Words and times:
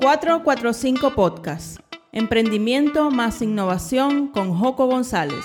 445 0.00 1.14
Podcast. 1.14 1.78
Emprendimiento 2.10 3.10
más 3.10 3.42
innovación 3.42 4.28
con 4.28 4.54
Joco 4.54 4.86
González. 4.86 5.44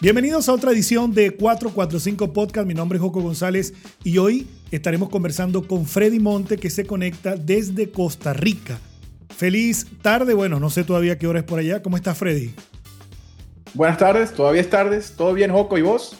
Bienvenidos 0.00 0.48
a 0.48 0.52
otra 0.52 0.72
edición 0.72 1.12
de 1.12 1.34
445 1.36 2.32
Podcast. 2.32 2.66
Mi 2.66 2.74
nombre 2.74 2.98
es 2.98 3.02
Joco 3.02 3.22
González 3.22 3.72
y 4.04 4.18
hoy 4.18 4.46
estaremos 4.70 5.08
conversando 5.08 5.66
con 5.66 5.86
Freddy 5.86 6.20
Monte 6.20 6.58
que 6.58 6.70
se 6.70 6.84
conecta 6.84 7.34
desde 7.36 7.90
Costa 7.90 8.32
Rica. 8.32 8.78
Feliz 9.36 9.86
tarde, 10.02 10.34
bueno, 10.34 10.60
no 10.60 10.70
sé 10.70 10.84
todavía 10.84 11.18
qué 11.18 11.26
hora 11.26 11.40
es 11.40 11.44
por 11.44 11.58
allá. 11.58 11.82
¿Cómo 11.82 11.96
está 11.96 12.14
Freddy? 12.14 12.54
Buenas 13.74 13.98
tardes, 13.98 14.32
todavía 14.32 14.60
es 14.60 14.70
tardes. 14.70 15.14
¿Todo 15.16 15.32
bien, 15.34 15.50
Joco? 15.50 15.78
¿Y 15.78 15.82
vos? 15.82 16.16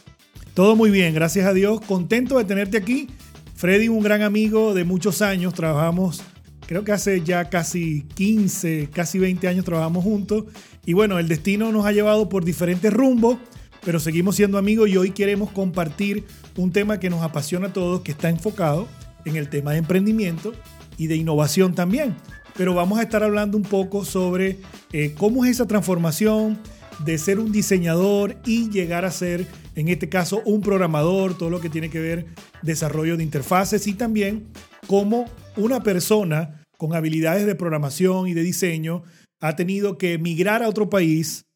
Todo 0.54 0.76
muy 0.76 0.90
bien, 0.90 1.14
gracias 1.14 1.46
a 1.46 1.52
Dios. 1.52 1.80
Contento 1.80 2.38
de 2.38 2.44
tenerte 2.44 2.76
aquí. 2.76 3.08
Freddy, 3.54 3.88
un 3.88 4.02
gran 4.02 4.22
amigo 4.22 4.74
de 4.74 4.84
muchos 4.84 5.22
años. 5.22 5.54
Trabajamos, 5.54 6.22
creo 6.66 6.84
que 6.84 6.92
hace 6.92 7.22
ya 7.22 7.48
casi 7.48 8.02
15, 8.14 8.88
casi 8.92 9.18
20 9.18 9.46
años 9.48 9.64
trabajamos 9.64 10.02
juntos. 10.02 10.44
Y 10.84 10.94
bueno, 10.94 11.18
el 11.18 11.28
destino 11.28 11.70
nos 11.72 11.86
ha 11.86 11.92
llevado 11.92 12.28
por 12.28 12.44
diferentes 12.44 12.92
rumbos 12.92 13.38
pero 13.84 13.98
seguimos 13.98 14.36
siendo 14.36 14.58
amigos 14.58 14.88
y 14.88 14.96
hoy 14.96 15.10
queremos 15.10 15.50
compartir 15.50 16.24
un 16.56 16.72
tema 16.72 17.00
que 17.00 17.10
nos 17.10 17.22
apasiona 17.22 17.68
a 17.68 17.72
todos, 17.72 18.02
que 18.02 18.12
está 18.12 18.28
enfocado 18.28 18.86
en 19.24 19.36
el 19.36 19.48
tema 19.48 19.72
de 19.72 19.78
emprendimiento 19.78 20.52
y 20.98 21.08
de 21.08 21.16
innovación 21.16 21.74
también. 21.74 22.16
Pero 22.56 22.74
vamos 22.74 22.98
a 22.98 23.02
estar 23.02 23.22
hablando 23.22 23.56
un 23.56 23.62
poco 23.62 24.04
sobre 24.04 24.58
eh, 24.92 25.14
cómo 25.16 25.44
es 25.44 25.52
esa 25.52 25.66
transformación 25.66 26.58
de 27.04 27.18
ser 27.18 27.38
un 27.38 27.52
diseñador 27.52 28.36
y 28.44 28.70
llegar 28.70 29.04
a 29.04 29.10
ser, 29.10 29.46
en 29.74 29.88
este 29.88 30.08
caso, 30.08 30.42
un 30.44 30.60
programador, 30.60 31.36
todo 31.36 31.50
lo 31.50 31.60
que 31.60 31.70
tiene 31.70 31.90
que 31.90 32.00
ver 32.00 32.26
desarrollo 32.62 33.16
de 33.16 33.24
interfaces 33.24 33.86
y 33.86 33.94
también 33.94 34.46
cómo 34.86 35.26
una 35.56 35.82
persona 35.82 36.64
con 36.76 36.94
habilidades 36.94 37.46
de 37.46 37.54
programación 37.54 38.28
y 38.28 38.34
de 38.34 38.42
diseño 38.42 39.02
ha 39.40 39.56
tenido 39.56 39.98
que 39.98 40.14
emigrar 40.14 40.62
a 40.62 40.68
otro 40.68 40.88
país, 40.90 41.46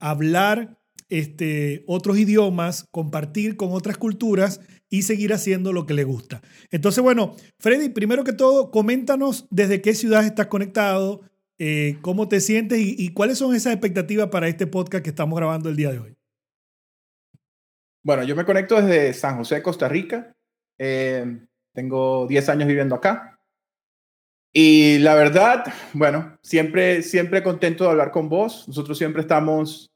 hablar 0.00 0.75
este, 1.08 1.84
otros 1.86 2.18
idiomas, 2.18 2.86
compartir 2.90 3.56
con 3.56 3.72
otras 3.72 3.96
culturas 3.98 4.60
y 4.88 5.02
seguir 5.02 5.32
haciendo 5.32 5.72
lo 5.72 5.86
que 5.86 5.94
le 5.94 6.04
gusta. 6.04 6.42
Entonces, 6.70 7.02
bueno, 7.02 7.34
Freddy, 7.58 7.88
primero 7.88 8.24
que 8.24 8.32
todo, 8.32 8.70
coméntanos 8.70 9.46
desde 9.50 9.80
qué 9.82 9.94
ciudad 9.94 10.24
estás 10.24 10.46
conectado, 10.46 11.22
eh, 11.58 11.98
cómo 12.02 12.28
te 12.28 12.40
sientes 12.40 12.78
y, 12.80 13.12
cuáles 13.12 13.38
son 13.38 13.54
esas 13.54 13.72
expectativas 13.72 14.28
para 14.28 14.48
este 14.48 14.66
podcast 14.66 15.02
que 15.02 15.10
estamos 15.10 15.36
grabando 15.38 15.68
el 15.68 15.76
día 15.76 15.90
de 15.90 15.98
hoy. 15.98 16.16
Bueno, 18.04 18.22
yo 18.24 18.36
me 18.36 18.44
conecto 18.44 18.80
desde 18.80 19.12
San 19.14 19.36
José, 19.36 19.62
Costa 19.62 19.88
Rica. 19.88 20.36
Eh, 20.78 21.40
tengo 21.74 22.26
10 22.26 22.48
años 22.50 22.68
viviendo 22.68 22.94
acá. 22.94 23.40
Y 24.52 24.98
la 24.98 25.14
verdad, 25.14 25.64
bueno, 25.92 26.38
siempre, 26.40 27.02
siempre 27.02 27.42
contento 27.42 27.84
de 27.84 27.90
hablar 27.90 28.10
con 28.10 28.28
vos. 28.28 28.66
Nosotros 28.68 28.96
siempre 28.96 29.22
estamos 29.22 29.90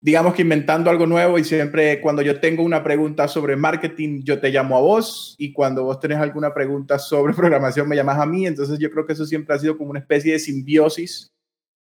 digamos 0.00 0.34
que 0.34 0.42
inventando 0.42 0.90
algo 0.90 1.06
nuevo 1.06 1.38
y 1.38 1.44
siempre 1.44 2.00
cuando 2.00 2.22
yo 2.22 2.38
tengo 2.38 2.62
una 2.62 2.82
pregunta 2.82 3.28
sobre 3.28 3.56
marketing, 3.56 4.22
yo 4.22 4.38
te 4.38 4.50
llamo 4.50 4.76
a 4.76 4.80
vos 4.80 5.34
y 5.38 5.52
cuando 5.52 5.84
vos 5.84 5.98
tenés 5.98 6.18
alguna 6.18 6.52
pregunta 6.52 6.98
sobre 6.98 7.32
programación, 7.34 7.88
me 7.88 7.96
llamas 7.96 8.18
a 8.18 8.26
mí. 8.26 8.46
Entonces 8.46 8.78
yo 8.78 8.90
creo 8.90 9.06
que 9.06 9.14
eso 9.14 9.26
siempre 9.26 9.54
ha 9.54 9.58
sido 9.58 9.76
como 9.76 9.90
una 9.90 10.00
especie 10.00 10.32
de 10.32 10.38
simbiosis 10.38 11.32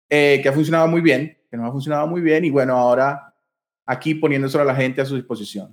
eh, 0.09 0.41
que 0.43 0.49
ha 0.49 0.53
funcionado 0.53 0.89
muy 0.89 1.01
bien, 1.01 1.39
que 1.51 1.57
nos 1.57 1.69
ha 1.69 1.73
funcionado 1.73 2.07
muy 2.07 2.21
bien 2.21 2.45
y 2.45 2.51
bueno, 2.51 2.77
ahora 2.77 3.35
aquí 3.87 4.15
poniéndoselo 4.15 4.63
a 4.63 4.67
la 4.67 4.75
gente 4.75 5.01
a 5.01 5.05
su 5.05 5.17
disposición. 5.17 5.71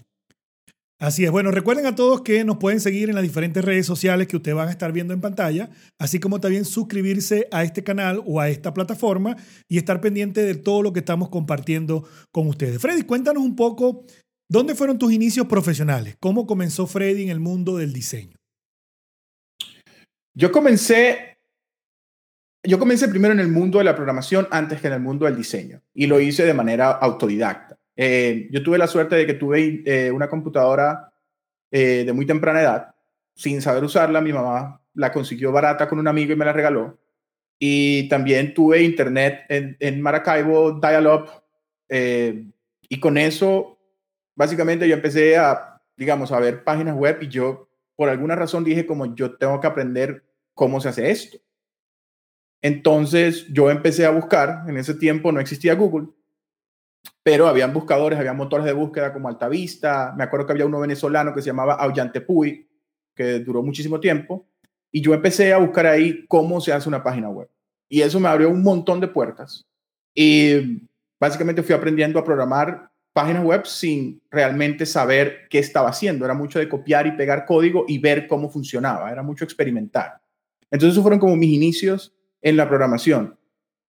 Así 0.99 1.25
es. 1.25 1.31
Bueno, 1.31 1.51
recuerden 1.51 1.85
a 1.85 1.93
todos 1.93 2.21
que 2.21 2.43
nos 2.43 2.57
pueden 2.57 2.79
seguir 2.79 3.09
en 3.09 3.15
las 3.15 3.23
diferentes 3.23 3.63
redes 3.63 3.85
sociales 3.85 4.27
que 4.27 4.35
ustedes 4.35 4.57
van 4.57 4.67
a 4.67 4.71
estar 4.71 4.91
viendo 4.91 5.13
en 5.13 5.21
pantalla, 5.21 5.69
así 5.99 6.19
como 6.19 6.39
también 6.39 6.65
suscribirse 6.65 7.47
a 7.51 7.63
este 7.63 7.83
canal 7.83 8.23
o 8.25 8.39
a 8.39 8.49
esta 8.49 8.73
plataforma 8.73 9.37
y 9.69 9.77
estar 9.77 10.01
pendiente 10.01 10.41
de 10.41 10.55
todo 10.55 10.81
lo 10.81 10.93
que 10.93 10.99
estamos 10.99 11.29
compartiendo 11.29 12.07
con 12.31 12.47
ustedes. 12.47 12.81
Freddy, 12.81 13.03
cuéntanos 13.03 13.43
un 13.43 13.55
poco, 13.55 14.05
¿dónde 14.49 14.73
fueron 14.73 14.97
tus 14.97 15.13
inicios 15.13 15.45
profesionales? 15.45 16.15
¿Cómo 16.19 16.47
comenzó 16.47 16.87
Freddy 16.87 17.23
en 17.23 17.29
el 17.29 17.39
mundo 17.39 17.77
del 17.77 17.93
diseño? 17.93 18.37
Yo 20.33 20.51
comencé, 20.51 21.37
yo 22.63 22.79
comencé 22.79 23.07
primero 23.07 23.35
en 23.35 23.39
el 23.39 23.49
mundo 23.49 23.77
de 23.77 23.83
la 23.83 23.95
programación 23.95 24.47
antes 24.49 24.81
que 24.81 24.87
en 24.87 24.93
el 24.93 24.99
mundo 24.99 25.25
del 25.25 25.35
diseño 25.35 25.83
y 25.93 26.07
lo 26.07 26.19
hice 26.19 26.43
de 26.43 26.55
manera 26.55 26.89
autodidacta. 26.89 27.76
Eh, 27.99 28.47
yo 28.51 28.61
tuve 28.61 28.77
la 28.77 28.85
suerte 28.85 29.15
de 29.15 29.25
que 29.25 29.33
tuve 29.33 29.81
eh, 29.83 30.11
una 30.11 30.29
computadora 30.29 31.11
eh, 31.71 32.03
de 32.05 32.13
muy 32.13 32.27
temprana 32.27 32.61
edad, 32.61 32.95
sin 33.33 33.59
saber 33.59 33.83
usarla, 33.83 34.21
mi 34.21 34.31
mamá 34.31 34.79
la 34.93 35.11
consiguió 35.11 35.51
barata 35.51 35.89
con 35.89 35.97
un 35.97 36.07
amigo 36.07 36.31
y 36.31 36.35
me 36.35 36.45
la 36.45 36.53
regaló. 36.53 36.99
Y 37.59 38.07
también 38.07 38.53
tuve 38.53 38.83
internet 38.83 39.45
en, 39.49 39.75
en 39.79 39.99
Maracaibo, 39.99 40.79
dial-up, 40.79 41.29
y 41.89 42.99
con 42.99 43.17
eso, 43.17 43.79
básicamente 44.35 44.87
yo 44.87 44.95
empecé 44.95 45.37
a, 45.37 45.81
digamos, 45.95 46.31
a 46.31 46.39
ver 46.39 46.63
páginas 46.63 46.95
web 46.95 47.17
y 47.21 47.27
yo, 47.27 47.69
por 47.95 48.09
alguna 48.09 48.35
razón, 48.35 48.63
dije 48.63 48.85
como 48.85 49.15
yo 49.15 49.37
tengo 49.37 49.59
que 49.59 49.67
aprender 49.67 50.23
cómo 50.53 50.79
se 50.79 50.89
hace 50.89 51.09
esto. 51.09 51.37
Entonces 52.61 53.47
yo 53.51 53.71
empecé 53.71 54.05
a 54.05 54.11
buscar, 54.11 54.63
en 54.67 54.77
ese 54.77 54.93
tiempo 54.93 55.31
no 55.31 55.39
existía 55.39 55.73
Google, 55.75 56.07
pero 57.23 57.47
habían 57.47 57.73
buscadores, 57.73 58.17
había 58.17 58.33
motores 58.33 58.65
de 58.65 58.73
búsqueda 58.73 59.11
como 59.11 59.27
Altavista, 59.27 60.13
me 60.17 60.23
acuerdo 60.23 60.45
que 60.45 60.53
había 60.53 60.65
uno 60.65 60.79
venezolano 60.79 61.33
que 61.33 61.41
se 61.41 61.47
llamaba 61.47 61.73
Auyantepuy, 61.75 62.67
que 63.13 63.39
duró 63.39 63.61
muchísimo 63.63 63.99
tiempo, 63.99 64.47
y 64.91 65.01
yo 65.01 65.13
empecé 65.13 65.51
a 65.53 65.57
buscar 65.57 65.87
ahí 65.87 66.25
cómo 66.27 66.61
se 66.61 66.71
hace 66.71 66.87
una 66.87 67.03
página 67.03 67.29
web. 67.29 67.49
Y 67.89 68.01
eso 68.01 68.19
me 68.19 68.29
abrió 68.29 68.49
un 68.49 68.63
montón 68.63 68.99
de 68.99 69.07
puertas. 69.07 69.65
Y 70.13 70.87
básicamente 71.19 71.63
fui 71.63 71.75
aprendiendo 71.75 72.19
a 72.19 72.23
programar 72.23 72.89
páginas 73.13 73.43
web 73.43 73.65
sin 73.65 74.21
realmente 74.29 74.85
saber 74.85 75.47
qué 75.49 75.59
estaba 75.59 75.89
haciendo. 75.89 76.25
Era 76.25 76.33
mucho 76.33 76.59
de 76.59 76.69
copiar 76.69 77.07
y 77.07 77.11
pegar 77.11 77.45
código 77.45 77.85
y 77.87 77.97
ver 77.97 78.27
cómo 78.27 78.49
funcionaba. 78.49 79.11
Era 79.11 79.23
mucho 79.23 79.43
experimentar. 79.43 80.21
Entonces, 80.69 80.93
esos 80.93 81.01
fueron 81.01 81.19
como 81.19 81.35
mis 81.35 81.51
inicios 81.51 82.13
en 82.41 82.57
la 82.57 82.67
programación. 82.67 83.37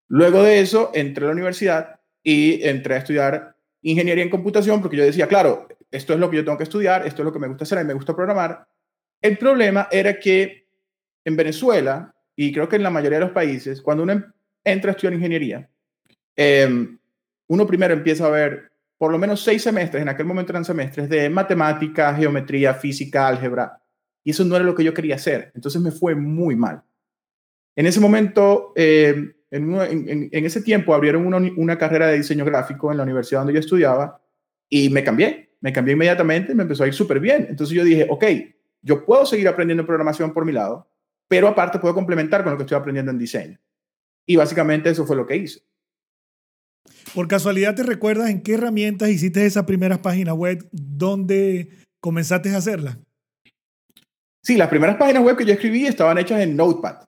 Luego 0.08 0.44
de 0.44 0.60
eso, 0.60 0.92
entré 0.94 1.26
a 1.26 1.28
la 1.28 1.34
universidad 1.34 1.97
y 2.24 2.64
entré 2.68 2.96
a 2.96 2.98
estudiar 2.98 3.56
ingeniería 3.82 4.24
en 4.24 4.30
computación 4.30 4.82
porque 4.82 4.98
yo 4.98 5.04
decía, 5.04 5.28
claro, 5.28 5.68
esto 5.92 6.14
es 6.14 6.20
lo 6.20 6.30
que 6.30 6.38
yo 6.38 6.46
tengo 6.46 6.58
que 6.58 6.64
estudiar, 6.64 7.06
esto 7.08 7.22
es 7.22 7.26
lo 7.26 7.34
que 7.34 7.40
me 7.40 7.48
gusta 7.48 7.64
hacer, 7.64 7.78
a 7.78 7.84
mí 7.84 7.88
me 7.88 7.94
gusta 7.94 8.16
programar. 8.16 8.68
El 9.22 9.38
problema 9.38 9.88
era 9.92 10.20
que 10.20 10.68
en 11.24 11.36
Venezuela, 11.36 12.14
y 12.36 12.52
creo 12.52 12.68
que 12.68 12.76
en 12.76 12.84
la 12.84 12.90
mayoría 12.90 13.20
de 13.20 13.26
los 13.26 13.34
países, 13.34 13.82
cuando 13.82 14.04
uno 14.04 14.24
entra 14.64 14.92
a 14.92 14.94
estudiar 14.94 15.14
ingeniería, 15.14 15.70
em, 16.36 16.98
uno 17.48 17.66
primero 17.66 17.94
empieza 17.94 18.28
a 18.28 18.30
ver 18.30 18.72
por 18.98 19.12
lo 19.12 19.18
menos 19.18 19.42
seis 19.44 19.62
semestres, 19.62 20.02
en 20.02 20.10
aquel 20.10 20.26
momento 20.26 20.52
eran 20.52 20.66
semestres, 20.66 21.08
de 21.08 21.30
matemática, 21.30 22.16
geometría, 22.16 22.74
física, 22.74 23.28
álgebra, 23.28 23.80
y 24.24 24.32
eso 24.32 24.44
no 24.44 24.56
era 24.56 24.66
lo 24.66 24.74
que 24.74 24.84
yo 24.84 24.94
quería 24.94 25.16
hacer. 25.16 25.52
Entonces 25.54 25.82
me 25.82 25.92
fue 25.92 26.16
muy 26.16 26.56
mal. 26.56 26.82
En 27.76 27.86
ese 27.86 28.00
momento, 28.00 28.74
eh, 28.76 29.36
en, 29.52 30.30
ese 30.32 30.62
tiempo 30.62 30.94
abrieron 30.94 31.26
una, 31.26 31.78
carrera 31.78 32.08
de 32.08 32.18
diseño 32.18 32.46
gráfico 32.46 32.92
en 32.92 32.98
la 32.98 33.04
universidad 33.04 33.42
donde 33.42 33.54
yo 33.54 33.60
estudiaba 33.60 34.22
y 34.70 34.90
me 34.90 35.04
cambié, 35.04 35.52
me 35.62 35.72
cambié 35.72 35.94
inmediatamente 35.94 36.52
y 36.52 36.56
me 36.56 36.64
empezó 36.64 36.84
a 36.84 36.88
ir 36.88 36.94
súper 36.94 37.20
bien. 37.20 37.48
Entonces 37.50 37.76
yo 37.76 37.84
dije, 37.84 38.08
ok, 38.10 38.26
yo 38.82 39.06
puedo 39.06 39.26
seguir 39.26 39.48
aprendiendo 39.48 39.86
programación 39.86 40.34
por 40.34 40.46
mi 40.46 40.52
lado, 40.52 40.90
pero 41.28 41.48
aparte 41.48 41.80
puedo 41.80 41.94
complementar 41.94 42.44
con 42.44 42.52
lo 42.52 42.58
que 42.58 42.64
estoy 42.64 42.78
aprendiendo 42.78 43.12
en 43.12 43.18
diseño. 43.18 43.60
Y 44.26 44.36
básicamente 44.36 44.90
eso 44.90 45.06
fue 45.06 45.16
lo 45.16 45.26
que 45.26 45.38
hice. 45.38 45.62
Por 47.14 47.28
casualidad, 47.28 47.76
¿te 47.76 47.84
recuerdas 47.84 48.30
en 48.30 48.42
qué 48.42 48.56
herramientas 48.56 49.10
hiciste 49.10 49.46
esa 49.46 49.66
primera 49.66 50.02
página 50.02 50.34
web? 50.34 50.68
¿Dónde 50.72 51.70
comenzaste 52.02 52.54
a 52.54 52.58
hacerla? 52.58 53.00
Sí, 54.42 54.58
las 54.58 54.70
primeras 54.70 54.98
páginas 54.98 55.24
web 55.24 55.38
que 55.38 55.46
yo 55.46 55.54
escribí 55.54 55.86
estaban 55.86 56.18
hechas 56.18 56.42
en 56.42 56.56
Notepad 56.56 57.07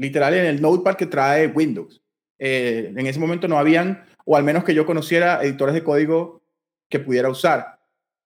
literal 0.00 0.34
en 0.34 0.46
el 0.46 0.62
Notepad 0.62 0.96
que 0.96 1.06
trae 1.06 1.46
Windows. 1.46 2.02
Eh, 2.38 2.92
en 2.96 3.06
ese 3.06 3.20
momento 3.20 3.46
no 3.48 3.58
habían 3.58 4.04
o 4.24 4.36
al 4.36 4.44
menos 4.44 4.64
que 4.64 4.74
yo 4.74 4.86
conociera 4.86 5.42
editores 5.42 5.74
de 5.74 5.84
código 5.84 6.42
que 6.88 7.00
pudiera 7.00 7.28
usar. 7.28 7.78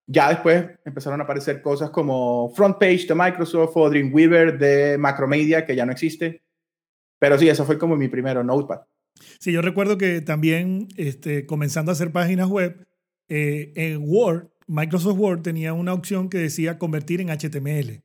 Ya 0.07 0.29
después 0.29 0.65
empezaron 0.85 1.19
a 1.19 1.23
aparecer 1.23 1.61
cosas 1.61 1.89
como 1.89 2.53
FrontPage 2.55 3.07
de 3.07 3.15
Microsoft 3.15 3.75
o 3.75 3.89
Dreamweaver 3.89 4.57
de 4.57 4.97
Macromedia, 4.97 5.65
que 5.65 5.75
ya 5.75 5.85
no 5.85 5.91
existe. 5.91 6.43
Pero 7.19 7.37
sí, 7.37 7.49
eso 7.49 7.65
fue 7.65 7.77
como 7.77 7.95
mi 7.95 8.07
primero 8.07 8.43
Notepad. 8.43 8.81
Sí, 9.39 9.51
yo 9.51 9.61
recuerdo 9.61 9.97
que 9.97 10.21
también 10.21 10.87
este, 10.95 11.45
comenzando 11.45 11.91
a 11.91 11.93
hacer 11.93 12.11
páginas 12.11 12.47
web, 12.47 12.85
eh, 13.27 13.73
en 13.75 14.03
Word, 14.03 14.49
Microsoft 14.67 15.17
Word 15.17 15.41
tenía 15.41 15.73
una 15.73 15.93
opción 15.93 16.29
que 16.29 16.37
decía 16.37 16.77
convertir 16.77 17.19
en 17.21 17.29
HTML. 17.29 18.04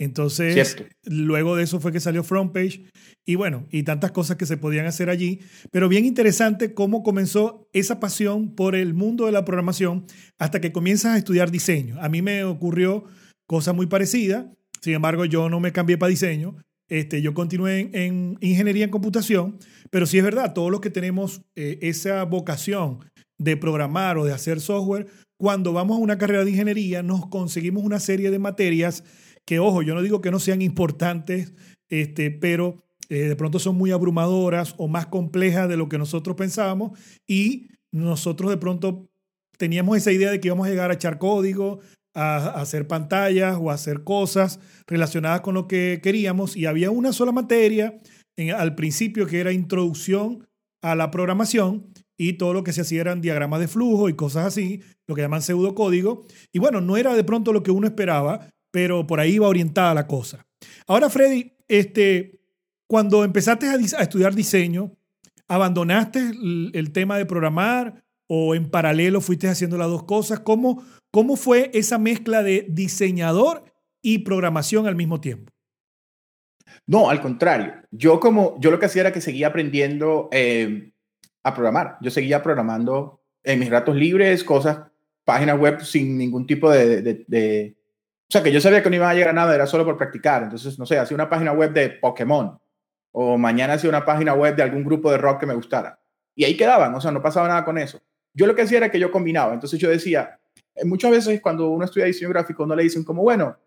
Entonces, 0.00 0.78
luego 1.04 1.56
de 1.56 1.64
eso 1.64 1.78
fue 1.78 1.92
que 1.92 2.00
salió 2.00 2.24
FrontPage 2.24 2.86
y 3.26 3.34
bueno, 3.34 3.66
y 3.70 3.82
tantas 3.82 4.12
cosas 4.12 4.38
que 4.38 4.46
se 4.46 4.56
podían 4.56 4.86
hacer 4.86 5.10
allí. 5.10 5.40
Pero 5.70 5.90
bien 5.90 6.06
interesante 6.06 6.72
cómo 6.72 7.02
comenzó 7.02 7.68
esa 7.74 8.00
pasión 8.00 8.54
por 8.54 8.74
el 8.74 8.94
mundo 8.94 9.26
de 9.26 9.32
la 9.32 9.44
programación 9.44 10.06
hasta 10.38 10.58
que 10.62 10.72
comienzas 10.72 11.14
a 11.14 11.18
estudiar 11.18 11.50
diseño. 11.50 12.00
A 12.00 12.08
mí 12.08 12.22
me 12.22 12.44
ocurrió 12.44 13.04
cosa 13.46 13.74
muy 13.74 13.88
parecida. 13.88 14.50
Sin 14.80 14.94
embargo, 14.94 15.26
yo 15.26 15.50
no 15.50 15.60
me 15.60 15.70
cambié 15.70 15.98
para 15.98 16.08
diseño. 16.08 16.56
Este, 16.88 17.20
yo 17.20 17.34
continué 17.34 17.90
en, 17.92 18.38
ingeniería 18.40 18.84
en 18.84 18.90
computación, 18.90 19.58
pero 19.90 20.06
sí 20.06 20.16
es 20.16 20.24
verdad, 20.24 20.54
todos 20.54 20.70
los 20.70 20.80
que 20.80 20.88
tenemos 20.88 21.42
eh, 21.56 21.78
esa 21.82 22.24
vocación 22.24 23.00
de 23.38 23.58
programar 23.58 24.16
o 24.16 24.24
de 24.24 24.32
hacer 24.32 24.60
software, 24.60 25.08
cuando 25.38 25.74
vamos 25.74 25.98
a 25.98 26.00
una 26.00 26.18
carrera 26.18 26.44
de 26.44 26.50
ingeniería 26.50 27.02
nos 27.02 27.26
conseguimos 27.26 27.84
una 27.84 28.00
serie 28.00 28.30
de 28.30 28.38
materias 28.38 29.04
que 29.50 29.58
ojo, 29.58 29.82
yo 29.82 29.96
no 29.96 30.02
digo 30.02 30.20
que 30.20 30.30
no 30.30 30.38
sean 30.38 30.62
importantes, 30.62 31.52
este, 31.88 32.30
pero 32.30 32.84
eh, 33.08 33.22
de 33.22 33.34
pronto 33.34 33.58
son 33.58 33.74
muy 33.74 33.90
abrumadoras 33.90 34.76
o 34.78 34.86
más 34.86 35.06
complejas 35.06 35.68
de 35.68 35.76
lo 35.76 35.88
que 35.88 35.98
nosotros 35.98 36.36
pensábamos 36.36 36.96
y 37.26 37.66
nosotros 37.90 38.48
de 38.52 38.58
pronto 38.58 39.10
teníamos 39.58 39.96
esa 39.96 40.12
idea 40.12 40.30
de 40.30 40.38
que 40.38 40.46
íbamos 40.46 40.68
a 40.68 40.70
llegar 40.70 40.92
a 40.92 40.94
echar 40.94 41.18
código, 41.18 41.80
a, 42.14 42.60
hacer 42.60 42.86
pantallas 42.86 43.58
o 43.60 43.72
a 43.72 43.74
hacer 43.74 44.04
cosas 44.04 44.60
relacionadas 44.86 45.40
con 45.40 45.56
lo 45.56 45.66
que 45.66 45.98
queríamos 46.00 46.56
y 46.56 46.66
había 46.66 46.92
una 46.92 47.12
sola 47.12 47.32
materia 47.32 47.98
al 48.56 48.76
principio 48.76 49.26
que 49.26 49.40
era 49.40 49.50
introducción 49.50 50.46
a 50.80 50.94
la 50.94 51.10
programación 51.10 51.92
y 52.16 52.34
todo 52.34 52.52
lo 52.52 52.62
que 52.62 52.72
se 52.72 52.82
hacía 52.82 53.00
eran 53.00 53.20
diagramas 53.20 53.58
de 53.58 53.66
flujo 53.66 54.08
y 54.08 54.14
cosas 54.14 54.46
así, 54.46 54.80
lo 55.08 55.16
que 55.16 55.22
llaman 55.22 55.42
pseudocódigo. 55.42 56.24
Y 56.52 56.60
bueno, 56.60 56.80
no 56.80 56.96
era 56.96 57.16
de 57.16 57.24
pronto 57.24 57.52
lo 57.52 57.64
que 57.64 57.72
uno 57.72 57.88
esperaba, 57.88 58.46
pero 58.70 59.06
por 59.06 59.20
ahí 59.20 59.38
va 59.38 59.48
orientada 59.48 59.94
la 59.94 60.06
cosa. 60.06 60.46
Ahora, 60.86 61.10
Freddy, 61.10 61.52
este, 61.68 62.40
cuando 62.86 63.24
empezaste 63.24 63.66
a, 63.66 64.02
estudiar 64.02 64.34
diseño, 64.34 64.96
¿abandonaste 65.48 66.20
el, 66.20 66.92
tema 66.92 67.18
de 67.18 67.26
programar 67.26 68.04
o 68.26 68.54
en 68.54 68.70
paralelo 68.70 69.20
fuiste 69.20 69.48
haciendo 69.48 69.78
las 69.78 69.88
dos 69.88 70.04
cosas? 70.04 70.40
¿Cómo, 70.40 70.84
¿Cómo 71.10 71.36
fue 71.36 71.70
esa 71.74 71.98
mezcla 71.98 72.42
de 72.42 72.66
diseñador 72.68 73.64
y 74.02 74.18
programación 74.18 74.86
al 74.86 74.96
mismo 74.96 75.20
tiempo? 75.20 75.52
No, 76.86 77.10
al 77.10 77.20
contrario. 77.20 77.74
Yo 77.90 78.20
como 78.20 78.58
yo 78.60 78.70
lo 78.70 78.78
que 78.78 78.86
hacía 78.86 79.02
era 79.02 79.12
que 79.12 79.20
seguía 79.20 79.48
aprendiendo 79.48 80.28
eh, 80.32 80.92
a 81.42 81.54
programar. 81.54 81.98
Yo 82.00 82.10
seguía 82.10 82.42
programando 82.42 83.22
en 83.42 83.58
mis 83.58 83.70
ratos 83.70 83.96
libres, 83.96 84.44
cosas, 84.44 84.90
páginas 85.24 85.58
web 85.58 85.80
sin 85.82 86.18
ningún 86.18 86.46
tipo 86.46 86.70
de, 86.70 87.76
o 88.30 88.32
sea, 88.32 88.44
que 88.44 88.52
yo 88.52 88.60
sabía 88.60 88.80
que 88.80 88.88
no 88.88 88.94
iba 88.94 89.10
a 89.10 89.12
llegar 89.12 89.30
a 89.30 89.32
nada, 89.32 89.52
era 89.52 89.66
solo 89.66 89.84
por 89.84 89.96
practicar. 89.96 90.44
Entonces, 90.44 90.78
no 90.78 90.86
sé, 90.86 90.96
hacía 90.96 91.16
una 91.16 91.28
página 91.28 91.50
web 91.50 91.72
de 91.72 91.90
Pokémon. 91.90 92.60
O 93.10 93.36
mañana 93.36 93.72
hacía 93.72 93.90
una 93.90 94.04
página 94.04 94.34
web 94.34 94.54
de 94.54 94.62
algún 94.62 94.84
grupo 94.84 95.10
de 95.10 95.18
rock 95.18 95.40
que 95.40 95.46
me 95.46 95.54
gustara. 95.54 95.98
Y 96.36 96.44
ahí 96.44 96.56
quedaban, 96.56 96.94
o 96.94 97.00
sea, 97.00 97.10
no 97.10 97.20
pasaba 97.20 97.48
nada 97.48 97.64
con 97.64 97.76
eso. 97.76 98.00
Yo 98.32 98.46
lo 98.46 98.54
que 98.54 98.62
hacía 98.62 98.78
era 98.78 98.88
que 98.88 99.00
yo 99.00 99.10
combinaba. 99.10 99.52
Entonces 99.52 99.80
yo 99.80 99.90
decía, 99.90 100.38
eh, 100.76 100.84
muchas 100.84 101.10
veces 101.10 101.40
cuando 101.40 101.70
uno 101.70 101.84
estudia 101.84 102.06
diseño 102.06 102.28
gráfico, 102.28 102.64
no 102.66 102.76
le 102.76 102.84
dicen 102.84 103.02
como, 103.02 103.22
bueno, 103.22 103.58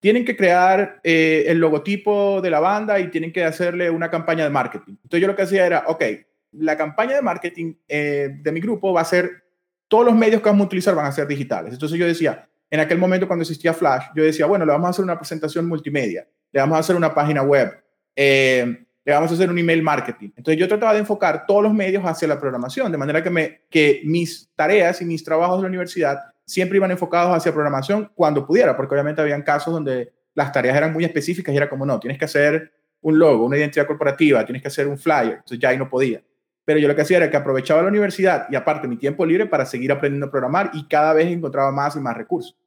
tienen 0.00 0.24
que 0.24 0.34
crear 0.34 0.98
eh, 1.04 1.44
el 1.48 1.58
logotipo 1.58 2.40
de 2.40 2.48
la 2.48 2.60
banda 2.60 2.98
y 2.98 3.10
tienen 3.10 3.34
que 3.34 3.44
hacerle 3.44 3.90
una 3.90 4.10
campaña 4.10 4.44
de 4.44 4.50
marketing. 4.50 4.92
Entonces 4.92 5.20
yo 5.20 5.26
lo 5.26 5.36
que 5.36 5.42
hacía 5.42 5.66
era, 5.66 5.84
ok, 5.88 6.02
la 6.52 6.78
campaña 6.78 7.16
de 7.16 7.22
marketing 7.22 7.74
eh, 7.86 8.30
de 8.40 8.52
mi 8.52 8.60
grupo 8.60 8.94
va 8.94 9.02
a 9.02 9.04
ser, 9.04 9.44
todos 9.88 10.06
los 10.06 10.14
medios 10.14 10.40
que 10.40 10.48
vamos 10.48 10.64
a 10.64 10.68
utilizar 10.68 10.94
van 10.94 11.04
a 11.04 11.12
ser 11.12 11.26
digitales. 11.26 11.74
Entonces 11.74 11.98
yo 11.98 12.06
decía, 12.06 12.48
en 12.70 12.80
aquel 12.80 12.98
momento 12.98 13.26
cuando 13.26 13.42
existía 13.42 13.72
Flash, 13.72 14.06
yo 14.14 14.24
decía, 14.24 14.46
bueno, 14.46 14.64
le 14.64 14.72
vamos 14.72 14.86
a 14.86 14.90
hacer 14.90 15.04
una 15.04 15.18
presentación 15.18 15.68
multimedia, 15.68 16.26
le 16.52 16.60
vamos 16.60 16.76
a 16.76 16.80
hacer 16.80 16.96
una 16.96 17.14
página 17.14 17.42
web, 17.42 17.82
eh, 18.14 18.86
le 19.04 19.12
vamos 19.12 19.30
a 19.30 19.34
hacer 19.34 19.48
un 19.48 19.58
email 19.58 19.82
marketing. 19.82 20.30
Entonces 20.36 20.58
yo 20.58 20.66
trataba 20.66 20.92
de 20.92 21.00
enfocar 21.00 21.46
todos 21.46 21.62
los 21.62 21.72
medios 21.72 22.02
hacia 22.04 22.26
la 22.26 22.40
programación, 22.40 22.90
de 22.90 22.98
manera 22.98 23.22
que, 23.22 23.30
me, 23.30 23.60
que 23.70 24.02
mis 24.04 24.50
tareas 24.56 25.00
y 25.00 25.04
mis 25.04 25.22
trabajos 25.22 25.58
de 25.58 25.62
la 25.62 25.68
universidad 25.68 26.18
siempre 26.44 26.78
iban 26.78 26.90
enfocados 26.90 27.36
hacia 27.36 27.52
programación 27.52 28.10
cuando 28.14 28.46
pudiera, 28.46 28.76
porque 28.76 28.94
obviamente 28.94 29.20
habían 29.20 29.42
casos 29.42 29.72
donde 29.72 30.12
las 30.34 30.52
tareas 30.52 30.76
eran 30.76 30.92
muy 30.92 31.04
específicas 31.04 31.52
y 31.52 31.56
era 31.56 31.68
como, 31.68 31.86
no, 31.86 32.00
tienes 32.00 32.18
que 32.18 32.24
hacer 32.24 32.72
un 33.00 33.18
logo, 33.18 33.46
una 33.46 33.56
identidad 33.56 33.86
corporativa, 33.86 34.44
tienes 34.44 34.62
que 34.62 34.68
hacer 34.68 34.88
un 34.88 34.98
flyer, 34.98 35.34
entonces 35.34 35.58
ya 35.58 35.68
ahí 35.68 35.78
no 35.78 35.88
podía. 35.88 36.20
Pero 36.66 36.78
yo 36.78 36.88
lo 36.88 36.94
que 36.94 37.02
hacía 37.02 37.16
era 37.16 37.30
que 37.30 37.36
aprovechaba 37.38 37.80
la 37.80 37.88
universidad 37.88 38.46
y 38.50 38.56
aparte 38.56 38.88
mi 38.88 38.98
tiempo 38.98 39.24
libre 39.24 39.46
para 39.46 39.64
seguir 39.64 39.90
aprendiendo 39.92 40.26
a 40.26 40.30
programar 40.30 40.70
y 40.74 40.86
cada 40.88 41.14
vez 41.14 41.28
encontraba 41.28 41.72
más 41.72 41.96
y 41.96 42.00
más 42.00 42.16
recursos. 42.16 42.58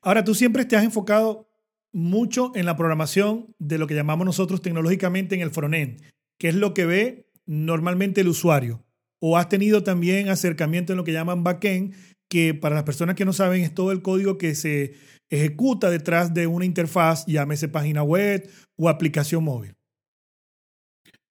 Ahora, 0.00 0.24
tú 0.24 0.34
siempre 0.34 0.64
te 0.64 0.76
has 0.76 0.84
enfocado 0.84 1.48
mucho 1.92 2.52
en 2.54 2.66
la 2.66 2.76
programación 2.76 3.54
de 3.58 3.78
lo 3.78 3.86
que 3.86 3.94
llamamos 3.94 4.24
nosotros 4.24 4.62
tecnológicamente 4.62 5.34
en 5.34 5.40
el 5.40 5.50
frontend, 5.50 6.00
que 6.38 6.48
es 6.48 6.54
lo 6.54 6.72
que 6.72 6.86
ve 6.86 7.26
normalmente 7.46 8.20
el 8.20 8.28
usuario. 8.28 8.84
O 9.20 9.36
has 9.36 9.48
tenido 9.48 9.82
también 9.82 10.28
acercamiento 10.28 10.92
en 10.92 10.96
lo 10.96 11.04
que 11.04 11.12
llaman 11.12 11.44
backend, 11.44 11.94
que 12.28 12.54
para 12.54 12.76
las 12.76 12.84
personas 12.84 13.16
que 13.16 13.24
no 13.24 13.32
saben 13.32 13.62
es 13.62 13.74
todo 13.74 13.90
el 13.90 14.02
código 14.02 14.38
que 14.38 14.54
se 14.54 14.94
ejecuta 15.30 15.90
detrás 15.90 16.32
de 16.32 16.46
una 16.46 16.64
interfaz, 16.64 17.26
llámese 17.26 17.68
página 17.68 18.02
web 18.02 18.48
o 18.76 18.88
aplicación 18.88 19.44
móvil. 19.44 19.74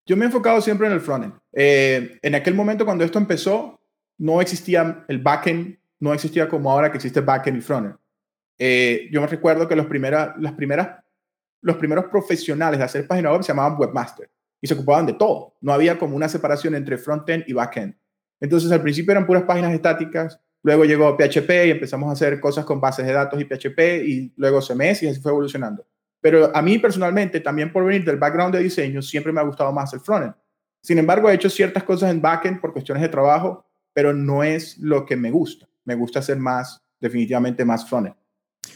Yo 0.09 0.17
me 0.17 0.25
he 0.25 0.25
enfocado 0.25 0.59
siempre 0.59 0.87
en 0.87 0.93
el 0.93 1.01
frontend. 1.01 1.35
Eh, 1.53 2.17
en 2.23 2.33
aquel 2.33 2.55
momento 2.55 2.83
cuando 2.83 3.03
esto 3.03 3.19
empezó, 3.19 3.79
no 4.17 4.41
existía 4.41 5.05
el 5.07 5.19
backend, 5.19 5.77
no 5.99 6.15
existía 6.15 6.49
como 6.49 6.71
ahora 6.71 6.89
que 6.89 6.97
existe 6.97 7.21
backend 7.21 7.57
y 7.57 7.61
frontend. 7.61 7.95
Eh, 8.57 9.07
yo 9.11 9.21
me 9.21 9.27
recuerdo 9.27 9.67
que 9.67 9.75
los, 9.75 9.85
primeras, 9.85 10.31
las 10.39 10.53
primeras, 10.53 11.03
los 11.61 11.75
primeros 11.75 12.05
profesionales 12.05 12.79
de 12.79 12.85
hacer 12.85 13.05
página 13.05 13.31
web 13.31 13.43
se 13.43 13.49
llamaban 13.49 13.79
webmaster 13.79 14.27
y 14.59 14.65
se 14.65 14.73
ocupaban 14.73 15.05
de 15.05 15.13
todo. 15.13 15.53
No 15.61 15.73
había 15.73 15.99
como 15.99 16.15
una 16.15 16.27
separación 16.27 16.73
entre 16.73 16.97
frontend 16.97 17.43
y 17.45 17.53
backend. 17.53 17.95
Entonces 18.39 18.71
al 18.71 18.81
principio 18.81 19.11
eran 19.11 19.27
puras 19.27 19.43
páginas 19.43 19.71
estáticas, 19.75 20.39
luego 20.63 20.85
llegó 20.85 21.15
PHP 21.15 21.67
y 21.67 21.69
empezamos 21.69 22.09
a 22.09 22.13
hacer 22.13 22.39
cosas 22.39 22.65
con 22.65 22.81
bases 22.81 23.05
de 23.05 23.13
datos 23.13 23.39
y 23.39 23.45
PHP 23.45 23.79
y 24.07 24.33
luego 24.37 24.59
CMS 24.59 25.03
y 25.03 25.07
así 25.07 25.21
fue 25.21 25.31
evolucionando. 25.31 25.85
Pero 26.21 26.55
a 26.55 26.61
mí 26.61 26.77
personalmente, 26.79 27.39
también 27.39 27.71
por 27.71 27.85
venir 27.85 28.03
del 28.03 28.17
background 28.17 28.53
de 28.53 28.63
diseño, 28.63 29.01
siempre 29.01 29.31
me 29.31 29.39
ha 29.39 29.43
gustado 29.43 29.71
más 29.71 29.93
el 29.93 30.01
frontend. 30.01 30.33
Sin 30.81 30.97
embargo, 30.97 31.29
he 31.29 31.33
hecho 31.33 31.49
ciertas 31.49 31.83
cosas 31.83 32.11
en 32.11 32.21
backend 32.21 32.61
por 32.61 32.73
cuestiones 32.73 33.01
de 33.01 33.09
trabajo, 33.09 33.65
pero 33.93 34.13
no 34.13 34.43
es 34.43 34.77
lo 34.77 35.05
que 35.05 35.15
me 35.15 35.31
gusta. 35.31 35.67
Me 35.85 35.95
gusta 35.95 36.19
hacer 36.19 36.37
más, 36.37 36.79
definitivamente 36.99 37.65
más 37.65 37.87
frontend. 37.87 38.15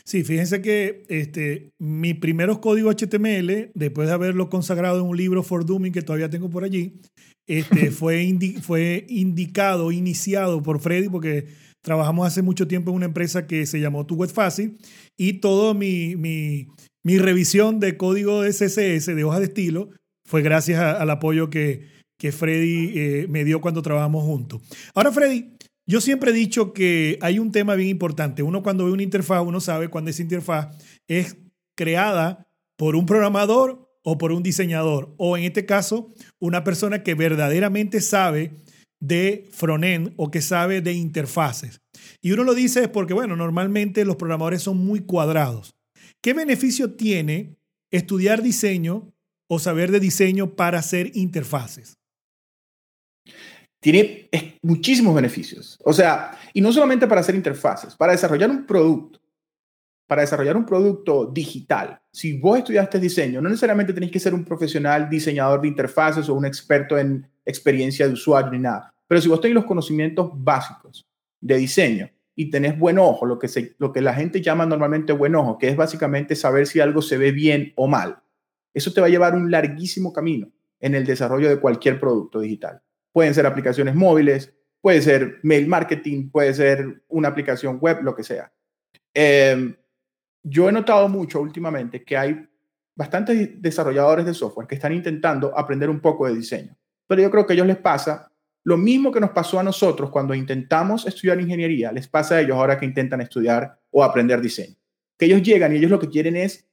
Sí, 0.05 0.23
fíjense 0.23 0.61
que 0.61 1.05
este, 1.09 1.71
mi 1.79 2.13
primeros 2.13 2.59
códigos 2.59 2.95
HTML, 2.95 3.71
después 3.73 4.07
de 4.07 4.13
haberlo 4.13 4.49
consagrado 4.49 4.99
en 4.99 5.05
un 5.05 5.17
libro 5.17 5.43
for 5.43 5.65
Dummy 5.65 5.91
que 5.91 6.01
todavía 6.01 6.29
tengo 6.29 6.49
por 6.49 6.63
allí, 6.63 7.01
este, 7.47 7.91
fue, 7.91 8.37
fue 8.61 9.05
indicado, 9.07 9.91
iniciado 9.91 10.61
por 10.61 10.79
Freddy, 10.79 11.09
porque 11.09 11.47
trabajamos 11.81 12.27
hace 12.27 12.41
mucho 12.41 12.67
tiempo 12.67 12.91
en 12.91 12.97
una 12.97 13.05
empresa 13.05 13.45
que 13.47 13.65
se 13.65 13.79
llamó 13.79 14.05
Tu 14.05 14.15
Web 14.15 14.29
Fácil, 14.29 14.77
y 15.17 15.33
toda 15.33 15.73
mi, 15.73 16.15
mi, 16.15 16.67
mi, 17.03 17.17
revisión 17.17 17.79
de 17.79 17.97
código 17.97 18.41
de 18.41 18.51
CSS, 18.51 19.15
de 19.15 19.23
hoja 19.23 19.39
de 19.39 19.45
estilo, 19.45 19.89
fue 20.25 20.41
gracias 20.41 20.79
al 20.79 21.09
apoyo 21.09 21.49
que, 21.49 21.87
que 22.17 22.31
Freddy 22.31 22.91
eh, 22.95 23.27
me 23.29 23.43
dio 23.43 23.61
cuando 23.61 23.81
trabajamos 23.81 24.23
juntos. 24.23 24.61
Ahora, 24.93 25.11
Freddy, 25.11 25.53
yo 25.85 25.99
siempre 25.99 26.31
he 26.31 26.33
dicho 26.33 26.73
que 26.73 27.17
hay 27.21 27.39
un 27.39 27.51
tema 27.51 27.75
bien 27.75 27.89
importante. 27.89 28.41
Uno 28.41 28.63
cuando 28.63 28.85
ve 28.85 28.91
una 28.91 29.03
interfaz, 29.03 29.43
uno 29.45 29.59
sabe 29.59 29.89
cuando 29.89 30.11
esa 30.11 30.21
interfaz 30.21 30.77
es 31.07 31.37
creada 31.75 32.47
por 32.77 32.95
un 32.95 33.05
programador 33.05 33.89
o 34.03 34.17
por 34.17 34.31
un 34.31 34.43
diseñador, 34.43 35.13
o 35.17 35.37
en 35.37 35.45
este 35.45 35.65
caso, 35.65 36.09
una 36.39 36.63
persona 36.63 37.03
que 37.03 37.15
verdaderamente 37.15 38.01
sabe 38.01 38.51
de 38.99 39.47
frontend 39.51 40.13
o 40.17 40.29
que 40.29 40.41
sabe 40.41 40.81
de 40.81 40.93
interfaces. 40.93 41.81
Y 42.21 42.31
uno 42.31 42.43
lo 42.43 42.53
dice 42.53 42.87
porque, 42.89 43.13
bueno, 43.13 43.35
normalmente 43.35 44.05
los 44.05 44.17
programadores 44.17 44.61
son 44.61 44.77
muy 44.77 45.01
cuadrados. 45.01 45.75
¿Qué 46.23 46.33
beneficio 46.33 46.93
tiene 46.93 47.57
estudiar 47.91 48.41
diseño 48.41 49.13
o 49.47 49.59
saber 49.59 49.91
de 49.91 49.99
diseño 49.99 50.55
para 50.55 50.79
hacer 50.79 51.11
interfaces? 51.15 51.99
tiene 53.83 54.29
muchísimos 54.61 55.13
beneficios. 55.13 55.77
O 55.83 55.91
sea, 55.91 56.31
y 56.53 56.61
no 56.61 56.71
solamente 56.71 57.05
para 57.05 57.19
hacer 57.19 57.35
interfaces, 57.35 57.95
para 57.95 58.13
desarrollar 58.13 58.49
un 58.49 58.65
producto, 58.65 59.19
para 60.07 60.21
desarrollar 60.21 60.55
un 60.55 60.65
producto 60.65 61.25
digital. 61.25 62.01
Si 62.09 62.39
vos 62.39 62.59
estudiaste 62.59 62.97
diseño, 62.97 63.41
no 63.41 63.49
necesariamente 63.49 63.91
tenés 63.91 64.09
que 64.09 64.21
ser 64.21 64.33
un 64.33 64.45
profesional 64.45 65.09
diseñador 65.09 65.61
de 65.61 65.67
interfaces 65.67 66.29
o 66.29 66.33
un 66.33 66.45
experto 66.45 66.97
en 66.97 67.27
experiencia 67.43 68.07
de 68.07 68.13
usuario 68.13 68.51
ni 68.51 68.59
nada, 68.59 68.95
Pero 69.05 69.19
si 69.19 69.27
vos 69.27 69.41
tenés 69.41 69.55
los 69.55 69.65
conocimientos 69.65 70.31
básicos 70.33 71.05
de 71.41 71.57
diseño 71.57 72.09
y 72.35 72.49
tenés 72.49 72.77
buen 72.77 72.97
ojo, 72.97 73.25
lo 73.25 73.37
que, 73.37 73.47
se, 73.47 73.75
lo 73.77 73.91
que 73.91 74.01
la 74.01 74.13
gente 74.13 74.41
llama 74.41 74.65
normalmente 74.65 75.13
buen 75.13 75.35
ojo, 75.35 75.57
que 75.57 75.69
es 75.69 75.75
básicamente 75.75 76.35
saber 76.35 76.67
si 76.67 76.79
algo 76.79 77.01
se 77.01 77.17
ve 77.17 77.31
bien 77.31 77.73
o 77.75 77.87
mal, 77.87 78.23
eso 78.73 78.91
te 78.91 79.01
va 79.01 79.07
a 79.07 79.09
llevar 79.09 79.35
un 79.35 79.51
larguísimo 79.51 80.11
camino 80.11 80.51
en 80.79 80.95
el 80.95 81.05
desarrollo 81.05 81.49
de 81.49 81.59
cualquier 81.59 81.99
producto 81.99 82.39
digital. 82.39 82.81
Pueden 83.11 83.33
ser 83.33 83.45
aplicaciones 83.45 83.93
móviles, 83.95 84.53
puede 84.81 85.01
ser 85.01 85.39
mail 85.43 85.67
marketing, 85.67 86.29
puede 86.29 86.53
ser 86.53 87.03
una 87.07 87.29
aplicación 87.29 87.77
web, 87.79 88.01
lo 88.01 88.15
que 88.15 88.23
sea. 88.23 88.51
Em, 89.13 89.75
yo 90.41 90.67
he 90.67 90.71
notado 90.71 91.07
mucho 91.07 91.39
últimamente 91.39 92.03
que 92.03 92.17
hay 92.17 92.49
bastantes 92.95 93.61
desarrolladores 93.61 94.25
de 94.25 94.33
software 94.33 94.67
que 94.67 94.75
están 94.75 94.91
intentando 94.91 95.57
aprender 95.57 95.89
un 95.89 95.99
poco 95.99 96.27
de 96.27 96.35
diseño, 96.35 96.75
pero 97.07 97.21
yo 97.21 97.31
creo 97.31 97.45
que 97.45 97.53
a 97.53 97.55
ellos 97.55 97.67
les 97.67 97.77
pasa 97.77 98.32
lo 98.63 98.77
mismo 98.77 99.11
que 99.11 99.19
nos 99.19 99.31
pasó 99.31 99.59
a 99.59 99.63
nosotros 99.63 100.09
cuando 100.09 100.33
intentamos 100.33 101.05
estudiar 101.05 101.39
ingeniería, 101.39 101.91
les 101.91 102.07
pasa 102.07 102.35
a 102.35 102.41
ellos 102.41 102.55
ahora 102.55 102.79
que 102.79 102.85
intentan 102.85 103.19
estudiar 103.21 103.79
o 103.91 104.03
aprender 104.03 104.39
diseño. 104.39 104.75
Que 105.17 105.25
ellos 105.25 105.43
llegan 105.43 105.73
y 105.73 105.77
ellos 105.77 105.91
lo 105.91 105.99
que 105.99 106.09
quieren 106.09 106.35
es 106.37 106.65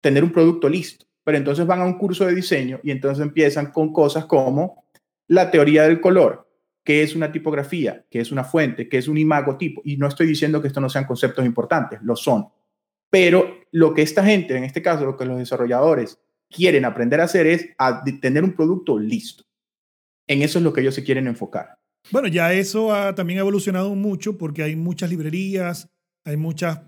tener 0.00 0.24
un 0.24 0.32
producto 0.32 0.68
listo, 0.68 1.06
pero 1.22 1.38
entonces 1.38 1.64
van 1.66 1.80
a 1.80 1.84
un 1.84 1.96
curso 1.96 2.26
de 2.26 2.34
diseño 2.34 2.80
y 2.82 2.90
entonces 2.90 3.22
empiezan 3.22 3.70
con 3.70 3.92
cosas 3.92 4.26
como 4.26 4.84
la 5.28 5.50
teoría 5.50 5.84
del 5.84 6.00
color, 6.00 6.48
que 6.82 7.02
es 7.02 7.14
una 7.14 7.30
tipografía, 7.30 8.04
que 8.10 8.20
es 8.20 8.32
una 8.32 8.44
fuente, 8.44 8.88
que 8.88 8.98
es 8.98 9.06
un 9.06 9.18
imagotipo. 9.18 9.80
Y 9.84 9.96
no 9.96 10.08
estoy 10.08 10.26
diciendo 10.26 10.60
que 10.60 10.68
estos 10.68 10.82
no 10.82 10.88
sean 10.88 11.04
conceptos 11.04 11.44
importantes, 11.44 12.00
lo 12.02 12.16
son. 12.16 12.48
Pero 13.10 13.60
lo 13.70 13.94
que 13.94 14.02
esta 14.02 14.24
gente, 14.24 14.56
en 14.56 14.64
este 14.64 14.82
caso, 14.82 15.04
lo 15.04 15.16
que 15.16 15.24
los 15.24 15.38
desarrolladores 15.38 16.18
quieren 16.50 16.84
aprender 16.84 17.20
a 17.20 17.24
hacer 17.24 17.46
es 17.46 17.68
a 17.78 18.02
tener 18.20 18.42
un 18.42 18.54
producto 18.54 18.98
listo 18.98 19.47
en 20.28 20.42
eso 20.42 20.58
es 20.58 20.64
lo 20.64 20.72
que 20.72 20.82
ellos 20.82 20.94
se 20.94 21.04
quieren 21.04 21.26
enfocar. 21.26 21.78
Bueno, 22.10 22.28
ya 22.28 22.52
eso 22.52 22.94
ha, 22.94 23.14
también 23.14 23.38
ha 23.38 23.42
evolucionado 23.42 23.94
mucho 23.94 24.38
porque 24.38 24.62
hay 24.62 24.76
muchas 24.76 25.10
librerías, 25.10 25.88
hay 26.24 26.36
muchas 26.36 26.80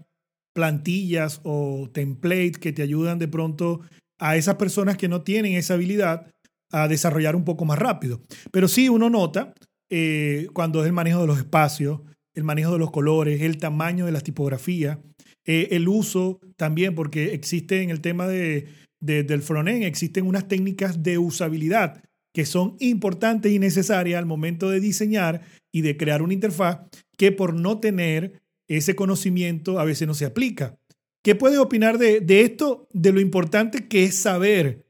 plantillas 0.55 1.41
o 1.43 1.89
templates 1.93 2.59
que 2.59 2.73
te 2.73 2.83
ayudan 2.83 3.19
de 3.19 3.29
pronto 3.29 3.81
a 4.19 4.37
esas 4.37 4.57
personas 4.57 4.97
que 4.97 5.09
no 5.09 5.23
tienen 5.23 5.55
esa 5.55 5.75
habilidad 5.75 6.31
a 6.71 6.89
desarrollar 6.89 7.37
un 7.37 7.45
poco 7.45 7.65
más 7.65 7.79
rápido. 7.79 8.21
Pero 8.53 8.69
sí 8.69 8.89
uno 8.89 9.11
nota 9.11 9.55
eh, 9.91 10.47
cuando 10.53 10.81
es 10.81 10.87
el 10.87 10.93
manejo 10.93 11.21
de 11.21 11.27
los 11.27 11.39
espacios, 11.39 12.01
el 12.35 12.45
manejo 12.45 12.73
de 12.73 12.79
los 12.79 12.91
colores, 12.91 13.43
el 13.43 13.59
tamaño 13.59 14.07
de 14.07 14.13
las 14.13 14.23
tipografías, 14.23 14.99
eh, 15.47 15.69
el 15.73 15.89
uso 15.89 16.39
también, 16.57 16.95
porque 16.95 17.35
existe 17.35 17.83
en 17.83 17.91
el 17.91 18.01
tema 18.01 18.29
de, 18.29 18.69
del 19.01 19.43
frontend, 19.43 19.83
existen 19.83 20.27
unas 20.27 20.47
técnicas 20.47 21.03
de 21.03 21.19
usabilidad 21.19 22.03
que 22.33 22.47
son 22.47 22.77
importantes 22.79 23.53
y 23.53 23.59
necesarias 23.59 24.19
al 24.19 24.27
momento 24.27 24.71
de 24.71 24.81
diseñar 24.81 25.43
y 25.73 25.83
de 25.83 25.97
crear 25.97 26.23
una 26.23 26.35
interfaz 26.35 26.81
que 27.17 27.33
por 27.33 27.55
no 27.55 27.81
tener 27.81 28.41
ese 28.69 28.95
conocimiento 28.95 29.79
a 29.79 29.85
veces 29.85 30.07
no 30.07 30.15
se 30.15 30.25
aplica. 30.25 30.79
¿Qué 31.23 31.35
puedes 31.35 31.59
opinar 31.59 31.99
de, 31.99 32.41
esto, 32.41 32.89
de 32.93 33.13
lo 33.13 33.21
importante 33.21 33.89
que 33.89 34.05
es 34.05 34.15
saber 34.15 34.87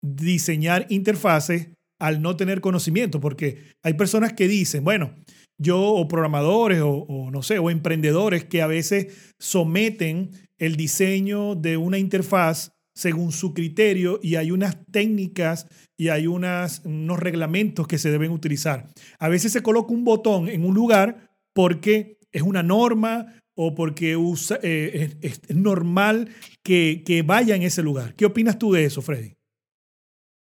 diseñar 0.00 0.86
interfaces 0.88 1.68
al 1.98 2.22
no 2.22 2.36
tener 2.36 2.60
conocimiento? 2.60 3.20
Porque 3.20 3.74
hay 3.82 3.94
personas 3.94 4.32
que 4.32 4.48
dicen, 4.48 4.84
bueno, 4.84 5.14
yo 5.58 5.80
o 5.80 6.08
programadores 6.08 6.80
o 6.82 7.30
no 7.30 7.42
sé, 7.42 7.58
o 7.58 7.68
emprendedores 7.68 8.44
que 8.44 8.62
a 8.62 8.66
veces 8.66 9.34
someten 9.38 10.30
el 10.58 10.76
diseño 10.76 11.54
de 11.56 11.76
una 11.76 11.98
interfaz 11.98 12.75
según 12.96 13.30
su 13.30 13.52
criterio 13.52 14.18
y 14.22 14.36
hay 14.36 14.50
unas 14.50 14.78
técnicas 14.90 15.68
y 15.98 16.08
hay 16.08 16.26
unos 16.26 16.80
reglamentos 17.20 17.86
que 17.86 17.98
se 17.98 18.10
deben 18.10 18.32
utilizar. 18.32 18.88
A 19.18 19.28
veces 19.28 19.52
se 19.52 19.62
coloca 19.62 19.92
un 19.92 20.04
botón 20.04 20.48
en 20.48 20.64
un 20.64 20.74
lugar 20.74 21.30
porque 21.52 22.18
es 22.32 22.42
una 22.42 22.62
norma 22.62 23.34
o 23.54 23.74
porque 23.74 24.16
eh, 24.62 25.10
es, 25.20 25.40
normal 25.54 26.30
que, 26.62 27.02
que, 27.06 27.22
vaya 27.22 27.54
en 27.54 27.62
ese 27.62 27.82
lugar. 27.82 28.14
¿Qué 28.14 28.24
opinas 28.24 28.58
tú 28.58 28.72
de 28.72 28.84
eso, 28.84 29.02
Freddy? 29.02 29.34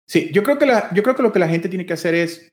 Sí, 0.07 0.29
yo 0.33 0.43
creo, 0.43 0.57
que 0.59 0.67
yo 0.93 1.03
creo 1.03 1.15
que 1.15 1.23
lo 1.23 1.31
que 1.31 1.39
la 1.39 1.47
gente 1.47 1.69
tiene 1.69 1.85
que 1.85 1.93
hacer 1.93 2.15
es 2.15 2.49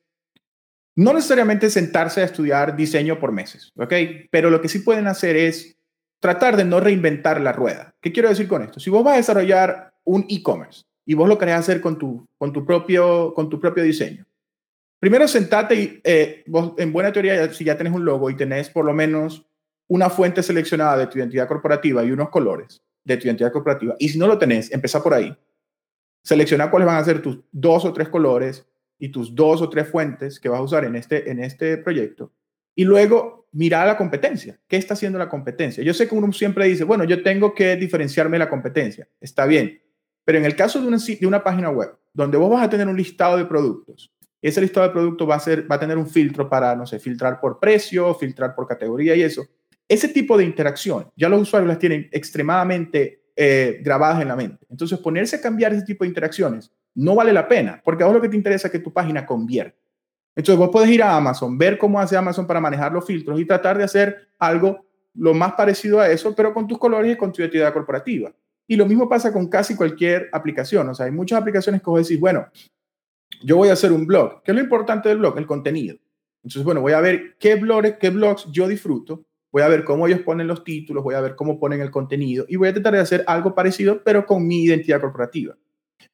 no 0.97 1.13
necesariamente 1.13 1.71
sentarse 1.71 2.21
a 2.21 2.25
estudiar 2.25 2.77
diseño 2.77 3.19
por 3.19 3.33
meses, 3.33 3.73
¿ok? 3.77 3.95
Pero 4.31 4.51
lo 4.51 4.61
que 4.61 4.69
sí 4.69 4.81
pueden 4.81 5.09
hacer 5.09 5.37
es 5.37 5.78
tratar 6.21 6.57
de 6.57 6.65
no 6.65 6.81
reinventar 6.81 7.41
la 7.41 7.53
rueda. 7.53 7.95
¿Qué 8.01 8.13
quiero 8.13 8.29
decir 8.29 8.49
con 8.49 8.63
esto? 8.63 8.81
Si 8.81 8.91
vos 8.91 9.05
vas 9.05 9.15
a 9.15 9.19
desarrollar 9.19 9.95
un 10.05 10.27
e-commerce 10.29 10.85
y 11.05 11.15
vos 11.15 11.29
lo 11.29 11.39
querés 11.39 11.57
hacer 11.57 11.81
con 11.81 11.99
tu, 11.99 12.27
con 12.39 12.53
tu, 12.53 12.65
propio, 12.65 13.33
con 13.35 13.49
tu 13.49 13.61
propio 13.61 13.83
diseño, 13.83 14.27
primero 14.99 15.29
sentate 15.29 15.75
y 15.75 16.01
eh, 16.05 16.45
vos 16.47 16.75
en 16.79 16.93
buena 16.93 17.13
teoría, 17.13 17.53
si 17.53 17.65
ya 17.65 17.77
tenés 17.77 17.93
un 17.93 18.05
logo 18.05 18.31
y 18.31 18.37
tenés 18.37 18.69
por 18.71 18.85
lo 18.85 18.93
menos 18.93 19.47
una 19.87 20.11
fuente 20.11 20.43
seleccionada 20.43 20.99
de 20.99 21.07
tu 21.07 21.19
identidad 21.19 21.49
corporativa 21.49 22.05
y 22.05 22.11
unos 22.11 22.29
colores 22.29 22.83
de 23.05 23.17
tu 23.17 23.27
identidad 23.27 23.53
corporativa, 23.53 23.97
y 23.99 24.09
si 24.11 24.19
no 24.19 24.27
lo 24.27 24.39
tenés, 24.39 24.71
empieza 24.73 25.03
por 25.03 25.15
ahí. 25.15 25.35
Selecciona 26.23 26.71
cuáles 26.71 26.87
van 26.87 26.97
a 26.97 27.05
ser 27.05 27.23
tus 27.23 27.41
dos 27.53 27.85
o 27.85 27.93
tres 27.93 28.09
colores 28.09 28.67
y 28.99 29.09
tus 29.11 29.35
dos 29.35 29.63
o 29.63 29.71
tres 29.71 29.89
fuentes 29.89 30.39
que 30.41 30.49
vas 30.49 30.61
a 30.61 30.65
usar 30.65 30.85
en 30.85 30.97
este, 30.97 31.31
en 31.31 31.43
este 31.43 31.79
proyecto. 31.79 32.33
Y 32.79 32.85
luego 32.85 33.49
mira 33.51 33.85
la 33.85 33.97
competencia. 33.97 34.57
¿Qué 34.69 34.77
está 34.77 34.95
haciendo 34.95 35.19
la 35.19 35.29
competencia? 35.29 35.83
Yo 35.83 35.93
sé 35.93 36.07
que 36.07 36.15
uno 36.15 36.33
siempre 36.33 36.67
dice, 36.67 36.85
bueno, 36.85 37.03
yo 37.03 37.25
tengo 37.25 37.53
que 37.53 37.75
diferenciarme 37.75 38.37
de 38.37 38.45
la 38.45 38.49
competencia. 38.49 39.09
Está 39.21 39.47
bien. 39.47 39.83
Pero 40.25 40.39
en 40.39 40.45
el 40.45 40.55
caso 40.55 40.81
de 40.81 40.87
una, 41.27 41.43
página 41.43 41.71
web, 41.71 41.91
donde 42.13 42.39
vos 42.39 42.49
vas 42.49 42.63
a 42.63 42.71
tener 42.71 42.87
un 42.87 42.97
listado 42.97 43.37
de 43.37 43.47
productos, 43.47 44.15
ese 44.41 44.61
listado 44.61 44.87
de 44.87 44.93
productos 44.93 45.29
a, 45.29 45.63
va 45.63 45.75
a 45.75 45.81
tener 45.81 45.99
un 45.99 46.07
filtro 46.07 46.49
para, 46.49 46.77
no 46.77 46.87
sé, 46.87 47.01
filtrar 47.01 47.41
por 47.41 47.59
precio, 47.59 48.15
filtrar 48.15 48.55
por 48.55 48.69
categoría 48.69 49.17
y 49.17 49.23
eso. 49.23 49.45
Ese 49.89 50.07
tipo 50.07 50.39
de 50.39 50.45
interacción, 50.45 51.11
ya 51.17 51.29
los 51.29 51.43
usuarios 51.43 51.67
las 51.67 51.81
tienen 51.81 52.09
extremadamente 52.13 53.25
eh, 53.35 53.81
grabadas 53.83 54.23
en 54.23 54.29
la 54.29 54.37
mente. 54.37 54.65
Entonces, 54.71 55.01
ponerse 55.01 55.35
a 55.35 55.41
cambiar 55.41 55.73
ese 55.73 55.83
tipo 55.83 56.05
de 56.05 56.11
interacciones 56.11 56.71
no 56.95 57.17
vale 57.17 57.33
la 57.33 57.49
pena, 57.49 57.83
porque 57.85 58.05
ahora 58.05 58.19
lo 58.19 58.23
que 58.23 58.29
te 58.29 58.37
interesa 58.37 58.69
es 58.69 58.73
que 58.73 58.79
tu 58.79 58.93
página 58.93 59.27
convierta. 59.27 59.77
Entonces 60.37 60.59
vos 60.59 60.71
puedes 60.71 60.91
ir 60.91 61.03
a 61.03 61.17
Amazon, 61.17 61.59
ver 61.59 61.79
cómo 61.79 61.99
hace 61.99 62.17
Amazon 62.17 62.47
para 62.47 62.61
manejar 62.61 62.93
los 62.93 63.05
filtros 63.05 63.41
y 63.41 63.45
tratar 63.45 63.77
de 63.77 63.85
hacer 63.85 64.29
algo 64.39 64.87
lo 65.15 65.35
más 65.35 65.55
parecido 65.55 66.01
a 66.01 66.09
eso, 66.09 66.35
pero 66.35 66.55
con 66.55 66.67
tus 66.67 66.79
colores 66.79 67.13
y 67.13 67.17
con 67.17 67.33
tu 67.33 67.43
identidad 67.43 67.73
corporativa. 67.73 68.33
Y 68.67 68.77
lo 68.77 68.87
mismo 68.87 69.09
pasa 69.09 69.33
con 69.33 69.49
casi 69.49 69.75
cualquier 69.75 70.29
aplicación. 70.33 70.89
O 70.89 70.95
sea, 70.95 71.07
hay 71.07 71.13
muchas 71.13 71.41
aplicaciones 71.41 71.83
que 71.83 71.91
vos 71.91 72.07
decís, 72.07 72.21
bueno, 72.21 72.47
yo 73.43 73.57
voy 73.57 73.69
a 73.69 73.73
hacer 73.73 73.93
un 73.93 74.07
blog. 74.07 74.43
¿Qué 74.43 74.53
es 74.53 74.57
lo 74.57 74.63
importante 74.63 75.09
del 75.09 75.19
blog? 75.19 75.39
El 75.39 75.47
contenido. 75.47 75.97
Entonces, 76.43 76.65
bueno, 76.65 76.81
voy 76.81 76.93
a 76.93 77.01
ver 77.01 77.37
qué 77.39 77.57
blogs, 77.57 77.95
qué 77.99 78.11
blogs 78.11 78.47
yo 78.53 78.69
disfruto, 78.69 79.25
voy 79.51 79.63
a 79.63 79.69
ver 79.69 79.85
cómo 79.85 80.07
ellos 80.07 80.21
ponen 80.21 80.47
los 80.47 80.65
títulos, 80.65 81.03
voy 81.03 81.15
a 81.15 81.21
ver 81.21 81.35
cómo 81.35 81.59
ponen 81.59 81.81
el 81.81 81.91
contenido 81.91 82.45
y 82.49 82.57
voy 82.57 82.69
a 82.69 82.73
tratar 82.73 82.95
de 82.95 83.01
hacer 83.01 83.25
algo 83.27 83.55
parecido, 83.55 84.03
pero 84.05 84.25
con 84.25 84.47
mi 84.47 84.63
identidad 84.63 85.01
corporativa. 85.01 85.57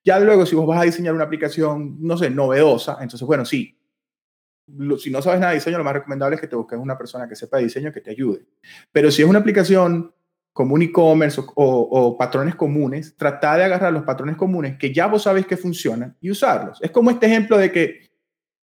Ya 0.02 0.18
luego, 0.18 0.47
si 0.47 0.56
vos 0.56 0.66
vas 0.66 0.80
a 0.80 0.85
diseñar 0.85 1.14
una 1.14 1.25
aplicación, 1.25 1.99
no 2.00 2.16
sé, 2.16 2.30
novedosa, 2.30 2.99
entonces, 3.00 3.26
bueno, 3.26 3.44
sí, 3.44 3.76
si 4.99 5.11
no 5.11 5.21
sabes 5.23 5.40
nada 5.40 5.52
de 5.52 5.59
diseño, 5.59 5.78
lo 5.78 5.85
más 5.85 5.94
recomendable 5.94 6.37
es 6.37 6.40
que 6.40 6.49
te 6.49 6.56
busques 6.56 6.78
una 6.78 6.97
persona 6.97 7.28
que 7.28 7.37
sepa 7.37 7.59
de 7.59 7.64
diseño 7.64 7.92
que 7.92 8.00
te 8.00 8.11
ayude. 8.11 8.47
Pero 8.92 9.11
si 9.11 9.23
es 9.23 9.28
una 9.28 9.40
aplicación 9.40 10.12
como 10.52 10.75
un 10.75 10.83
e-commerce 10.83 11.42
o, 11.56 12.16
patrones 12.16 12.54
comunes, 12.54 13.16
trata 13.16 13.56
de 13.56 13.64
agarrar 13.64 13.92
los 13.92 14.04
patrones 14.04 14.37
comunes 14.37 14.78
que 14.78 14.92
ya 14.92 15.06
vos 15.06 15.25
sabes 15.25 15.47
que 15.47 15.56
funcionan 15.56 16.16
y 16.21 16.30
usarlos. 16.30 16.80
Es 16.80 16.90
como 16.90 17.11
este 17.11 17.26
ejemplo 17.26 17.59
de 17.59 17.73
que 17.73 18.11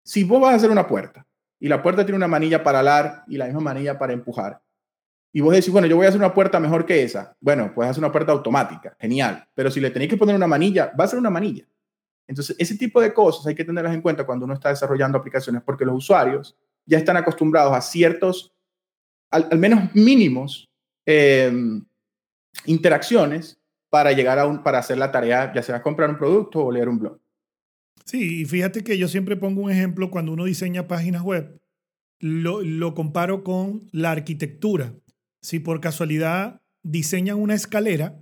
si 0.04 0.24
vos 0.24 0.42
vas 0.42 0.54
a 0.54 0.56
hacer 0.56 0.72
una 0.72 0.88
puerta 0.88 1.28
y 1.60 1.68
la 1.68 1.84
puerta 1.84 2.06
tiene 2.06 2.16
una 2.18 2.28
manilla 2.28 2.64
para 2.64 2.80
alar 2.80 3.24
y 3.28 3.38
la 3.38 3.46
misma 3.46 3.60
manilla 3.60 4.00
para 4.00 4.14
empujar, 4.14 4.62
y 5.34 5.42
vos 5.42 5.54
decís, 5.54 5.72
bueno, 5.72 5.88
yo 5.88 5.96
voy 5.96 6.06
a 6.06 6.10
hacer 6.10 6.20
una 6.20 6.34
puerta 6.34 6.60
mejor 6.60 6.86
que 6.86 7.04
esa, 7.04 7.36
bueno, 7.40 7.72
puedes 7.74 7.92
hacer 7.92 8.04
una 8.04 8.12
puerta 8.12 8.32
automática, 8.32 8.96
genial, 9.00 9.48
pero 9.54 9.72
si 9.72 9.80
le 9.80 9.92
tenéis 9.92 10.12
que 10.12 10.18
poner 10.18 10.36
una 10.36 10.48
manilla, 10.48 10.92
va 11.00 11.06
a 11.06 11.08
ser 11.08 11.20
una 11.20 11.30
manilla. 11.30 11.66
Entonces, 12.32 12.56
ese 12.58 12.78
tipo 12.78 13.02
de 13.02 13.14
cosas 13.14 13.46
hay 13.46 13.56
que 13.56 13.66
tenerlas 13.66 13.94
en 13.94 14.02
cuenta 14.02 14.26
cuando 14.26 14.46
uno 14.46 14.54
está 14.54 14.70
desarrollando 14.70 15.18
aplicaciones, 15.18 15.62
porque 15.64 15.84
los 15.84 15.98
usuarios 15.98 16.56
ya 16.86 16.98
están 16.98 17.18
acostumbrados 17.18 17.74
a 17.74 17.82
ciertos, 17.82 18.54
al, 19.32 19.60
menos 19.60 19.94
mínimos, 19.94 20.70
em, 21.06 21.84
interacciones 22.66 23.60
para 23.90 24.14
llegar 24.14 24.40
a 24.40 24.48
un, 24.48 24.64
para 24.64 24.80
hacer 24.80 24.98
la 24.98 25.12
tarea, 25.12 25.52
ya 25.54 25.62
sea 25.62 25.84
comprar 25.84 26.10
un 26.10 26.18
producto 26.18 26.64
o 26.64 26.72
leer 26.72 26.88
un 26.88 27.00
blog. 27.00 27.20
Sí, 28.06 28.44
y 28.44 28.46
fíjate 28.46 28.82
que 28.82 28.98
yo 28.98 29.10
siempre 29.10 29.36
pongo 29.36 29.62
un 29.64 29.70
ejemplo 29.70 30.10
cuando 30.10 30.32
uno 30.32 30.46
diseña 30.46 30.88
páginas 30.88 31.24
web, 31.24 31.60
lo, 32.22 32.62
lo 32.62 32.96
comparo 32.96 33.44
con 33.44 33.90
la 33.92 34.12
arquitectura. 34.12 34.94
Si 35.42 35.60
por 35.60 35.82
casualidad 35.82 36.62
diseñan 36.82 37.42
una 37.42 37.56
escalera, 37.56 38.18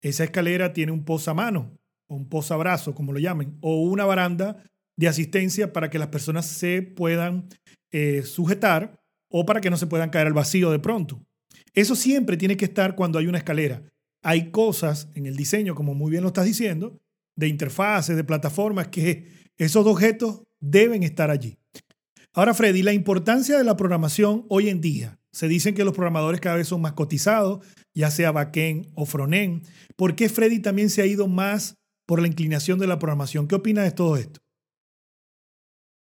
esa 0.00 0.22
escalera 0.22 0.72
tiene 0.72 0.92
un 0.92 1.04
posamano 1.04 1.77
un 2.08 2.28
posabrazo, 2.28 2.94
como 2.94 3.12
lo 3.12 3.18
llamen, 3.18 3.56
o 3.60 3.82
una 3.82 4.04
baranda 4.04 4.62
de 4.96 5.08
asistencia 5.08 5.72
para 5.72 5.90
que 5.90 5.98
las 5.98 6.08
personas 6.08 6.46
se 6.46 6.82
puedan 6.82 7.48
eh, 7.92 8.22
sujetar 8.22 9.00
o 9.30 9.46
para 9.46 9.60
que 9.60 9.70
no 9.70 9.76
se 9.76 9.86
puedan 9.86 10.10
caer 10.10 10.26
al 10.26 10.32
vacío 10.32 10.70
de 10.70 10.78
pronto. 10.78 11.22
Eso 11.74 11.94
siempre 11.94 12.36
tiene 12.36 12.56
que 12.56 12.64
estar 12.64 12.96
cuando 12.96 13.18
hay 13.18 13.26
una 13.26 13.38
escalera. 13.38 13.82
Hay 14.22 14.50
cosas 14.50 15.08
en 15.14 15.26
el 15.26 15.36
diseño, 15.36 15.74
como 15.74 15.94
muy 15.94 16.10
bien 16.10 16.22
lo 16.22 16.28
estás 16.28 16.46
diciendo, 16.46 16.98
de 17.36 17.48
interfaces, 17.48 18.16
de 18.16 18.24
plataformas, 18.24 18.88
que 18.88 19.28
esos 19.56 19.86
objetos 19.86 20.42
deben 20.60 21.02
estar 21.02 21.30
allí. 21.30 21.58
Ahora, 22.32 22.54
Freddy, 22.54 22.82
la 22.82 22.92
importancia 22.92 23.56
de 23.56 23.64
la 23.64 23.76
programación 23.76 24.44
hoy 24.48 24.68
en 24.68 24.80
día. 24.80 25.18
Se 25.32 25.46
dicen 25.46 25.74
que 25.74 25.84
los 25.84 25.94
programadores 25.94 26.40
cada 26.40 26.56
vez 26.56 26.68
son 26.68 26.80
más 26.80 26.94
cotizados, 26.94 27.64
ya 27.94 28.10
sea 28.10 28.32
backend 28.32 28.88
o 28.94 29.06
frontend. 29.06 29.66
¿Por 29.96 30.16
qué 30.16 30.28
Freddy 30.28 30.60
también 30.60 30.90
se 30.90 31.02
ha 31.02 31.06
ido 31.06 31.28
más 31.28 31.76
por 32.08 32.22
la 32.22 32.26
inclinación 32.26 32.78
de 32.78 32.86
la 32.86 32.98
programación? 32.98 33.46
¿Qué 33.46 33.54
opina 33.54 33.82
de 33.82 33.90
todo 33.90 34.16
esto? 34.16 34.40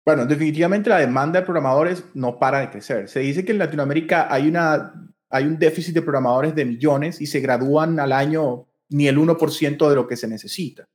Bueno, 0.06 0.26
definitivamente 0.26 0.90
la 0.90 1.00
demanda 1.00 1.40
de 1.40 1.46
programadores 1.46 2.04
no 2.14 2.38
para 2.38 2.60
de 2.60 2.70
crecer. 2.70 3.08
Se 3.08 3.22
dice 3.22 3.46
que 3.46 3.54
en 3.54 3.60
Latinoamérica 3.60 4.28
hay, 4.30 4.50
una, 4.50 4.94
hay 5.30 5.46
un 5.46 5.58
déficit 5.58 5.96
de 5.96 6.02
programadores 6.02 6.54
de 6.54 6.66
millones 6.66 7.22
y 7.22 7.28
se 7.28 7.40
gradúan 7.40 7.98
al 8.02 8.12
año 8.12 8.68
ni 8.90 9.08
el 9.08 9.18
1% 9.18 9.90
de 9.90 9.96
lo 9.96 10.06
que 10.06 10.18
se 10.18 10.28
necesita. 10.28 10.86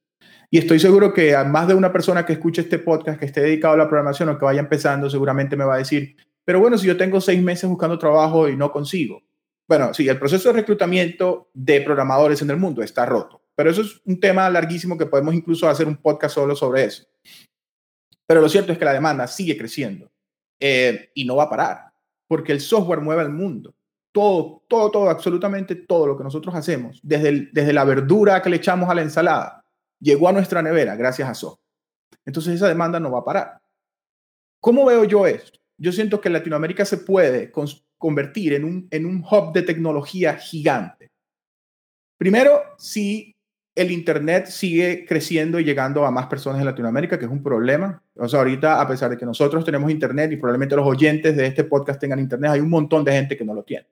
Y 0.50 0.58
estoy 0.58 0.78
seguro 0.78 1.14
que 1.14 1.34
a 1.34 1.44
más 1.44 1.66
de 1.66 1.74
una 1.74 1.92
persona 1.92 2.26
que 2.26 2.34
escuche 2.34 2.60
este 2.60 2.78
podcast, 2.78 3.18
que 3.18 3.24
esté 3.24 3.40
dedicado 3.40 3.74
a 3.74 3.78
la 3.78 3.88
programación 3.88 4.28
o 4.28 4.38
que 4.38 4.44
vaya 4.44 4.60
empezando, 4.60 5.08
seguramente 5.08 5.56
me 5.56 5.64
va 5.64 5.76
a 5.76 5.78
decir, 5.78 6.14
pero 6.44 6.60
bueno, 6.60 6.76
si 6.76 6.86
yo 6.86 6.96
tengo 6.96 7.20
seis 7.20 7.42
meses 7.42 7.70
buscando 7.70 7.98
trabajo 7.98 8.48
y 8.48 8.56
no 8.56 8.70
consigo. 8.70 9.22
Bueno, 9.66 9.94
sí, 9.94 10.08
el 10.08 10.18
proceso 10.18 10.50
de 10.50 10.60
reclutamiento 10.60 11.48
de 11.54 11.80
programadores 11.80 12.42
en 12.42 12.50
el 12.50 12.56
mundo 12.58 12.82
está 12.82 13.06
roto, 13.06 13.39
pero 13.60 13.72
eso 13.72 13.82
es 13.82 14.00
un 14.06 14.18
tema 14.18 14.48
larguísimo 14.48 14.96
que 14.96 15.04
podemos 15.04 15.34
incluso 15.34 15.68
hacer 15.68 15.86
un 15.86 15.98
podcast 15.98 16.34
solo 16.34 16.56
sobre 16.56 16.84
eso. 16.84 17.04
Pero 18.26 18.40
lo 18.40 18.48
cierto 18.48 18.72
es 18.72 18.78
que 18.78 18.86
la 18.86 18.94
demanda 18.94 19.26
sigue 19.26 19.54
creciendo 19.54 20.10
eh, 20.58 21.10
y 21.14 21.26
no 21.26 21.36
va 21.36 21.42
a 21.42 21.50
parar, 21.50 21.92
porque 22.26 22.52
el 22.52 22.62
software 22.62 23.02
mueve 23.02 23.20
al 23.20 23.28
mundo. 23.28 23.74
Todo, 24.12 24.64
todo, 24.66 24.90
todo, 24.90 25.10
absolutamente 25.10 25.74
todo 25.74 26.06
lo 26.06 26.16
que 26.16 26.24
nosotros 26.24 26.54
hacemos, 26.54 27.00
desde, 27.02 27.50
desde 27.52 27.74
la 27.74 27.84
verdura 27.84 28.40
que 28.40 28.48
le 28.48 28.56
echamos 28.56 28.88
a 28.88 28.94
la 28.94 29.02
ensalada, 29.02 29.62
llegó 29.98 30.30
a 30.30 30.32
nuestra 30.32 30.62
nevera 30.62 30.96
gracias 30.96 31.28
a 31.28 31.34
software. 31.34 31.68
Entonces 32.24 32.54
esa 32.54 32.66
demanda 32.66 32.98
no 32.98 33.10
va 33.10 33.18
a 33.18 33.24
parar. 33.26 33.60
¿Cómo 34.58 34.86
veo 34.86 35.04
yo 35.04 35.26
esto? 35.26 35.58
Yo 35.76 35.92
siento 35.92 36.18
que 36.18 36.30
Latinoamérica 36.30 36.86
se 36.86 36.96
puede 36.96 37.52
convertir 37.98 38.54
en 38.54 38.64
un, 38.64 38.88
en 38.90 39.04
un 39.04 39.22
hub 39.22 39.52
de 39.52 39.60
tecnología 39.60 40.36
gigante. 40.36 41.10
Primero, 42.16 42.62
si 42.78 43.34
el 43.74 43.90
Internet 43.90 44.46
sigue 44.46 45.06
creciendo 45.06 45.58
y 45.60 45.64
llegando 45.64 46.04
a 46.04 46.10
más 46.10 46.26
personas 46.26 46.58
en 46.60 46.66
Latinoamérica, 46.66 47.18
que 47.18 47.24
es 47.24 47.30
un 47.30 47.42
problema. 47.42 48.02
O 48.16 48.28
sea, 48.28 48.40
ahorita, 48.40 48.80
a 48.80 48.88
pesar 48.88 49.10
de 49.10 49.16
que 49.16 49.24
nosotros 49.24 49.64
tenemos 49.64 49.90
Internet 49.90 50.32
y 50.32 50.36
probablemente 50.36 50.76
los 50.76 50.86
oyentes 50.86 51.36
de 51.36 51.46
este 51.46 51.64
podcast 51.64 52.00
tengan 52.00 52.18
Internet, 52.18 52.52
hay 52.52 52.60
un 52.60 52.70
montón 52.70 53.04
de 53.04 53.12
gente 53.12 53.36
que 53.36 53.44
no 53.44 53.54
lo 53.54 53.62
tiene. 53.62 53.86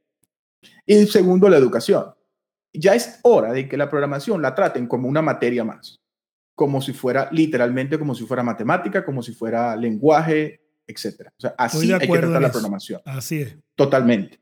Y 0.85 1.07
segundo, 1.07 1.49
la 1.49 1.57
educación. 1.57 2.07
Ya 2.73 2.95
es 2.95 3.21
hora 3.23 3.53
de 3.53 3.69
que 3.69 3.77
la 3.77 3.89
programación 3.89 4.43
la 4.43 4.55
traten 4.55 4.87
como 4.87 5.09
una 5.09 5.23
materia 5.23 5.65
más, 5.65 6.01
como 6.55 6.83
si 6.83 6.93
fuera 6.93 7.29
literalmente, 7.33 7.99
como 7.99 8.15
si 8.15 8.25
fuera 8.25 8.43
matemática, 8.43 9.05
como 9.05 9.23
si 9.23 9.33
fuera 9.33 9.77
lenguaje, 9.77 10.61
etc. 10.87 11.29
O 11.29 11.41
sea, 11.41 11.55
así 11.57 11.93
hay 11.93 12.01
que 12.01 12.19
tratar 12.19 12.43
la 12.43 12.51
programación. 12.51 13.01
Así 13.05 13.43
es. 13.43 13.57
Totalmente. 13.75 14.41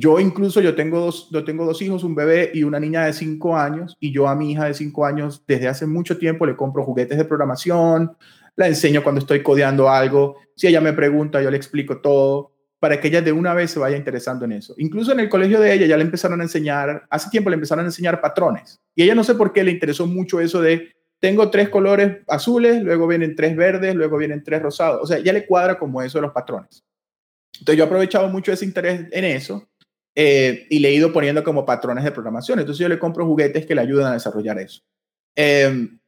Yo 0.00 0.20
incluso, 0.20 0.60
yo 0.60 0.76
tengo, 0.76 1.00
dos, 1.00 1.28
yo 1.32 1.42
tengo 1.42 1.64
dos 1.64 1.82
hijos, 1.82 2.04
un 2.04 2.14
bebé 2.14 2.52
y 2.54 2.62
una 2.62 2.78
niña 2.78 3.04
de 3.04 3.12
cinco 3.12 3.56
años, 3.56 3.96
y 3.98 4.12
yo 4.12 4.28
a 4.28 4.36
mi 4.36 4.52
hija 4.52 4.66
de 4.66 4.74
cinco 4.74 5.04
años 5.04 5.42
desde 5.44 5.66
hace 5.66 5.86
mucho 5.86 6.18
tiempo 6.18 6.46
le 6.46 6.54
compro 6.54 6.84
juguetes 6.84 7.18
de 7.18 7.24
programación, 7.24 8.16
la 8.54 8.68
enseño 8.68 9.02
cuando 9.02 9.20
estoy 9.20 9.42
codeando 9.42 9.90
algo, 9.90 10.36
si 10.54 10.68
ella 10.68 10.80
me 10.80 10.92
pregunta, 10.92 11.42
yo 11.42 11.50
le 11.50 11.56
explico 11.56 12.00
todo, 12.00 12.52
para 12.78 13.00
que 13.00 13.08
ella 13.08 13.22
de 13.22 13.32
una 13.32 13.54
vez 13.54 13.72
se 13.72 13.80
vaya 13.80 13.96
interesando 13.96 14.44
en 14.44 14.52
eso. 14.52 14.72
Incluso 14.78 15.10
en 15.10 15.18
el 15.18 15.28
colegio 15.28 15.58
de 15.58 15.74
ella 15.74 15.86
ya 15.86 15.96
le 15.96 16.04
empezaron 16.04 16.40
a 16.40 16.44
enseñar, 16.44 17.04
hace 17.10 17.28
tiempo 17.28 17.50
le 17.50 17.54
empezaron 17.54 17.84
a 17.84 17.88
enseñar 17.88 18.20
patrones, 18.20 18.80
y 18.94 19.02
ella 19.02 19.16
no 19.16 19.24
sé 19.24 19.34
por 19.34 19.52
qué 19.52 19.64
le 19.64 19.72
interesó 19.72 20.06
mucho 20.06 20.38
eso 20.38 20.62
de, 20.62 20.92
tengo 21.18 21.50
tres 21.50 21.70
colores 21.70 22.18
azules, 22.28 22.84
luego 22.84 23.08
vienen 23.08 23.34
tres 23.34 23.56
verdes, 23.56 23.96
luego 23.96 24.16
vienen 24.16 24.44
tres 24.44 24.62
rosados, 24.62 25.00
o 25.02 25.06
sea, 25.08 25.18
ya 25.18 25.32
le 25.32 25.44
cuadra 25.44 25.76
como 25.76 26.00
eso 26.02 26.18
de 26.18 26.22
los 26.22 26.32
patrones. 26.32 26.84
Entonces 27.58 27.78
yo 27.78 27.82
he 27.82 27.86
aprovechado 27.88 28.28
mucho 28.28 28.52
ese 28.52 28.64
interés 28.64 29.08
en 29.10 29.24
eso 29.24 29.67
eh, 30.20 30.66
y 30.68 30.80
le 30.80 30.88
he 30.88 30.94
ido 30.94 31.12
poniendo 31.12 31.44
como 31.44 31.64
patrones 31.64 32.02
de 32.02 32.10
programación. 32.10 32.58
Entonces 32.58 32.80
yo 32.80 32.88
le 32.88 32.98
compro 32.98 33.24
juguetes 33.24 33.64
que 33.64 33.76
le 33.76 33.82
ayudan 33.82 34.10
a 34.10 34.14
desarrollar 34.14 34.58
eso. 34.58 34.82
Em, 35.36 36.00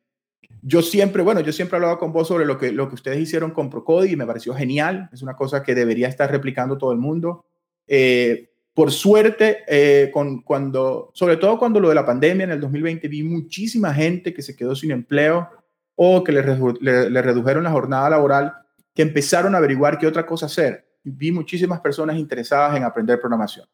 yo 0.62 0.83
siempre, 0.83 1.23
bueno, 1.23 1.38
yo 1.38 1.53
siempre 1.53 1.77
he 1.77 1.79
hablado 1.79 1.96
con 1.96 2.12
vos 2.12 2.27
sobre 2.27 2.44
lo 2.44 2.59
que, 2.59 2.73
lo 2.73 2.88
que 2.88 2.96
ustedes 2.96 3.20
hicieron 3.20 3.53
con 3.53 3.70
Procody 3.70 4.11
y 4.11 4.16
me 4.16 4.27
pareció 4.27 4.53
genial. 4.53 5.09
Es 5.12 5.23
una 5.23 5.37
cosa 5.37 5.62
que 5.62 5.77
debería 5.77 6.09
estar 6.09 6.29
replicando 6.29 6.77
todo 6.77 6.90
el 6.90 6.99
mundo. 6.99 7.44
Eh, 7.87 8.51
por 8.75 8.90
suerte, 8.90 9.59
eh, 9.68 10.11
con, 10.12 10.42
cuando, 10.42 11.12
sobre 11.14 11.37
todo 11.37 11.57
cuando 11.57 11.79
lo 11.79 11.88
de 11.88 11.94
la 11.94 12.05
pandemia 12.05 12.42
en 12.42 12.51
el 12.51 12.61
2020, 12.61 13.07
vi 13.07 13.23
muchísima 13.23 13.94
gente 13.94 14.35
que 14.35 14.42
se 14.42 14.57
quedó 14.57 14.75
sin 14.75 14.90
empleo 14.90 15.49
o 15.94 16.25
que 16.25 16.33
le, 16.33 17.11
le 17.11 17.23
redujeron 17.23 17.62
la 17.62 17.70
jornada 17.70 18.11
laboral, 18.11 18.55
que 18.92 19.03
empezaron 19.03 19.55
a 19.55 19.59
averiguar 19.59 19.99
qué 19.99 20.09
otra 20.09 20.27
cosa 20.27 20.46
hacer. 20.46 20.85
Vi 21.05 21.31
muchísimas 21.31 21.81
personas 21.81 22.16
interesadas 22.16 22.77
en 22.77 22.83
aprender 22.83 23.20
programación. 23.20 23.68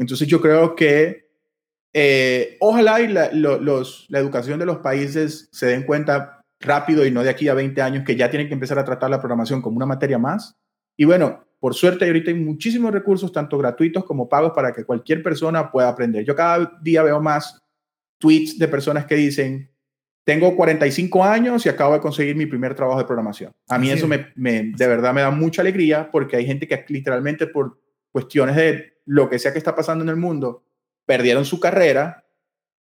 Entonces 0.00 0.26
yo 0.26 0.40
creo 0.40 0.74
que 0.74 1.28
eh, 1.92 2.56
ojalá 2.60 3.02
y 3.02 3.08
la, 3.08 3.30
los, 3.32 4.06
la 4.08 4.18
educación 4.18 4.58
de 4.58 4.64
los 4.64 4.78
países 4.78 5.50
se 5.52 5.66
den 5.66 5.82
cuenta 5.82 6.42
rápido 6.58 7.04
y 7.04 7.10
no 7.10 7.22
de 7.22 7.28
aquí 7.28 7.48
a 7.48 7.54
20 7.54 7.82
años 7.82 8.04
que 8.04 8.16
ya 8.16 8.30
tienen 8.30 8.48
que 8.48 8.54
empezar 8.54 8.78
a 8.78 8.84
tratar 8.84 9.10
la 9.10 9.18
programación 9.18 9.60
como 9.60 9.76
una 9.76 9.84
materia 9.84 10.18
más. 10.18 10.56
Y 10.96 11.04
bueno, 11.04 11.44
por 11.58 11.74
suerte 11.74 12.06
ahorita 12.06 12.30
hay 12.30 12.38
muchísimos 12.38 12.92
recursos, 12.92 13.30
tanto 13.30 13.58
gratuitos 13.58 14.04
como 14.04 14.26
pagos, 14.26 14.52
para 14.54 14.72
que 14.72 14.84
cualquier 14.84 15.22
persona 15.22 15.70
pueda 15.70 15.90
aprender. 15.90 16.24
Yo 16.24 16.34
cada 16.34 16.78
día 16.82 17.02
veo 17.02 17.20
más 17.20 17.58
tweets 18.18 18.58
de 18.58 18.68
personas 18.68 19.04
que 19.04 19.16
dicen, 19.16 19.70
tengo 20.24 20.56
45 20.56 21.24
años 21.24 21.66
y 21.66 21.68
acabo 21.68 21.92
de 21.92 22.00
conseguir 22.00 22.36
mi 22.36 22.46
primer 22.46 22.74
trabajo 22.74 22.98
de 22.98 23.04
programación. 23.04 23.52
A 23.68 23.78
mí 23.78 23.90
eso 23.90 24.08
me, 24.08 24.28
me, 24.34 24.72
de 24.74 24.86
verdad 24.86 25.12
me 25.12 25.20
da 25.20 25.30
mucha 25.30 25.60
alegría 25.60 26.10
porque 26.10 26.36
hay 26.36 26.46
gente 26.46 26.66
que 26.66 26.84
literalmente 26.88 27.46
por 27.46 27.78
cuestiones 28.10 28.56
de 28.56 28.99
lo 29.10 29.28
que 29.28 29.40
sea 29.40 29.52
que 29.52 29.58
está 29.58 29.74
pasando 29.74 30.04
en 30.04 30.10
el 30.10 30.16
mundo, 30.16 30.62
perdieron 31.04 31.44
su 31.44 31.58
carrera 31.58 32.24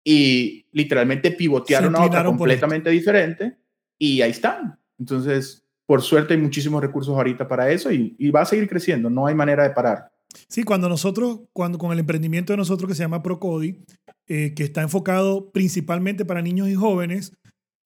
y 0.05 0.65
literalmente 0.71 1.33
pivotearon 1.33 1.97
a 1.97 2.05
otra 2.05 2.23
completamente 2.23 2.91
diferente 2.91 3.59
y 3.99 4.23
ahí 4.23 4.31
están. 4.31 4.79
Entonces, 5.01 5.65
por 5.85 6.01
suerte 6.01 6.35
hay 6.35 6.41
muchísimos 6.41 6.81
recursos 6.81 7.13
ahorita 7.13 7.49
para 7.49 7.73
eso 7.73 7.91
y, 7.91 8.31
va 8.31 8.43
a 8.43 8.47
seguir 8.47 8.69
creciendo, 8.69 9.11
no 9.11 9.27
hay 9.27 9.35
manera 9.35 9.65
de 9.65 9.71
parar. 9.71 10.13
Sí, 10.49 10.63
cuando 10.63 10.89
nosotros, 10.89 11.41
cuando 11.53 11.77
con 11.77 11.91
el 11.91 11.99
emprendimiento 11.99 12.53
de 12.53 12.59
nosotros 12.59 12.89
que 12.89 12.95
se 12.95 13.03
llama 13.03 13.25
Procodi, 13.25 13.85
eh, 14.29 14.55
que 14.55 14.63
está 14.63 14.81
enfocado 14.81 15.51
principalmente 15.51 16.25
para 16.25 16.41
niños 16.41 16.69
y 16.69 16.77
jóvenes, 16.77 17.33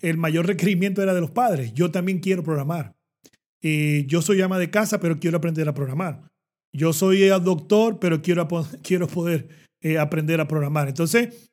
el 0.03 0.19
mayor 0.19 0.47
requerimiento 0.47 1.03
era 1.03 1.15
de 1.15 1.23
los 1.23 1.31
padres. 1.31 1.73
Yo 1.73 1.91
también 1.91 2.19
quiero 2.19 2.43
programar. 2.43 2.95
Eh, 3.63 4.05
yo 4.07 4.21
soy 4.21 4.43
ama 4.43 4.59
de 4.59 4.71
casa, 4.71 5.01
pero 5.01 5.19
quiero 5.19 5.39
aprender 5.39 5.67
a 5.71 5.75
programar. 5.75 6.31
Yo 6.77 6.93
soy 6.93 7.27
doctor, 7.41 7.99
pero 7.99 8.21
quiero, 8.21 8.47
quiero 8.83 9.07
poder 9.07 9.49
eh, 9.81 9.99
aprender 9.99 10.41
a 10.41 10.47
programar. 10.47 10.89
Entonces, 10.89 11.51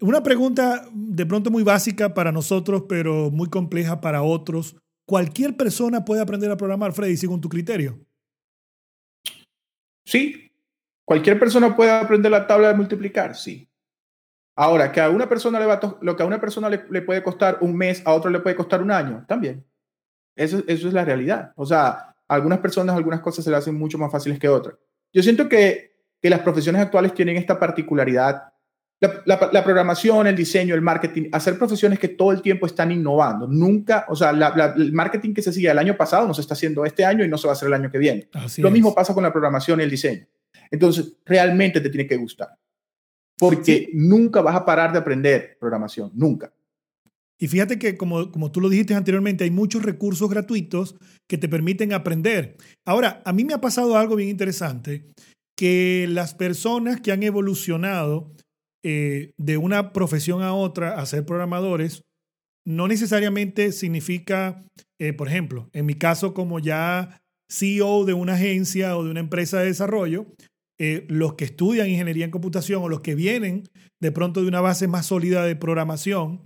una 0.00 0.22
pregunta 0.22 0.86
de 0.92 1.24
pronto 1.24 1.50
muy 1.50 1.62
básica 1.62 2.12
para 2.12 2.32
nosotros, 2.32 2.84
pero 2.88 3.30
muy 3.30 3.48
compleja 3.48 4.00
para 4.00 4.22
otros. 4.22 4.76
¿Cualquier 5.06 5.56
persona 5.56 6.04
puede 6.04 6.20
aprender 6.20 6.50
a 6.50 6.56
programar, 6.56 6.92
Freddy, 6.92 7.16
según 7.16 7.40
tu 7.40 7.48
criterio? 7.48 7.98
Sí. 10.04 10.50
¿Cualquier 11.04 11.38
persona 11.38 11.74
puede 11.74 11.90
aprender 11.90 12.30
la 12.30 12.46
tabla 12.46 12.68
de 12.68 12.74
multiplicar? 12.74 13.34
Sí. 13.34 13.68
Ahora, 14.54 14.92
que 14.92 15.00
a 15.00 15.08
una 15.08 15.28
persona 15.28 15.58
le 15.58 15.66
va 15.66 15.80
lo 16.02 16.14
que 16.14 16.22
a 16.22 16.26
una 16.26 16.40
persona 16.40 16.68
le, 16.68 16.84
le, 16.90 17.00
puede 17.00 17.22
costar 17.22 17.58
un 17.62 17.74
mes, 17.74 18.02
a 18.04 18.12
otro 18.12 18.30
le 18.30 18.40
puede 18.40 18.54
costar 18.54 18.82
un 18.82 18.90
año, 18.90 19.24
también. 19.26 19.64
Eso, 20.36 20.62
eso 20.66 20.88
es 20.88 20.94
la 20.94 21.04
realidad. 21.04 21.52
O 21.56 21.64
sea, 21.64 22.11
algunas 22.28 22.58
personas 22.58 22.96
algunas 22.96 23.20
cosas 23.20 23.44
se 23.44 23.50
le 23.50 23.56
hacen 23.56 23.74
mucho 23.74 23.98
más 23.98 24.10
fáciles 24.10 24.38
que 24.38 24.48
otras. 24.48 24.76
Yo 25.12 25.22
siento 25.22 25.48
que, 25.48 25.96
que 26.20 26.30
las 26.30 26.40
profesiones 26.40 26.80
actuales 26.80 27.14
tienen 27.14 27.36
esta 27.36 27.58
particularidad. 27.58 28.44
La, 29.26 29.50
la, 29.52 29.64
programación, 29.64 30.28
el 30.28 30.36
diseño, 30.36 30.76
el 30.76 30.80
marketing, 30.80 31.28
hacer 31.32 31.58
profesiones 31.58 31.98
que 31.98 32.06
todo 32.06 32.30
el 32.30 32.40
tiempo 32.40 32.66
están 32.66 32.92
innovando. 32.92 33.48
Nunca, 33.48 34.06
o 34.08 34.14
sea, 34.14 34.30
el 34.30 34.92
marketing 34.92 35.34
que 35.34 35.42
se 35.42 35.50
hacía 35.50 35.72
el 35.72 35.78
año 35.78 35.96
pasado 35.96 36.24
no 36.28 36.34
se 36.34 36.40
está 36.40 36.54
haciendo 36.54 36.84
este 36.84 37.04
año 37.04 37.24
y 37.24 37.28
no 37.28 37.36
se 37.36 37.48
va 37.48 37.52
a 37.52 37.56
hacer 37.56 37.66
el 37.66 37.74
año 37.74 37.90
que 37.90 37.98
viene. 37.98 38.28
Lo 38.58 38.70
mismo 38.70 38.94
pasa 38.94 39.12
con 39.12 39.24
la 39.24 39.32
programación 39.32 39.80
y 39.80 39.82
el 39.82 39.90
diseño. 39.90 40.24
Entonces, 40.70 41.16
realmente 41.26 41.80
te 41.80 41.90
tiene 41.90 42.06
que 42.06 42.16
gustar. 42.16 42.56
Porque 43.36 43.88
nunca 43.92 44.40
vas 44.40 44.54
a 44.54 44.64
parar 44.64 44.92
de 44.92 45.00
aprender 45.00 45.56
programación, 45.58 46.12
nunca. 46.14 46.52
Y 47.42 47.48
fíjate 47.48 47.76
que, 47.76 47.96
como, 47.96 48.30
como 48.30 48.52
tú 48.52 48.60
lo 48.60 48.68
dijiste 48.68 48.94
anteriormente, 48.94 49.42
hay 49.42 49.50
muchos 49.50 49.82
recursos 49.82 50.30
gratuitos 50.30 50.94
que 51.28 51.38
te 51.38 51.48
permiten 51.48 51.92
aprender. 51.92 52.56
Ahora, 52.86 53.20
a 53.24 53.32
mí 53.32 53.44
me 53.44 53.52
ha 53.52 53.60
pasado 53.60 53.96
algo 53.96 54.14
bien 54.14 54.28
interesante, 54.28 55.10
que 55.58 56.06
las 56.08 56.34
personas 56.34 57.00
que 57.00 57.10
han 57.10 57.24
evolucionado 57.24 58.30
eh, 58.84 59.32
de 59.38 59.56
una 59.56 59.92
profesión 59.92 60.40
a 60.40 60.54
otra 60.54 61.00
a 61.00 61.04
ser 61.04 61.26
programadores, 61.26 62.02
no 62.64 62.86
necesariamente 62.86 63.72
significa, 63.72 64.62
eh, 65.00 65.12
por 65.12 65.26
ejemplo, 65.26 65.68
en 65.72 65.86
mi 65.86 65.94
caso 65.94 66.34
como 66.34 66.60
ya 66.60 67.22
CEO 67.50 68.04
de 68.04 68.14
una 68.14 68.34
agencia 68.34 68.96
o 68.96 69.02
de 69.02 69.10
una 69.10 69.18
empresa 69.18 69.58
de 69.58 69.66
desarrollo, 69.66 70.26
eh, 70.78 71.06
los 71.08 71.34
que 71.34 71.46
estudian 71.46 71.90
ingeniería 71.90 72.24
en 72.24 72.30
computación 72.30 72.84
o 72.84 72.88
los 72.88 73.00
que 73.00 73.16
vienen 73.16 73.64
de 74.00 74.12
pronto 74.12 74.42
de 74.42 74.46
una 74.46 74.60
base 74.60 74.86
más 74.86 75.06
sólida 75.06 75.44
de 75.44 75.56
programación, 75.56 76.42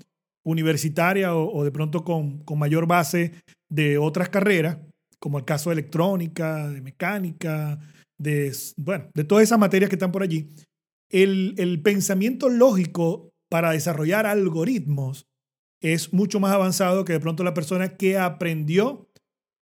universitaria 0.46 1.34
o, 1.34 1.64
de 1.64 1.72
pronto 1.72 2.04
con, 2.04 2.44
mayor 2.56 2.86
base 2.86 3.32
de 3.68 3.98
otras 3.98 4.28
carreras, 4.28 4.78
como 5.18 5.38
el 5.38 5.44
caso 5.44 5.70
de 5.70 5.74
electrónica, 5.74 6.68
de 6.68 6.80
mecánica, 6.80 7.78
de, 8.16 8.52
bueno, 8.76 9.10
de 9.12 9.24
todas 9.24 9.42
esas 9.42 9.58
materias 9.58 9.90
que 9.90 9.96
están 9.96 10.12
por 10.12 10.22
allí, 10.22 10.48
el, 11.10 11.54
el 11.58 11.82
pensamiento 11.82 12.48
lógico 12.48 13.30
para 13.50 13.72
desarrollar 13.72 14.24
algoritmos 14.24 15.26
es 15.82 16.12
mucho 16.12 16.40
más 16.40 16.52
avanzado 16.52 17.04
que 17.04 17.12
de 17.12 17.20
pronto 17.20 17.44
la 17.44 17.54
persona 17.54 17.96
que 17.96 18.16
aprendió 18.16 19.08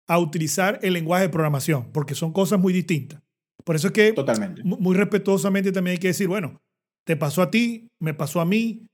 a 0.08 0.18
utilizar 0.18 0.80
el 0.82 0.94
lenguaje 0.94 1.26
de 1.26 1.30
programación, 1.30 1.92
porque 1.92 2.16
son 2.16 2.32
cosas 2.32 2.60
muy 2.60 2.74
distintas. 2.74 3.22
Por 3.64 3.76
eso 3.76 3.88
es 3.88 3.94
que 3.94 4.14
Totalmente. 4.14 4.64
muy 4.64 4.96
respetuosamente 4.96 5.72
también 5.72 5.94
hay 5.94 6.00
que 6.00 6.08
decir, 6.08 6.28
bueno, 6.28 6.58
te 7.06 7.16
pasó 7.18 7.42
a 7.42 7.52
ti, 7.52 7.90
me 8.00 8.14
pasó 8.14 8.42
a 8.42 8.46
mí, 8.46 8.88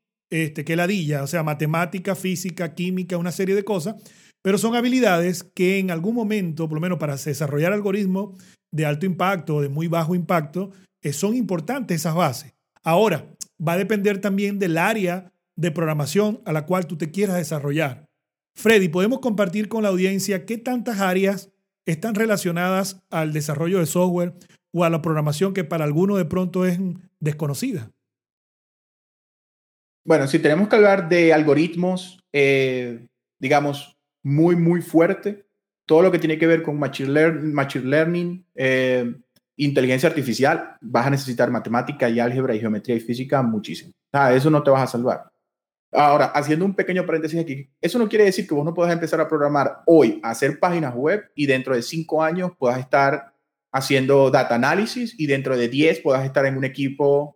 este, 0.43 0.65
qué 0.65 0.75
ladilla, 0.75 1.23
o 1.23 1.27
sea, 1.27 1.43
matemática, 1.43 2.15
física, 2.15 2.73
química, 2.73 3.17
una 3.17 3.31
serie 3.31 3.55
de 3.55 3.63
cosas, 3.63 3.95
pero 4.41 4.57
son 4.57 4.75
habilidades 4.75 5.43
que 5.43 5.79
en 5.79 5.91
algún 5.91 6.13
momento, 6.13 6.67
por 6.67 6.75
lo 6.75 6.81
menos 6.81 6.99
para 6.99 7.15
desarrollar 7.15 7.71
algoritmos 7.71 8.41
de 8.71 8.85
alto 8.85 9.05
impacto 9.05 9.55
o 9.55 9.61
de 9.61 9.69
muy 9.69 9.87
bajo 9.87 10.13
impacto, 10.13 10.71
eh, 11.01 11.13
son 11.13 11.35
importantes 11.35 12.01
esas 12.01 12.15
bases. 12.15 12.53
Ahora, 12.83 13.33
va 13.65 13.73
a 13.73 13.77
depender 13.77 14.19
también 14.19 14.59
del 14.59 14.77
área 14.77 15.31
de 15.55 15.71
programación 15.71 16.41
a 16.45 16.51
la 16.51 16.65
cual 16.65 16.85
tú 16.85 16.97
te 16.97 17.11
quieras 17.11 17.37
desarrollar. 17.37 18.05
Freddy, 18.55 18.89
¿podemos 18.89 19.19
compartir 19.19 19.69
con 19.69 19.83
la 19.83 19.89
audiencia 19.89 20.45
qué 20.45 20.57
tantas 20.57 20.99
áreas 20.99 21.49
están 21.85 22.13
relacionadas 22.13 23.01
al 23.09 23.31
desarrollo 23.31 23.79
de 23.79 23.85
software 23.85 24.33
o 24.73 24.83
a 24.83 24.89
la 24.89 25.01
programación 25.01 25.53
que 25.53 25.63
para 25.63 25.85
algunos 25.85 26.17
de 26.17 26.25
pronto 26.25 26.65
es 26.65 26.79
desconocida? 27.19 27.91
Bueno, 30.05 30.27
si 30.27 30.37
tenemos 30.37 30.69
que 30.69 30.75
hablar 30.75 31.09
de 31.09 31.33
algoritmos, 31.33 32.23
eh, 32.31 33.07
digamos, 33.39 33.97
muy, 34.21 34.55
muy 34.55 34.83
fuerte, 34.83 35.47
todo 35.87 36.03
lo 36.03 36.11
que 36.11 36.19
tiene 36.19 36.37
que 36.37 36.45
ver 36.45 36.61
con 36.61 36.77
machine, 36.77 37.09
learning, 37.09 37.53
machine 37.53 37.85
learning 37.85 38.45
eh, 38.53 39.15
inteligencia 39.57 40.07
artificial, 40.07 40.77
vas 40.81 41.07
a 41.07 41.09
necesitar 41.09 41.49
matemática 41.49 42.07
y 42.07 42.19
álgebra 42.19 42.53
y 42.53 42.59
geometría 42.59 42.95
y 42.95 42.99
física 42.99 43.41
muchísimo. 43.41 43.93
Eso 44.31 44.49
no 44.51 44.61
te 44.61 44.69
vas 44.69 44.83
a 44.83 44.91
salvar. 44.91 45.23
Ahora, 45.91 46.25
haciendo 46.25 46.65
un 46.65 46.75
pequeño 46.75 47.05
paréntesis 47.05 47.39
aquí, 47.39 47.69
eso 47.81 47.97
no 47.97 48.07
quiere 48.07 48.25
decir 48.25 48.47
que 48.47 48.53
vos 48.53 48.65
no 48.65 48.73
puedas 48.73 48.93
empezar 48.93 49.19
a 49.21 49.27
programar 49.27 49.81
hoy, 49.87 50.19
a 50.23 50.31
hacer 50.31 50.59
páginas 50.59 50.93
web 50.93 51.31
y 51.35 51.47
dentro 51.47 51.73
de 51.75 51.81
cinco 51.81 52.21
años 52.21 52.51
puedas 52.59 52.79
estar 52.79 53.33
haciendo 53.71 54.29
data 54.29 54.55
análisis 54.55 55.15
y 55.17 55.25
dentro 55.25 55.57
de 55.57 55.67
diez 55.67 55.99
puedas 55.99 56.25
estar 56.25 56.45
en 56.45 56.57
un 56.57 56.63
equipo 56.63 57.34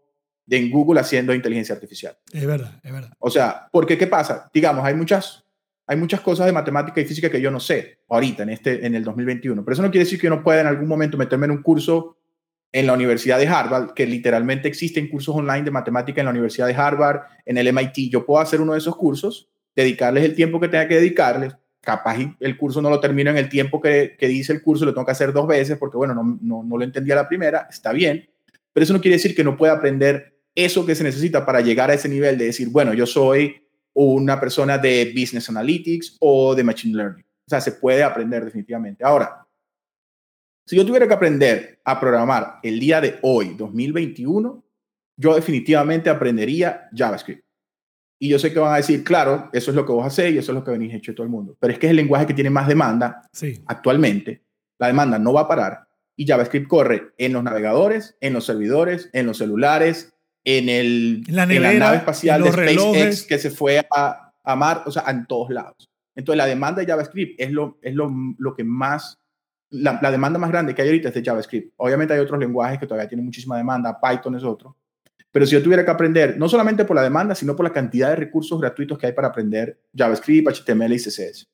de 0.50 0.58
en 0.58 0.72
Google 0.72 1.00
haciendo 1.00 1.32
inteligencia 1.34 1.76
artificial. 1.76 2.18
Es 2.34 2.46
verdad, 2.46 2.80
es 2.84 2.92
verdad. 2.92 3.14
O 3.20 3.30
sea, 3.30 3.70
porque 3.72 4.00
¿qué 4.00 4.08
pasa? 4.08 4.50
Digamos, 4.52 4.84
hay 4.84 4.96
muchas, 4.96 5.46
hay 5.86 5.96
muchas 5.96 6.22
cosas 6.22 6.48
de 6.48 6.52
matemática 6.52 7.00
y 7.00 7.06
física 7.06 7.30
que 7.30 7.40
yo 7.40 7.52
no 7.52 7.60
sé 7.60 8.00
ahorita, 8.10 8.42
en, 8.44 8.50
este, 8.50 8.84
en 8.84 8.96
el 8.96 9.04
2021. 9.04 9.64
Pero 9.64 9.74
eso 9.74 9.84
no 9.84 9.92
quiere 9.92 10.06
decir 10.06 10.20
que 10.20 10.26
yo 10.26 10.36
no 10.36 10.44
pueda 10.44 10.62
en 10.62 10.68
algún 10.68 10.88
momento 10.88 11.18
meterme 11.18 11.46
en 11.46 11.52
un 11.52 11.62
curso 11.62 12.18
en 12.72 12.88
la 12.88 12.94
Universidad 12.94 13.38
de 13.38 13.48
Harvard, 13.48 13.94
que 13.94 14.08
literalmente 14.08 14.68
existen 14.68 15.08
cursos 15.08 15.36
online 15.36 15.62
de 15.64 15.72
matemática 15.72 16.22
en 16.22 16.26
la 16.26 16.32
Universidad 16.32 16.66
de 16.66 16.74
Harvard, 16.74 17.22
en 17.46 17.58
el 17.60 17.72
MIT. 17.72 18.12
Yo 18.12 18.26
puedo 18.26 18.42
hacer 18.42 18.60
uno 18.60 18.74
de 18.74 18.80
esos 18.80 18.96
cursos, 18.96 19.50
dedicarles 19.76 20.24
el 20.24 20.34
tiempo 20.34 20.60
que 20.60 20.68
tenga 20.68 20.88
que 20.88 20.96
dedicarles. 20.96 21.56
Capaz 21.82 22.18
el 22.40 22.58
curso 22.58 22.82
no 22.82 22.90
lo 22.90 23.00
termino 23.00 23.30
en 23.30 23.38
el 23.38 23.50
tiempo 23.50 23.80
que, 23.80 24.16
que 24.18 24.28
dice 24.28 24.52
el 24.52 24.64
curso, 24.64 24.84
lo 24.84 24.96
tengo 24.96 25.06
que 25.06 25.12
hacer 25.12 25.32
dos 25.32 25.48
veces 25.48 25.78
porque, 25.78 25.98
bueno, 25.98 26.16
no, 26.16 26.40
no, 26.42 26.64
no 26.64 26.78
lo 26.78 26.84
entendí 26.84 27.12
a 27.12 27.16
la 27.16 27.28
primera, 27.28 27.68
está 27.70 27.94
bien. 27.94 28.28
Pero 28.74 28.84
eso 28.84 28.94
no 28.94 29.02
quiere 29.02 29.18
decir 29.18 29.36
que 29.36 29.44
no 29.44 29.58
pueda 29.58 29.74
aprender 29.74 30.39
eso 30.56 30.86
que 30.86 30.96
se 30.96 31.04
necesita 31.04 31.46
para 31.46 31.62
llegar 31.62 31.90
a 31.90 31.94
ese 31.94 32.10
nivel 32.10 32.38
de 32.38 32.46
decir, 32.46 32.70
bueno, 32.70 32.94
yo 32.94 33.06
soy 33.06 33.56
una 33.94 34.40
persona 34.40 34.78
de 34.78 35.14
Business 35.16 35.50
Analytics 35.50 36.18
o 36.20 36.56
de 36.56 36.64
Machine 36.64 36.96
Learning. 36.96 37.26
O 37.26 37.50
sea, 37.50 37.62
se 37.62 37.74
puede 37.74 38.04
aprender 38.04 38.46
definitivamente. 38.46 39.04
Ahora, 39.04 39.48
si 40.66 40.76
yo 40.76 40.86
tuviera 40.86 41.08
que 41.08 41.14
aprender 41.14 41.82
a 41.84 42.00
programar 42.00 42.60
el 42.62 42.80
día 42.80 43.02
de 43.02 43.18
hoy, 43.24 43.56
2021, 43.58 44.64
yo 45.18 45.36
definitivamente 45.36 46.10
aprendería 46.10 46.88
JavaScript. 46.96 47.44
Y 48.22 48.30
yo 48.30 48.38
sé 48.38 48.54
que 48.54 48.60
van 48.60 48.74
a 48.74 48.78
decir, 48.78 49.04
claro, 49.04 49.50
eso 49.54 49.72
es 49.72 49.76
lo 49.76 49.86
que 49.86 49.94
vos 49.94 50.06
hacés 50.06 50.34
y 50.34 50.38
eso 50.38 50.52
es 50.52 50.56
lo 50.56 50.64
que 50.64 50.72
venís 50.72 50.94
hecho 50.94 51.16
todo 51.16 51.24
el 51.24 51.32
mundo. 51.32 51.58
Pero 51.60 51.74
es 51.74 51.80
que 51.80 51.88
es 51.88 51.92
el 51.92 51.96
lenguaje 51.96 52.28
que 52.28 52.34
tiene 52.34 52.50
más 52.50 52.68
demanda 52.68 53.28
sí. 53.32 53.64
actualmente. 53.66 54.44
La 54.78 54.88
demanda 54.88 55.18
no 55.18 55.34
va 55.34 55.42
a 55.42 55.48
parar 55.48 55.88
y 56.16 56.28
JavaScript 56.28 56.68
corre 56.68 57.14
en 57.18 57.34
los 57.34 57.44
navegadores, 57.44 58.18
en 58.20 58.34
los 58.34 58.46
servidores, 58.46 59.10
en 59.14 59.26
los 59.26 59.38
celulares, 59.38 60.14
en, 60.58 60.70
el, 60.70 61.24
en, 61.28 61.36
la, 61.36 61.46
nevera, 61.46 61.72
en 61.72 61.80
la 61.80 61.86
nave 61.86 61.98
espacial 61.98 62.44
de 62.44 62.52
SpaceX 62.52 62.70
relojes. 62.70 63.24
que 63.24 63.38
se 63.38 63.52
fue 63.52 63.86
a, 63.92 64.34
a 64.44 64.56
Marte, 64.56 64.90
o 64.90 64.92
sea, 64.92 65.04
en 65.08 65.26
todos 65.26 65.50
lados. 65.50 65.90
Entonces, 66.16 66.38
la 66.38 66.46
demanda 66.46 66.82
de 66.82 66.88
JavaScript 66.88 67.40
es 67.40 67.52
lo, 67.52 67.78
es 67.82 67.94
lo, 67.94 68.12
lo 68.38 68.54
que 68.56 68.64
más, 68.64 69.20
la, 69.70 70.00
la, 70.02 70.12
demanda 70.12 70.40
más 70.40 70.50
grande 70.50 70.74
que 70.74 70.82
hay 70.82 70.90
ahorita 70.90 71.10
es 71.10 71.16
de 71.16 71.24
JavaScript. 71.24 71.74
Obviamente 71.78 72.14
hay 72.14 72.20
otros 72.20 72.40
lenguajes 72.40 72.80
que 72.80 72.88
todavía 72.88 73.08
tienen 73.08 73.26
muchísima 73.26 73.58
demanda, 73.58 74.00
Python 74.02 74.36
es 74.36 74.44
otro. 74.44 74.76
Pero 75.32 75.46
si 75.46 75.54
yo 75.54 75.64
tuviera 75.64 75.86
que 75.86 75.92
aprender, 75.92 76.38
no 76.38 76.50
solamente 76.50 76.86
por 76.86 76.96
la 76.96 77.04
demanda, 77.04 77.36
sino 77.36 77.56
por 77.56 77.64
la 77.64 77.72
cantidad 77.72 78.10
de 78.10 78.16
recursos 78.16 78.60
gratuitos 78.60 78.98
que 78.98 79.08
hay 79.08 79.14
para 79.14 79.28
aprender 79.28 79.80
JavaScript, 79.96 80.50
HTML 80.50 80.94
y 80.94 80.98
CSS. 80.98 81.48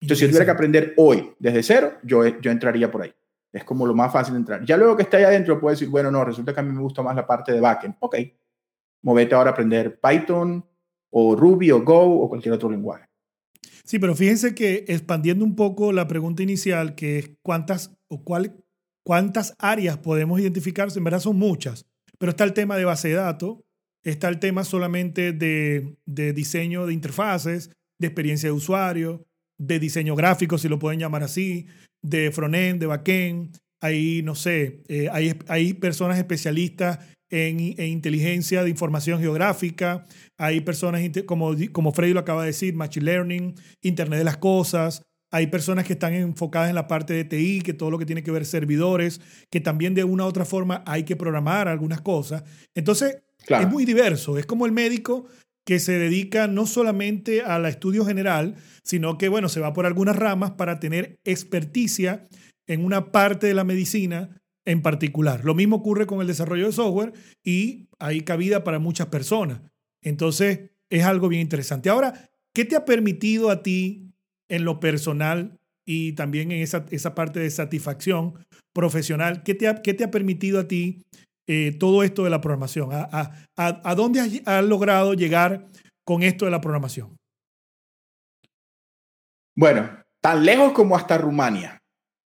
Entonces, 0.00 0.18
si 0.18 0.24
yo 0.24 0.28
tuviera 0.28 0.44
que 0.44 0.50
aprender 0.50 0.94
hoy 0.96 1.32
desde 1.38 1.62
cero, 1.62 1.92
yo, 2.02 2.26
yo 2.40 2.50
entraría 2.50 2.90
por 2.90 3.02
ahí. 3.02 3.14
Es 3.56 3.64
como 3.64 3.86
lo 3.86 3.94
más 3.94 4.12
fácil 4.12 4.34
de 4.34 4.40
entrar. 4.40 4.64
Ya 4.66 4.76
luego 4.76 4.96
que 4.96 5.04
esté 5.04 5.16
ahí 5.16 5.24
adentro, 5.24 5.58
puedo 5.58 5.72
decir, 5.72 5.88
bueno, 5.88 6.10
no, 6.10 6.22
resulta 6.24 6.52
que 6.52 6.60
a 6.60 6.62
mí 6.62 6.72
me 6.72 6.82
gusta 6.82 7.02
más 7.02 7.16
la 7.16 7.26
parte 7.26 7.52
de 7.52 7.60
backend. 7.60 7.96
Ok, 8.00 8.16
movete 9.02 9.34
ahora 9.34 9.50
a 9.50 9.52
aprender 9.54 9.98
Python 9.98 10.62
o 11.10 11.34
Ruby 11.34 11.70
o 11.70 11.82
Go 11.82 12.20
o 12.20 12.28
cualquier 12.28 12.52
otro 12.52 12.70
lenguaje. 12.70 13.08
Sí, 13.82 13.98
pero 13.98 14.14
fíjense 14.14 14.54
que 14.54 14.84
expandiendo 14.88 15.42
un 15.42 15.56
poco 15.56 15.92
la 15.92 16.06
pregunta 16.06 16.42
inicial, 16.42 16.94
que 16.94 17.18
es 17.18 17.30
cuántas 17.42 17.96
o 18.08 18.22
cuál, 18.24 18.62
cuántas 19.04 19.54
áreas 19.58 19.96
podemos 19.96 20.38
identificar, 20.38 20.88
en 20.94 21.04
verdad 21.04 21.20
son 21.20 21.38
muchas, 21.38 21.86
pero 22.18 22.30
está 22.30 22.44
el 22.44 22.52
tema 22.52 22.76
de 22.76 22.84
base 22.84 23.08
de 23.08 23.14
datos, 23.14 23.58
está 24.02 24.28
el 24.28 24.38
tema 24.38 24.64
solamente 24.64 25.32
de, 25.32 25.96
de 26.04 26.32
diseño 26.34 26.84
de 26.84 26.92
interfaces, 26.92 27.70
de 27.98 28.08
experiencia 28.08 28.50
de 28.50 28.52
usuario, 28.52 29.24
de 29.58 29.78
diseño 29.78 30.14
gráfico, 30.14 30.58
si 30.58 30.68
lo 30.68 30.78
pueden 30.78 31.00
llamar 31.00 31.22
así, 31.22 31.66
de 32.02 32.30
frontend, 32.30 32.80
de 32.80 32.86
backend. 32.86 33.58
Hay, 33.80 34.22
no 34.22 34.34
sé, 34.34 34.82
eh, 34.88 35.08
hay, 35.12 35.34
hay 35.48 35.74
personas 35.74 36.18
especialistas 36.18 36.98
en, 37.28 37.60
en, 37.60 37.88
inteligencia 37.88 38.62
de 38.62 38.70
información 38.70 39.20
geográfica, 39.20 40.04
hay 40.38 40.60
personas, 40.60 41.02
como, 41.26 41.54
como 41.72 41.92
Freddy 41.92 42.12
lo 42.12 42.20
acaba 42.20 42.42
de 42.42 42.48
decir, 42.48 42.74
Machine 42.74 43.04
Learning, 43.04 43.54
Internet 43.82 44.18
de 44.18 44.24
las 44.24 44.38
Cosas, 44.38 45.02
hay 45.30 45.48
personas 45.48 45.84
que 45.84 45.94
están 45.94 46.14
enfocadas 46.14 46.68
en 46.68 46.76
la 46.76 46.86
parte 46.86 47.12
de 47.12 47.24
TI, 47.24 47.60
que 47.62 47.74
todo 47.74 47.90
lo 47.90 47.98
que 47.98 48.06
tiene 48.06 48.22
que 48.22 48.30
ver 48.30 48.46
servidores, 48.46 49.20
que 49.50 49.60
también 49.60 49.94
de 49.94 50.04
una 50.04 50.24
u 50.24 50.28
otra 50.28 50.44
forma 50.44 50.82
hay 50.86 51.02
que 51.02 51.16
programar 51.16 51.68
algunas 51.68 52.00
cosas. 52.00 52.44
Entonces, 52.74 53.18
claro. 53.44 53.66
es 53.66 53.72
muy 53.72 53.84
diverso. 53.84 54.38
Es 54.38 54.46
como 54.46 54.66
el 54.66 54.72
médico 54.72 55.26
que 55.66 55.80
se 55.80 55.98
dedica 55.98 56.46
no 56.46 56.64
solamente 56.64 57.42
al 57.42 57.66
estudio 57.66 58.06
general, 58.06 58.54
sino 58.84 59.18
que, 59.18 59.28
bueno, 59.28 59.48
se 59.48 59.60
va 59.60 59.72
por 59.72 59.84
algunas 59.84 60.14
ramas 60.14 60.52
para 60.52 60.78
tener 60.78 61.18
experticia 61.24 62.22
en 62.68 62.84
una 62.84 63.10
parte 63.10 63.48
de 63.48 63.54
la 63.54 63.64
medicina 63.64 64.40
en 64.64 64.80
particular. 64.80 65.44
Lo 65.44 65.54
mismo 65.54 65.76
ocurre 65.76 66.06
con 66.06 66.20
el 66.20 66.28
desarrollo 66.28 66.66
de 66.66 66.72
software 66.72 67.12
y 67.44 67.88
hay 67.98 68.22
cabida 68.22 68.62
para 68.62 68.78
muchas 68.78 69.08
personas. 69.08 69.60
Entonces, 70.02 70.70
es 70.88 71.04
algo 71.04 71.28
bien 71.28 71.42
interesante. 71.42 71.88
Ahora, 71.88 72.30
¿qué 72.54 72.64
te 72.64 72.76
ha 72.76 72.84
permitido 72.84 73.50
a 73.50 73.64
ti 73.64 74.12
en 74.48 74.64
lo 74.64 74.78
personal 74.78 75.58
y 75.84 76.12
también 76.12 76.52
en 76.52 76.62
esa, 76.62 76.86
esa 76.90 77.16
parte 77.16 77.40
de 77.40 77.50
satisfacción 77.50 78.34
profesional? 78.72 79.42
¿Qué 79.42 79.54
te 79.54 79.66
ha, 79.66 79.82
qué 79.82 79.94
te 79.94 80.04
ha 80.04 80.12
permitido 80.12 80.60
a 80.60 80.68
ti 80.68 81.02
eh, 81.46 81.76
todo 81.78 82.02
esto 82.02 82.24
de 82.24 82.30
la 82.30 82.40
programación? 82.40 82.90
¿A, 82.92 83.08
a, 83.10 83.80
a, 83.84 83.94
dónde 83.94 84.20
has, 84.20 84.30
has, 84.44 84.64
logrado 84.64 85.14
llegar 85.14 85.68
con 86.04 86.22
esto 86.22 86.44
de 86.44 86.50
la 86.50 86.60
programación? 86.60 87.16
Bueno, 89.54 89.88
tan 90.20 90.44
lejos 90.44 90.72
como 90.72 90.96
hasta 90.96 91.18
Rumania, 91.18 91.82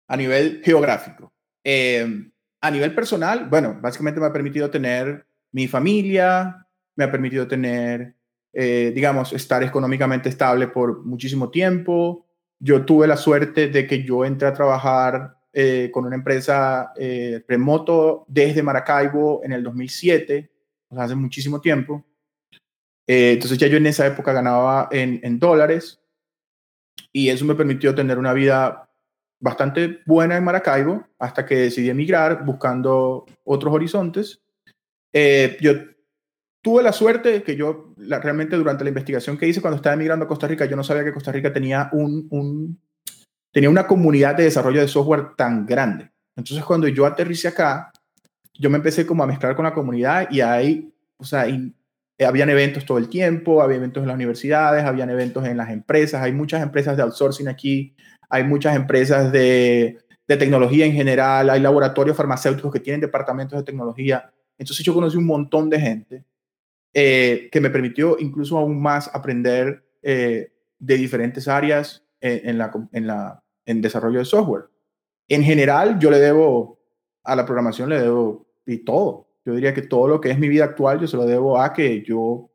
a 0.08 0.16
nivel 0.16 0.62
geográfico. 0.64 1.32
Eh, 1.64 2.30
a 2.62 2.70
nivel 2.70 2.94
personal, 2.94 3.48
bueno, 3.48 3.78
básicamente 3.80 4.20
me 4.20 4.26
ha 4.26 4.32
permitido 4.32 4.70
tener 4.70 5.26
mi 5.52 5.66
familia, 5.66 6.66
me 6.96 7.04
ha 7.04 7.10
permitido 7.10 7.48
tener, 7.48 8.16
eh, 8.52 8.92
digamos, 8.94 9.32
estar 9.32 9.62
económicamente 9.62 10.28
estable 10.28 10.68
por 10.68 11.04
muchísimo 11.04 11.50
tiempo. 11.50 12.26
Yo 12.58 12.84
tuve 12.84 13.06
la 13.06 13.16
suerte 13.16 13.68
de 13.68 13.86
que 13.86 14.02
yo 14.02 14.24
entré 14.24 14.48
a 14.48 14.52
trabajar 14.52 15.36
eh, 15.52 15.90
con 15.92 16.06
una 16.06 16.16
empresa 16.16 16.92
eh, 16.96 17.44
remoto 17.46 18.24
desde 18.28 18.62
Maracaibo 18.62 19.40
en 19.44 19.52
el 19.52 19.62
2007, 19.62 20.50
o 20.88 20.94
sea, 20.94 21.04
hace 21.04 21.14
muchísimo 21.14 21.60
tiempo. 21.60 22.04
Eh, 23.06 23.32
entonces 23.32 23.58
ya 23.58 23.66
yo 23.66 23.76
en 23.76 23.86
esa 23.86 24.06
época 24.06 24.32
ganaba 24.32 24.88
en, 24.92 25.20
en, 25.24 25.40
dólares 25.40 26.00
y 27.12 27.28
eso 27.28 27.44
me 27.44 27.56
permitió 27.56 27.94
tener 27.94 28.18
una 28.18 28.32
vida 28.32 28.88
bastante 29.40 30.00
buena 30.06 30.36
en 30.36 30.44
Maracaibo 30.44 31.06
hasta 31.18 31.44
que 31.44 31.56
decidí 31.56 31.90
emigrar 31.90 32.44
buscando 32.44 33.26
otros 33.44 33.74
horizontes. 33.74 34.42
Eh, 35.12 35.56
yo 35.60 35.72
tuve 36.62 36.82
la 36.82 36.92
suerte 36.92 37.42
que 37.42 37.56
yo 37.56 37.94
la, 37.96 38.20
realmente 38.20 38.56
durante 38.56 38.84
la 38.84 38.90
investigación 38.90 39.36
que 39.36 39.48
hice 39.48 39.60
cuando 39.60 39.76
estaba 39.76 39.94
emigrando 39.94 40.26
a 40.26 40.28
Costa 40.28 40.46
Rica, 40.46 40.66
yo 40.66 40.76
no 40.76 40.84
sabía 40.84 41.04
que 41.04 41.14
Costa 41.14 41.32
Rica 41.32 41.52
tenía 41.52 41.88
un, 41.92 42.28
un 42.30 42.80
tenía 43.52 43.70
una 43.70 43.86
comunidad 43.86 44.36
de 44.36 44.44
desarrollo 44.44 44.80
de 44.80 44.88
software 44.88 45.34
tan 45.36 45.66
grande. 45.66 46.10
Entonces, 46.36 46.64
cuando 46.64 46.88
yo 46.88 47.06
aterricé 47.06 47.48
acá, 47.48 47.92
yo 48.54 48.70
me 48.70 48.76
empecé 48.76 49.06
como 49.06 49.22
a 49.22 49.26
mezclar 49.26 49.56
con 49.56 49.64
la 49.64 49.74
comunidad 49.74 50.28
y 50.30 50.40
ahí, 50.40 50.92
o 51.16 51.24
sea, 51.24 51.46
habían 52.26 52.50
eventos 52.50 52.84
todo 52.84 52.98
el 52.98 53.08
tiempo, 53.08 53.62
había 53.62 53.76
eventos 53.76 54.02
en 54.02 54.08
las 54.08 54.16
universidades, 54.16 54.84
habían 54.84 55.10
eventos 55.10 55.44
en 55.46 55.56
las 55.56 55.70
empresas, 55.70 56.22
hay 56.22 56.32
muchas 56.32 56.62
empresas 56.62 56.96
de 56.96 57.02
outsourcing 57.02 57.48
aquí, 57.48 57.94
hay 58.28 58.44
muchas 58.44 58.76
empresas 58.76 59.32
de, 59.32 59.98
de 60.28 60.36
tecnología 60.36 60.86
en 60.86 60.92
general, 60.92 61.50
hay 61.50 61.60
laboratorios 61.60 62.16
farmacéuticos 62.16 62.72
que 62.72 62.80
tienen 62.80 63.00
departamentos 63.00 63.58
de 63.58 63.64
tecnología. 63.64 64.30
Entonces 64.58 64.84
yo 64.84 64.94
conocí 64.94 65.16
un 65.16 65.26
montón 65.26 65.70
de 65.70 65.80
gente 65.80 66.24
eh, 66.92 67.48
que 67.50 67.60
me 67.60 67.70
permitió 67.70 68.16
incluso 68.18 68.58
aún 68.58 68.80
más 68.80 69.10
aprender 69.14 69.84
eh, 70.02 70.52
de 70.78 70.96
diferentes 70.96 71.48
áreas 71.48 72.04
en, 72.20 72.58
la, 72.58 72.70
en, 72.92 73.06
la, 73.06 73.42
en 73.64 73.80
desarrollo 73.80 74.18
de 74.18 74.24
software. 74.24 74.64
En 75.28 75.42
general, 75.42 75.98
yo 75.98 76.10
le 76.10 76.18
debo 76.18 76.80
a 77.24 77.36
la 77.36 77.44
programación, 77.44 77.88
le 77.88 78.00
debo 78.00 78.46
y 78.66 78.78
todo. 78.78 79.28
Yo 79.44 79.54
diría 79.54 79.74
que 79.74 79.82
todo 79.82 80.06
lo 80.08 80.20
que 80.20 80.30
es 80.30 80.38
mi 80.38 80.48
vida 80.48 80.64
actual, 80.64 81.00
yo 81.00 81.06
se 81.06 81.16
lo 81.16 81.24
debo 81.24 81.60
a 81.60 81.72
que 81.72 82.02
yo, 82.02 82.50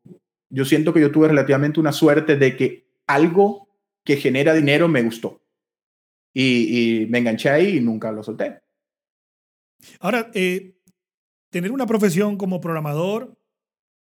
yo 0.49 0.65
siento 0.65 0.93
que 0.93 1.01
yo 1.01 1.11
tuve 1.11 1.27
relativamente 1.27 1.79
una 1.79 1.91
suerte 1.91 2.35
de 2.37 2.55
que 2.55 2.87
algo 3.07 3.67
que 4.03 4.17
genera 4.17 4.53
dinero 4.53 4.87
me 4.87 5.03
gustó. 5.03 5.41
Y, 6.33 7.01
y 7.03 7.05
me 7.07 7.19
enganché 7.19 7.49
ahí 7.49 7.77
y 7.77 7.81
nunca 7.81 8.11
lo 8.11 8.21
solté. 8.21 8.59
Ahora, 9.99 10.29
eh, 10.33 10.75
tener 11.49 11.71
una 11.71 11.85
profesión 11.85 12.37
como 12.37 12.59
programador 12.59 13.37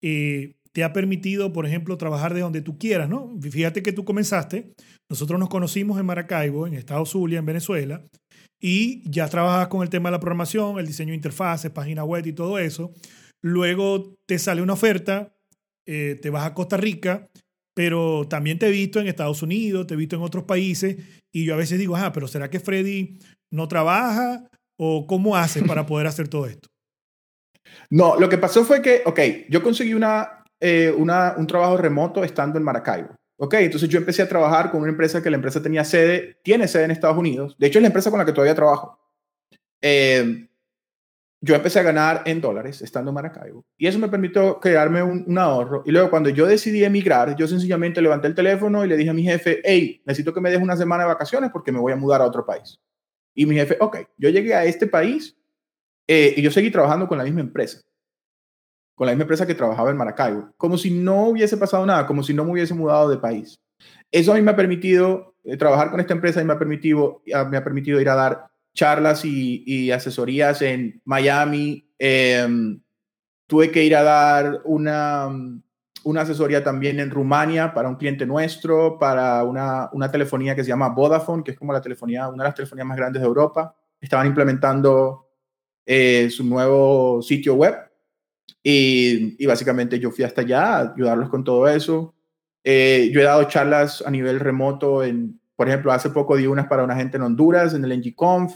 eh, 0.03 0.57
te 0.74 0.82
ha 0.82 0.92
permitido, 0.92 1.52
por 1.52 1.66
ejemplo, 1.66 1.96
trabajar 1.96 2.34
de 2.34 2.40
donde 2.40 2.60
tú 2.60 2.78
quieras, 2.78 3.08
¿no? 3.08 3.32
Fíjate 3.40 3.82
que 3.82 3.92
tú 3.92 4.04
comenzaste, 4.04 4.74
nosotros 5.08 5.38
nos 5.38 5.48
conocimos 5.48 6.00
en 6.00 6.06
Maracaibo, 6.06 6.66
en 6.66 6.74
Estado 6.74 7.06
Zulia, 7.06 7.38
en 7.38 7.46
Venezuela, 7.46 8.04
y 8.60 9.08
ya 9.08 9.28
trabajas 9.28 9.68
con 9.68 9.82
el 9.82 9.88
tema 9.88 10.08
de 10.08 10.16
la 10.16 10.20
programación, 10.20 10.80
el 10.80 10.87
diseño 10.87 11.10
de 11.10 11.16
interfaces, 11.16 11.70
página 11.70 12.02
web 12.02 12.26
y 12.26 12.32
todo 12.32 12.58
eso. 12.58 12.92
Luego 13.40 14.16
te 14.26 14.38
sale 14.40 14.62
una 14.62 14.72
oferta, 14.72 15.32
eh, 15.87 16.18
te 16.20 16.30
vas 16.30 16.44
a 16.44 16.54
Costa 16.54 16.76
Rica, 16.76 17.28
pero 17.76 18.26
también 18.28 18.58
te 18.58 18.66
he 18.66 18.72
visto 18.72 18.98
en 18.98 19.06
Estados 19.06 19.42
Unidos, 19.42 19.87
te 19.87 19.94
he 19.94 19.96
visto 19.96 20.16
en 20.16 20.22
otros 20.22 20.42
países, 20.42 20.96
y 21.32 21.44
yo 21.44 21.54
a 21.54 21.58
veces 21.58 21.78
digo, 21.78 21.94
ah, 21.94 22.12
pero 22.12 22.26
¿será 22.26 22.50
que 22.50 22.58
Freddy 22.58 23.18
no 23.52 23.68
trabaja 23.68 24.48
o 24.76 25.06
cómo 25.06 25.37
hace 25.37 25.62
para 25.62 25.87
poder 25.87 26.08
hacer 26.08 26.26
todo 26.26 26.46
esto? 26.46 26.68
No, 27.90 28.18
lo 28.18 28.28
que 28.28 28.38
pasó 28.38 28.64
fue 28.64 28.82
que, 28.82 29.02
ok, 29.04 29.20
yo 29.48 29.62
conseguí 29.62 29.94
una, 29.94 30.43
eh, 30.66 30.90
una, 30.90 31.35
un 31.37 31.46
trabajo 31.46 31.77
remoto 31.77 32.24
estando 32.24 32.59
en 32.59 32.64
Maracaibo. 32.64 33.14
Ok, 33.37 33.55
entonces 33.55 33.87
yo 33.88 33.98
empecé 33.98 34.22
a 34.22 34.29
trabajar 34.29 34.70
con 34.70 34.81
una 34.81 34.90
empresa 34.90 35.22
que 35.22 35.29
la 35.29 35.37
empresa 35.37 35.62
tenía 35.62 35.85
sede, 35.85 36.38
tiene 36.42 36.66
sede 36.66 36.85
en 36.85 36.90
Estados 36.90 37.18
Unidos. 37.18 37.55
De 37.59 37.66
hecho, 37.66 37.79
es 37.79 37.83
la 37.83 37.88
empresa 37.88 38.09
con 38.09 38.18
la 38.18 38.24
que 38.24 38.33
todavía 38.33 38.55
trabajo. 38.55 38.98
Eh, 39.83 40.48
yo 41.42 41.55
empecé 41.55 41.81
a 41.81 41.83
ganar 41.83 42.22
en 42.24 42.40
dólares 42.40 42.81
estando 42.81 43.11
en 43.11 43.14
Maracaibo. 43.16 43.66
Y 43.77 43.87
eso 43.87 43.98
me 43.98 44.09
permitió 44.09 44.59
crearme 44.59 45.03
un, 45.03 45.37
ahorro. 45.37 45.83
Y 45.85 45.92
luego 45.92 46.09
cuando 46.09 46.31
yo 46.31 46.46
decidí 46.46 46.83
emigrar, 46.83 47.37
yo 47.37 47.46
sencillamente 47.46 48.00
levanté 48.00 48.29
el 48.29 48.35
teléfono 48.35 48.83
y 48.83 48.88
le 48.88 48.96
dije 48.96 49.11
a 49.11 49.14
mi 49.14 49.24
jefe, 49.24 49.61
hey, 49.64 50.00
necesito 50.07 50.33
que 50.33 50.40
me 50.40 50.50
des 50.50 50.62
una 50.62 50.79
semana 50.79 51.03
de 51.03 51.09
vacaciones 51.09 51.50
porque 51.53 51.72
me 51.72 51.81
voy 51.81 51.92
a 51.92 51.96
mudar 51.96 52.22
a 52.22 52.24
otro 52.24 52.46
país. 52.46 52.81
Y 53.35 53.44
mi 53.44 53.57
jefe, 53.57 53.77
ok, 53.79 53.98
yo 54.16 54.31
llegué 54.31 54.55
a 54.55 54.64
este 54.64 54.87
país 54.87 55.37
eh, 56.09 56.33
y 56.35 56.40
yo 56.40 56.50
seguí 56.50 56.70
trabajando 56.70 57.07
con 57.07 57.18
la 57.18 57.24
misma 57.24 57.40
empresa, 57.40 57.83
con 58.94 59.07
la 59.07 59.12
misma 59.12 59.22
empresa 59.22 59.46
que 59.46 59.54
trabajaba 59.54 59.90
en 59.90 59.96
Maracaibo, 59.96 60.52
como 60.57 60.78
si 60.78 60.90
no 60.90 61.28
hubiese 61.28 61.57
pasado 61.57 61.85
nada, 61.85 62.07
como 62.07 62.22
si 62.22 62.33
no 62.33 62.44
me 62.44 62.52
hubiese 62.52 62.74
mudado 62.74 63.09
de 63.09 63.18
país. 63.18 63.61
Eso 64.11 64.33
a 64.33 64.37
mí 64.37 64.42
me 64.42 64.52
ha 64.52 64.57
permitido 64.57 65.35
eh, 65.44 65.57
trabajar 65.57 65.90
con 65.90 66.00
esta 66.00 66.14
empresa 66.14 66.40
y 66.40 66.44
me 66.44 66.52
ha 66.52 66.59
permitido, 66.59 67.22
me 67.50 67.57
ha 67.57 67.64
permitido 67.64 68.00
ir 68.00 68.09
a 68.09 68.14
dar 68.14 68.46
charlas 68.74 69.24
y, 69.24 69.64
y 69.66 69.90
asesorías 69.90 70.62
en 70.62 71.00
Miami. 71.04 71.88
Eh, 71.98 72.46
tuve 73.46 73.70
que 73.70 73.85
ir 73.85 73.96
a 73.96 74.02
dar 74.02 74.62
una, 74.64 75.28
una 76.04 76.20
asesoría 76.20 76.62
también 76.62 77.00
en 77.00 77.11
Rumania 77.11 77.72
para 77.74 77.88
un 77.88 77.96
cliente 77.96 78.26
nuestro, 78.26 78.98
para 78.98 79.44
una, 79.44 79.90
una 79.92 80.11
telefonía 80.11 80.54
que 80.54 80.62
se 80.62 80.68
llama 80.68 80.88
Vodafone, 80.88 81.42
que 81.42 81.52
es 81.52 81.59
como 81.59 81.72
la 81.72 81.80
telefonía, 81.80 82.28
una 82.28 82.44
de 82.44 82.48
las 82.48 82.54
telefonías 82.54 82.87
más 82.87 82.96
grandes 82.96 83.20
de 83.20 83.26
Europa. 83.26 83.74
Estaban 84.00 84.26
implementando 84.26 85.28
eh, 85.87 86.28
su 86.30 86.44
nuevo 86.44 87.22
sitio 87.22 87.54
web. 87.54 87.74
Y, 88.62 89.44
básicamente 89.46 89.98
yo 89.98 90.11
fui 90.11 90.24
hasta 90.24 90.40
allá 90.40 90.76
a 90.76 90.92
ayudarlos 90.94 91.28
con 91.28 91.44
todo 91.44 91.68
eso. 91.68 92.14
Eh, 92.64 93.11
yo 93.12 93.20
he 93.20 93.24
dado 93.24 93.44
charlas 93.44 94.02
a 94.07 94.11
nivel 94.11 94.40
remoto, 94.40 95.04
en, 95.04 95.38
por 95.54 95.68
ejemplo, 95.68 95.92
hace 95.92 96.11
poco 96.11 96.37
di 96.37 96.46
unas 96.46 96.66
para 96.66 96.83
una 96.83 96.96
gente 96.96 97.18
en 97.18 97.24
Honduras, 97.24 97.74
en 97.74 97.85
el 97.85 97.98
NGConf. 97.98 98.54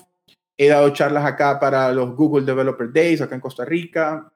He 0.56 0.68
dado 0.68 0.90
charlas 0.90 1.24
acá 1.24 1.60
para 1.60 1.92
los 1.92 2.16
Google 2.16 2.46
Developer 2.46 2.90
Days, 2.92 3.20
acá 3.20 3.34
en 3.34 3.40
Costa 3.40 3.64
Rica. 3.64 4.32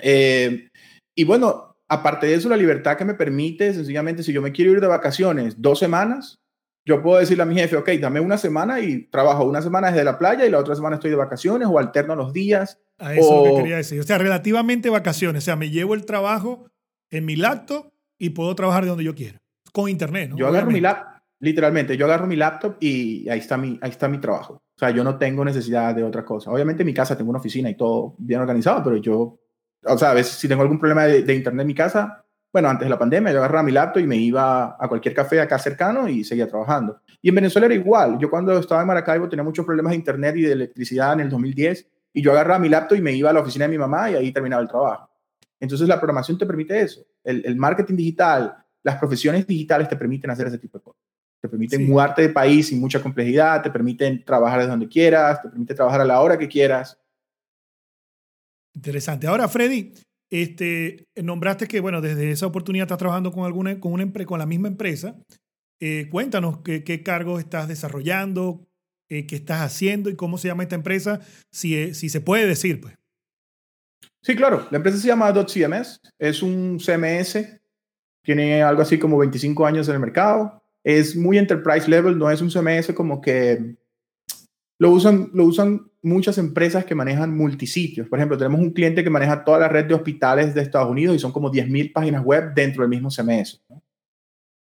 Eh, 0.00 0.68
y 1.14 1.24
bueno, 1.24 1.76
aparte 1.88 2.26
de 2.26 2.34
eso, 2.34 2.48
la 2.48 2.56
libertad 2.56 2.96
que 2.96 3.04
me 3.04 3.14
permite, 3.14 3.74
sencillamente, 3.74 4.22
si 4.22 4.32
yo 4.32 4.40
me 4.40 4.52
quiero 4.52 4.72
ir 4.72 4.80
de 4.80 4.86
vacaciones 4.86 5.60
dos 5.60 5.78
semanas, 5.78 6.38
yo 6.86 7.02
puedo 7.02 7.18
decirle 7.18 7.42
a 7.42 7.46
mi 7.46 7.54
jefe, 7.54 7.76
ok, 7.76 7.88
dame 8.00 8.20
una 8.20 8.36
semana 8.36 8.80
y 8.80 9.04
trabajo 9.04 9.44
una 9.44 9.62
semana 9.62 9.90
desde 9.90 10.04
la 10.04 10.18
playa 10.18 10.44
y 10.44 10.50
la 10.50 10.58
otra 10.58 10.74
semana 10.74 10.96
estoy 10.96 11.10
de 11.10 11.16
vacaciones 11.16 11.66
o 11.70 11.78
alterno 11.78 12.14
los 12.14 12.32
días. 12.32 12.78
A 12.98 13.14
eso 13.14 13.22
es 13.22 13.48
lo 13.48 13.56
que 13.56 13.62
quería 13.62 13.76
decir. 13.76 14.00
O 14.00 14.02
sea, 14.02 14.18
relativamente 14.18 14.90
vacaciones. 14.90 15.42
O 15.42 15.46
sea, 15.46 15.56
me 15.56 15.70
llevo 15.70 15.94
el 15.94 16.04
trabajo 16.04 16.70
en 17.10 17.24
mi 17.24 17.36
laptop 17.36 17.90
y 18.18 18.30
puedo 18.30 18.54
trabajar 18.54 18.84
de 18.84 18.90
donde 18.90 19.04
yo 19.04 19.14
quiera. 19.14 19.40
Con 19.72 19.88
internet, 19.88 20.30
¿no? 20.30 20.36
Yo 20.36 20.46
agarro 20.46 20.70
mi 20.70 20.80
laptop, 20.80 21.22
literalmente, 21.40 21.96
yo 21.96 22.04
agarro 22.04 22.26
mi 22.26 22.36
laptop 22.36 22.76
y 22.80 23.28
ahí 23.28 23.38
está 23.38 23.56
mi, 23.56 23.78
ahí 23.80 23.90
está 23.90 24.06
mi 24.08 24.18
trabajo. 24.18 24.54
O 24.54 24.78
sea, 24.78 24.90
yo 24.90 25.02
no 25.02 25.16
tengo 25.16 25.44
necesidad 25.44 25.94
de 25.94 26.04
otra 26.04 26.24
cosa. 26.24 26.50
Obviamente 26.50 26.82
en 26.82 26.86
mi 26.86 26.94
casa 26.94 27.16
tengo 27.16 27.30
una 27.30 27.38
oficina 27.38 27.70
y 27.70 27.76
todo 27.76 28.14
bien 28.18 28.40
organizado, 28.40 28.84
pero 28.84 28.98
yo, 28.98 29.40
o 29.84 29.98
sea, 29.98 30.10
a 30.10 30.14
veces 30.14 30.34
si 30.34 30.48
tengo 30.48 30.62
algún 30.62 30.78
problema 30.78 31.04
de, 31.04 31.22
de 31.22 31.34
internet 31.34 31.62
en 31.62 31.66
mi 31.66 31.74
casa, 31.74 32.23
bueno, 32.54 32.68
antes 32.68 32.86
de 32.86 32.90
la 32.90 32.98
pandemia 33.00 33.32
yo 33.32 33.38
agarraba 33.38 33.64
mi 33.64 33.72
laptop 33.72 34.00
y 34.00 34.06
me 34.06 34.14
iba 34.14 34.76
a 34.78 34.86
cualquier 34.86 35.12
café 35.12 35.40
acá 35.40 35.58
cercano 35.58 36.08
y 36.08 36.22
seguía 36.22 36.46
trabajando. 36.46 37.00
Y 37.20 37.30
en 37.30 37.34
Venezuela 37.34 37.66
era 37.66 37.74
igual. 37.74 38.16
Yo 38.20 38.30
cuando 38.30 38.56
estaba 38.56 38.80
en 38.80 38.86
Maracaibo 38.86 39.28
tenía 39.28 39.42
muchos 39.42 39.66
problemas 39.66 39.90
de 39.90 39.96
internet 39.96 40.36
y 40.36 40.42
de 40.42 40.52
electricidad 40.52 41.14
en 41.14 41.20
el 41.20 41.30
2010 41.30 41.84
y 42.12 42.22
yo 42.22 42.30
agarraba 42.30 42.60
mi 42.60 42.68
laptop 42.68 42.96
y 42.96 43.02
me 43.02 43.10
iba 43.10 43.30
a 43.30 43.32
la 43.32 43.40
oficina 43.40 43.64
de 43.64 43.72
mi 43.72 43.78
mamá 43.78 44.08
y 44.08 44.14
ahí 44.14 44.30
terminaba 44.30 44.62
el 44.62 44.68
trabajo. 44.68 45.10
Entonces 45.58 45.88
la 45.88 45.96
programación 45.96 46.38
te 46.38 46.46
permite 46.46 46.80
eso. 46.80 47.04
El, 47.24 47.56
marketing 47.56 47.96
digital, 47.96 48.56
las 48.84 48.98
profesiones 48.98 49.48
digitales 49.48 49.88
te 49.88 49.96
permiten 49.96 50.30
hacer 50.30 50.46
ese 50.46 50.58
tipo 50.58 50.78
de 50.78 50.84
cosas. 50.84 51.02
Te 51.40 51.48
permiten 51.48 51.90
mudarte 51.90 52.22
de 52.22 52.28
país 52.28 52.68
sin 52.68 52.80
mucha 52.80 53.02
complejidad, 53.02 53.62
te 53.62 53.70
permiten 53.70 54.24
trabajar 54.24 54.60
desde 54.60 54.70
donde 54.70 54.86
quieras, 54.86 55.42
te 55.42 55.48
permite 55.48 55.74
trabajar 55.74 56.02
a 56.02 56.04
la 56.04 56.20
hora 56.20 56.38
que 56.38 56.46
quieras. 56.46 56.96
Interesante. 58.74 59.26
Ahora, 59.26 59.48
Freddy, 59.48 59.92
este, 60.30 61.06
nombraste 61.16 61.66
que, 61.66 61.80
bueno, 61.80 62.00
desde 62.00 62.30
esa 62.30 62.46
oportunidad 62.46 62.84
estás 62.84 62.98
trabajando 62.98 63.32
con, 63.32 63.44
alguna, 63.44 63.78
con, 63.80 63.92
una, 63.92 64.10
con 64.26 64.38
la 64.38 64.46
misma 64.46 64.68
empresa. 64.68 65.16
Eh, 65.80 66.08
cuéntanos 66.10 66.58
qué, 66.62 66.84
qué 66.84 67.02
cargos 67.02 67.40
estás 67.40 67.68
desarrollando, 67.68 68.66
eh, 69.10 69.26
qué 69.26 69.36
estás 69.36 69.60
haciendo 69.60 70.08
y 70.08 70.16
cómo 70.16 70.38
se 70.38 70.48
llama 70.48 70.62
esta 70.62 70.76
empresa, 70.76 71.20
si, 71.52 71.76
eh, 71.76 71.94
si 71.94 72.08
se 72.08 72.20
puede 72.20 72.46
decir, 72.46 72.80
pues. 72.80 72.94
Sí, 74.22 74.34
claro. 74.34 74.66
La 74.70 74.78
empresa 74.78 74.96
se 74.96 75.06
llama 75.06 75.32
.cms. 75.32 76.00
Es 76.18 76.42
un 76.42 76.78
CMS. 76.80 77.60
Tiene 78.22 78.62
algo 78.62 78.80
así 78.80 78.98
como 78.98 79.18
25 79.18 79.66
años 79.66 79.86
en 79.88 79.94
el 79.94 80.00
mercado. 80.00 80.62
Es 80.82 81.14
muy 81.14 81.36
enterprise 81.36 81.88
level. 81.90 82.16
No 82.16 82.30
es 82.30 82.40
un 82.40 82.50
CMS 82.50 82.94
como 82.94 83.20
que 83.20 83.76
lo 84.84 84.90
usan, 84.90 85.30
lo 85.32 85.44
usan 85.46 85.90
muchas 86.02 86.36
empresas 86.36 86.84
que 86.84 86.94
manejan 86.94 87.34
multisitios. 87.34 88.06
Por 88.06 88.18
ejemplo, 88.18 88.36
tenemos 88.36 88.60
un 88.60 88.70
cliente 88.70 89.02
que 89.02 89.08
maneja 89.08 89.42
toda 89.42 89.58
la 89.58 89.68
red 89.68 89.86
de 89.86 89.94
hospitales 89.94 90.54
de 90.54 90.60
Estados 90.60 90.90
Unidos 90.90 91.16
y 91.16 91.18
son 91.18 91.32
como 91.32 91.50
10.000 91.50 91.90
páginas 91.90 92.22
web 92.22 92.52
dentro 92.54 92.82
del 92.82 92.90
mismo 92.90 93.08
CMS. 93.08 93.62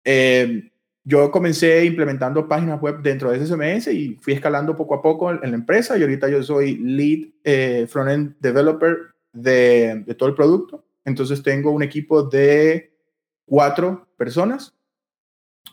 Eh, 0.04 0.72
yo 1.04 1.30
comencé 1.30 1.86
implementando 1.86 2.48
páginas 2.48 2.82
web 2.82 3.04
dentro 3.04 3.30
de 3.30 3.38
ese 3.38 3.46
CMS 3.46 3.94
y 3.94 4.16
fui 4.16 4.34
escalando 4.34 4.76
poco 4.76 4.96
a 4.96 5.04
poco 5.04 5.30
en, 5.30 5.40
la 5.40 5.56
empresa 5.56 5.96
y 5.96 6.02
ahorita 6.02 6.30
yo 6.30 6.42
soy 6.42 6.78
lead 6.78 7.30
eh, 7.44 7.86
front-end 7.88 8.38
developer 8.40 8.98
de, 9.34 10.04
de, 10.04 10.16
todo 10.16 10.30
el 10.30 10.36
producto. 10.36 10.84
Entonces 11.06 11.44
tengo 11.44 11.70
un 11.70 11.84
equipo 11.84 12.24
de 12.24 12.92
cuatro 13.46 14.08
personas. 14.18 14.74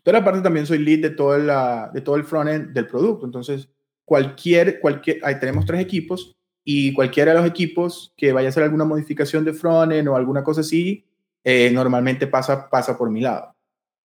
Pero 0.02 0.18
aparte 0.18 0.42
también 0.42 0.66
soy 0.66 0.80
lead 0.80 1.00
de 1.00 1.10
todo, 1.10 1.38
la, 1.38 1.90
de 1.94 2.02
todo 2.02 2.16
el 2.16 2.24
front-end 2.24 2.74
del 2.74 2.86
producto. 2.86 3.24
Entonces 3.24 3.70
cualquier, 4.04 4.80
cualquier, 4.80 5.20
ahí 5.24 5.38
tenemos 5.38 5.64
tres 5.66 5.80
equipos 5.80 6.34
y 6.64 6.92
cualquiera 6.92 7.32
de 7.32 7.38
los 7.38 7.46
equipos 7.46 8.12
que 8.16 8.32
vaya 8.32 8.48
a 8.48 8.50
hacer 8.50 8.62
alguna 8.62 8.84
modificación 8.84 9.44
de 9.44 9.52
frontend 9.52 10.08
o 10.08 10.16
alguna 10.16 10.42
cosa 10.42 10.62
así, 10.62 11.04
eh, 11.42 11.70
normalmente 11.72 12.26
pasa, 12.26 12.68
pasa 12.70 12.96
por 12.96 13.10
mi 13.10 13.20
lado. 13.20 13.54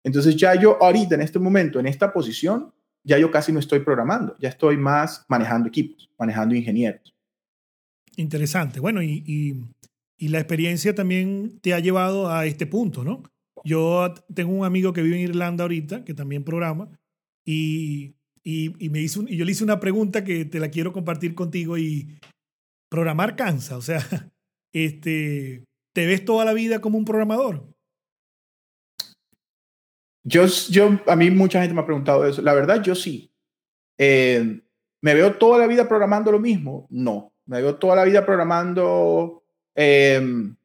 Entonces 0.04 0.36
ya 0.36 0.56
yo 0.56 0.82
ahorita, 0.82 1.16
en 1.16 1.22
este 1.22 1.40
momento, 1.40 1.80
en 1.80 1.86
esta 1.86 2.12
posición, 2.12 2.74
ya 3.04 3.18
yo 3.18 3.32
casi 3.32 3.52
no 3.52 3.60
estoy 3.60 3.80
programando, 3.80 4.36
ya 4.40 4.50
estoy 4.50 4.78
más 4.78 5.26
manejando 5.30 5.70
equipos, 5.70 6.10
manejando 6.18 6.56
ingenieros. 6.56 7.16
Interesante. 8.18 8.80
Bueno, 8.80 9.02
y, 9.02 9.24
y, 9.26 9.64
y 10.18 10.28
la 10.28 10.40
experiencia 10.40 10.94
también 10.94 11.60
te 11.62 11.74
ha 11.74 11.80
llevado 11.80 12.30
a 12.30 12.46
este 12.46 12.66
punto, 12.68 13.04
¿no? 13.04 13.24
Yo 13.64 14.14
tengo 14.34 14.52
un 14.52 14.66
amigo 14.66 14.92
que 14.94 15.02
vive 15.02 15.16
en 15.16 15.30
Irlanda 15.30 15.64
ahorita, 15.64 16.04
que 16.04 16.14
también 16.14 16.44
programa, 16.44 16.90
y 17.46 18.16
y, 18.44 18.90
me 18.90 19.00
hizo, 19.00 19.24
y 19.28 19.38
yo 19.38 19.46
le 19.46 19.52
hice 19.52 19.64
una 19.64 19.80
pregunta 19.80 20.24
que 20.24 20.46
te 20.46 20.60
la 20.60 20.70
quiero 20.70 20.94
compartir 20.94 21.36
contigo 21.36 21.78
y 21.78 22.20
programar 22.90 23.36
cansa, 23.36 23.78
o 23.78 23.82
sea, 23.82 24.00
este, 24.74 25.66
¿te 25.94 26.06
ves 26.06 26.26
toda 26.26 26.46
la 26.46 26.54
vida 26.54 26.82
como 26.82 26.98
un 26.98 27.06
programador? 27.06 27.68
Yo, 30.24 30.46
yo, 30.70 31.00
a 31.08 31.16
mí 31.16 31.32
mucha 31.32 31.62
gente 31.62 31.74
me 31.74 31.82
ha 31.82 31.86
preguntado 31.86 32.26
eso. 32.26 32.42
La 32.42 32.54
verdad, 32.54 32.84
yo 32.84 32.94
sí. 32.94 33.32
Eh, 33.98 34.62
¿Me 35.02 35.14
veo 35.14 35.36
toda 35.38 35.60
la 35.60 35.68
vida 35.68 35.88
programando 35.88 36.32
lo 36.32 36.40
mismo? 36.40 36.88
No. 36.90 37.34
¿Me 37.46 37.62
veo 37.62 37.78
toda 37.78 37.96
la 37.96 38.04
vida 38.04 38.26
programando 38.26 39.44
em, 39.76 40.56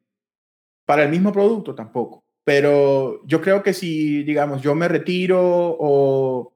para 0.85 1.03
el 1.03 1.09
mismo 1.09 1.31
producto? 1.31 1.73
Tampoco. 1.73 2.23
Pero 2.43 3.25
yo 3.25 3.41
creo 3.41 3.63
que 3.63 3.73
si, 3.73 4.23
digamos, 4.23 4.61
yo 4.61 4.75
me 4.75 4.87
retiro 4.87 5.39
o, 5.41 6.53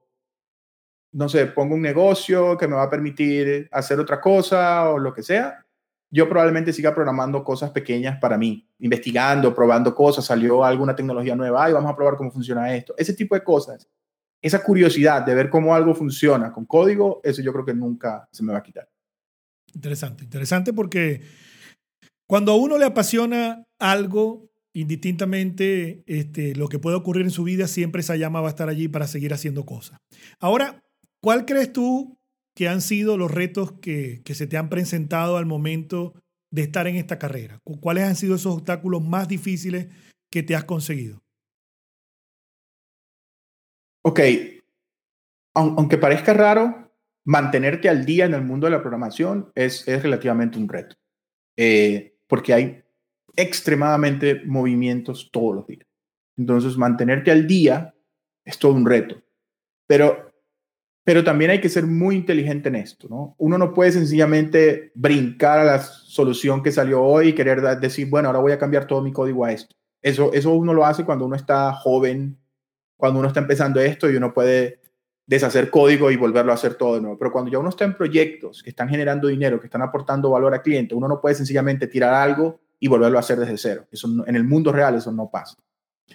no 1.12 1.28
sé, 1.28 1.46
pongo 1.46 1.74
un 1.74 1.82
negocio 1.82 2.56
que 2.56 2.68
me 2.68 2.76
va 2.76 2.84
a 2.84 2.90
permitir 2.90 3.68
hacer 3.72 3.98
otra 3.98 4.20
cosa 4.20 4.90
o 4.90 4.98
lo 4.98 5.12
que 5.12 5.22
sea, 5.22 5.64
yo 6.10 6.28
probablemente 6.28 6.72
siga 6.72 6.94
programando 6.94 7.44
cosas 7.44 7.70
pequeñas 7.70 8.18
para 8.18 8.36
mí, 8.36 8.68
investigando, 8.80 9.54
probando 9.54 9.94
cosas, 9.94 10.24
salió 10.24 10.64
alguna 10.64 10.96
tecnología 10.96 11.36
nueva 11.36 11.70
y 11.70 11.72
vamos 11.72 11.90
a 11.90 11.96
probar 11.96 12.16
cómo 12.16 12.32
funciona 12.32 12.74
esto. 12.74 12.94
Ese 12.98 13.14
tipo 13.14 13.34
de 13.34 13.44
cosas, 13.44 13.88
esa 14.42 14.62
curiosidad 14.62 15.24
de 15.24 15.34
ver 15.34 15.50
cómo 15.50 15.74
algo 15.74 15.94
funciona 15.94 16.52
con 16.52 16.66
código, 16.66 17.20
eso 17.22 17.42
yo 17.42 17.52
creo 17.52 17.64
que 17.64 17.74
nunca 17.74 18.28
se 18.32 18.42
me 18.42 18.52
va 18.52 18.58
a 18.58 18.62
quitar. 18.62 18.88
Interesante, 19.72 20.24
interesante 20.24 20.72
porque 20.72 21.22
cuando 22.26 22.52
a 22.52 22.56
uno 22.56 22.76
le 22.76 22.86
apasiona 22.86 23.64
algo, 23.78 24.50
indistintamente 24.72 26.02
este, 26.06 26.56
lo 26.56 26.68
que 26.68 26.80
puede 26.80 26.96
ocurrir 26.96 27.24
en 27.24 27.30
su 27.30 27.44
vida, 27.44 27.68
siempre 27.68 28.00
esa 28.00 28.16
llama 28.16 28.40
va 28.40 28.48
a 28.48 28.50
estar 28.50 28.68
allí 28.68 28.88
para 28.88 29.06
seguir 29.06 29.32
haciendo 29.32 29.64
cosas. 29.64 29.98
Ahora, 30.40 30.82
¿cuál 31.20 31.46
crees 31.46 31.72
tú 31.72 32.18
que 32.54 32.68
han 32.68 32.80
sido 32.80 33.16
los 33.16 33.30
retos 33.30 33.72
que, 33.80 34.22
se 34.24 34.46
te 34.46 34.56
han 34.56 34.68
presentado 34.68 35.36
al 35.36 35.46
momento 35.46 36.14
de 36.50 36.62
estar 36.62 36.86
en 36.86 36.96
esta 36.96 37.18
carrera? 37.18 37.58
¿Cuáles 37.80 38.04
han 38.04 38.16
sido 38.16 38.34
esos 38.34 38.54
obstáculos 38.54 39.02
más 39.02 39.28
difíciles 39.28 39.88
que 40.30 40.42
te 40.42 40.54
has 40.54 40.64
conseguido? 40.64 41.22
Ok, 44.02 44.20
aunque 45.54 45.98
parezca 45.98 46.32
raro, 46.32 46.92
mantenerte 47.24 47.88
al 47.88 48.04
día 48.04 48.24
en 48.24 48.34
el 48.34 48.42
mundo 48.42 48.66
de 48.66 48.72
la 48.72 48.80
programación 48.80 49.52
es, 49.54 49.86
es 49.86 50.02
relativamente 50.02 50.58
un 50.58 50.68
reto, 50.68 50.96
eh, 51.56 52.16
porque 52.26 52.54
hay 52.54 52.82
extremadamente 53.36 54.42
movimientos 54.46 55.30
todos 55.30 55.56
los 55.56 55.66
días. 55.66 55.86
Entonces, 56.36 56.76
mantenerte 56.78 57.30
al 57.30 57.46
día 57.46 57.94
es 58.44 58.58
todo 58.58 58.72
un 58.72 58.86
reto. 58.86 59.22
Pero 59.86 60.29
pero 61.10 61.24
también 61.24 61.50
hay 61.50 61.60
que 61.60 61.68
ser 61.68 61.88
muy 61.88 62.14
inteligente 62.14 62.68
en 62.68 62.76
esto, 62.76 63.08
¿no? 63.08 63.34
Uno 63.38 63.58
no 63.58 63.74
puede 63.74 63.90
sencillamente 63.90 64.92
brincar 64.94 65.58
a 65.58 65.64
la 65.64 65.80
solución 65.80 66.62
que 66.62 66.70
salió 66.70 67.02
hoy 67.02 67.30
y 67.30 67.32
querer 67.32 67.60
decir, 67.80 68.08
bueno, 68.08 68.28
ahora 68.28 68.38
voy 68.38 68.52
a 68.52 68.60
cambiar 68.60 68.86
todo 68.86 69.02
mi 69.02 69.12
código 69.12 69.44
a 69.44 69.50
esto. 69.50 69.74
Eso, 70.00 70.32
eso 70.32 70.52
uno 70.52 70.72
lo 70.72 70.86
hace 70.86 71.04
cuando 71.04 71.26
uno 71.26 71.34
está 71.34 71.72
joven, 71.72 72.38
cuando 72.96 73.18
uno 73.18 73.26
está 73.26 73.40
empezando 73.40 73.80
esto 73.80 74.08
y 74.08 74.14
uno 74.14 74.32
puede 74.32 74.82
deshacer 75.26 75.68
código 75.68 76.12
y 76.12 76.16
volverlo 76.16 76.52
a 76.52 76.54
hacer 76.54 76.74
todo 76.74 76.94
de 76.94 77.00
nuevo. 77.00 77.18
Pero 77.18 77.32
cuando 77.32 77.50
ya 77.50 77.58
uno 77.58 77.70
está 77.70 77.84
en 77.84 77.96
proyectos 77.96 78.62
que 78.62 78.70
están 78.70 78.88
generando 78.88 79.26
dinero, 79.26 79.58
que 79.58 79.66
están 79.66 79.82
aportando 79.82 80.30
valor 80.30 80.54
al 80.54 80.62
cliente, 80.62 80.94
uno 80.94 81.08
no 81.08 81.20
puede 81.20 81.34
sencillamente 81.34 81.88
tirar 81.88 82.14
algo 82.14 82.60
y 82.78 82.86
volverlo 82.86 83.18
a 83.18 83.20
hacer 83.22 83.36
desde 83.40 83.58
cero. 83.58 83.88
Eso 83.90 84.06
en 84.24 84.36
el 84.36 84.44
mundo 84.44 84.70
real 84.70 84.94
eso 84.94 85.10
no 85.10 85.28
pasa. 85.28 85.56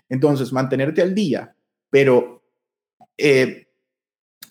Entonces, 0.08 0.54
mantenerte 0.54 1.02
al 1.02 1.14
día, 1.14 1.54
pero 1.90 2.46
eh, 3.18 3.65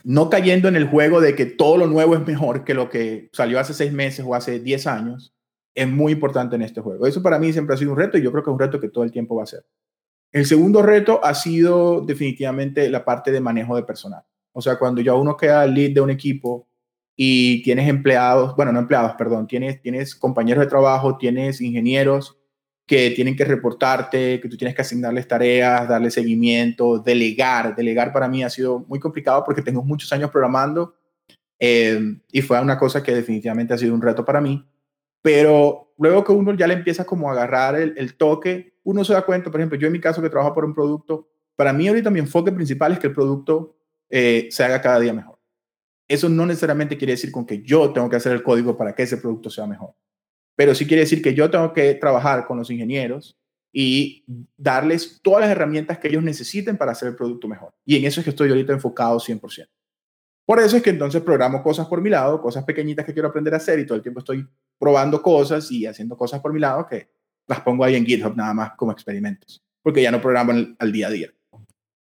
no 0.05 0.29
cayendo 0.29 0.69
en 0.69 0.77
el 0.77 0.87
juego 0.87 1.21
de 1.21 1.35
que 1.35 1.47
todo 1.47 1.79
lo 1.79 1.87
nuevo 1.87 2.15
es 2.15 2.27
mejor 2.27 2.65
que 2.65 2.75
lo 2.75 2.91
que 2.91 3.31
salió 3.33 3.59
hace 3.59 3.73
seis 3.73 3.93
meses 3.93 4.25
o 4.27 4.35
hace 4.35 4.61
diez 4.61 4.87
años, 4.87 5.35
es 5.75 5.89
muy 5.89 6.13
importante 6.13 6.55
en 6.55 6.63
este 6.63 6.81
juego. 6.81 7.07
Eso 7.07 7.23
para 7.23 7.39
mí 7.39 7.53
siempre 7.53 7.75
ha 7.75 7.79
sido 7.79 7.93
un 7.93 7.99
reto 7.99 8.19
y 8.19 8.23
yo 8.23 8.31
creo 8.31 8.45
que 8.45 8.51
es 8.51 8.53
un 8.53 8.61
reto 8.61 8.79
que 8.81 8.91
todo 8.91 9.03
el 9.03 9.11
tiempo 9.11 9.35
va 9.35 9.43
a 9.43 9.47
ser. 9.47 9.65
El 10.31 10.47
segundo 10.47 10.83
reto 10.83 11.25
ha 11.25 11.35
sido 11.35 12.03
definitivamente 12.03 12.89
la 12.91 13.05
parte 13.05 13.33
de 13.33 13.41
manejo 13.41 13.75
de 13.77 13.83
personal. 13.83 14.23
O 14.53 14.61
sea, 14.61 14.79
cuando 14.79 15.01
ya 15.01 15.15
uno 15.15 15.37
queda 15.37 15.67
lead 15.67 15.93
de 15.93 16.01
un 16.01 16.11
equipo 16.11 16.69
y 17.17 17.63
tienes 17.63 17.89
empleados, 17.89 18.55
bueno, 18.57 18.73
no 18.73 18.81
empleados, 18.81 19.15
perdón, 19.17 19.47
tienes, 19.47 19.81
tienes 19.81 20.15
compañeros 20.15 20.65
de 20.65 20.71
trabajo, 20.71 21.17
tienes 21.17 21.61
ingenieros 21.61 22.39
que 22.87 23.11
tienen 23.13 23.35
que 23.35 23.45
reportarte, 23.45 24.41
que 24.41 24.49
tú 24.49 24.57
tienes 24.57 24.75
que 24.75 24.83
asignarles 24.83 25.27
tareas, 25.27 25.89
darle 25.89 26.11
seguimiento, 26.11 26.99
delegar. 26.99 27.75
Delegar 27.75 28.13
para 28.13 28.29
mí 28.29 28.45
ha 28.45 28.51
sido 28.51 28.81
muy 28.89 29.01
complicado 29.01 29.43
porque 29.45 29.63
tengo 29.63 29.83
muchos 29.83 30.13
años 30.13 30.31
programando 30.31 30.95
eh, 31.59 32.19
y 32.31 32.43
fue 32.43 32.61
una 32.61 32.79
cosa 32.79 33.03
que 33.03 33.15
definitivamente 33.15 33.73
ha 33.73 33.79
sido 33.79 33.95
un 33.95 34.03
reto 34.03 34.25
para 34.25 34.41
mí. 34.41 34.67
Pero 35.23 35.95
luego 35.97 36.25
que 36.25 36.33
uno 36.33 36.55
ya 36.55 36.67
le 36.67 36.75
empieza 36.75 37.07
como 37.07 37.31
a 37.31 37.33
agarrar 37.33 37.77
el, 37.77 38.15
toque, 38.17 38.75
uno 38.85 39.03
se 39.05 39.15
da 39.15 39.25
cuenta, 39.25 39.51
por 39.51 39.61
ejemplo, 39.61 39.79
yo 39.79 39.87
en 39.87 39.93
mi 39.95 40.01
caso 40.01 40.21
que 40.21 40.29
trabajo 40.29 40.53
por 40.53 40.67
un 40.67 40.75
producto, 40.75 41.31
para 41.57 41.73
mí 41.73 41.89
ahorita 41.89 42.11
mi 42.11 42.19
enfoque 42.19 42.53
principal 42.53 42.93
es 42.93 42.99
que 42.99 43.07
el 43.07 43.15
producto 43.15 43.79
eh, 44.11 44.49
se 44.51 44.63
haga 44.63 44.83
cada 44.83 45.01
día 45.01 45.15
mejor. 45.15 45.39
Eso 46.07 46.29
no 46.29 46.45
necesariamente 46.45 46.99
quiere 46.99 47.15
decir 47.15 47.33
con 47.33 47.47
que 47.47 47.63
yo 47.63 47.91
tengo 47.95 48.11
que 48.11 48.17
hacer 48.17 48.33
el 48.33 48.43
código 48.43 48.77
para 48.77 48.95
que 48.95 49.05
ese 49.05 49.17
producto 49.17 49.49
sea 49.49 49.67
mejor 49.67 49.95
pero 50.57 50.75
sí 50.75 50.87
quiere 50.87 51.03
decir 51.03 51.23
que 51.23 51.35
yo 51.35 51.51
tengo 51.51 51.73
que 51.73 51.95
trabajar 51.95 52.47
con 52.47 52.59
los 52.59 52.71
ingenieros 52.71 53.37
y 53.73 54.25
darles 54.57 55.21
todas 55.21 55.41
las 55.41 55.51
herramientas 55.51 55.99
que 55.99 56.09
ellos 56.09 56.23
necesiten 56.23 56.77
para 56.77 56.93
hacer 56.93 57.09
el 57.09 57.17
producto 57.17 57.49
mejor. 57.49 57.75
Y 57.85 57.97
en 57.97 58.05
eso 58.05 58.21
es 58.21 58.25
que 58.25 58.31
estoy 58.31 58.49
ahorita 58.51 58.73
enfocado 58.73 59.19
100%. 59.19 59.69
Por 60.47 60.61
eso 60.61 60.77
es 60.77 60.83
que 60.83 60.91
entonces 60.91 61.23
programo 61.23 61.63
cosas 61.63 61.87
por 61.87 62.01
mi 62.01 62.11
lado, 62.11 62.41
cosas 62.41 62.65
pequeñitas 62.65 63.05
que 63.05 63.13
quiero 63.13 63.29
aprender 63.29 63.55
a 63.55 63.57
hacer 63.57 63.79
y 63.79 63.87
todo 63.87 63.97
el 63.97 64.03
tiempo 64.03 64.21
estoy 64.21 64.47
probando 64.79 65.23
cosas 65.23 65.71
y 65.73 65.87
haciendo 65.87 66.17
cosas 66.17 66.41
por 66.41 66.53
mi 66.53 66.61
lado 66.61 66.87
que 66.87 67.09
las 67.49 67.61
pongo 67.61 67.85
ahí 67.85 67.97
en 67.97 68.05
GitHub 68.05 68.37
nada 68.37 68.55
más 68.55 68.73
como 68.77 68.93
experimentos, 68.93 69.63
porque 69.83 70.03
ya 70.03 70.11
no 70.11 70.21
programo 70.21 70.53
al 70.79 70.93
día 70.93 71.09
a 71.09 71.11
día. 71.11 71.31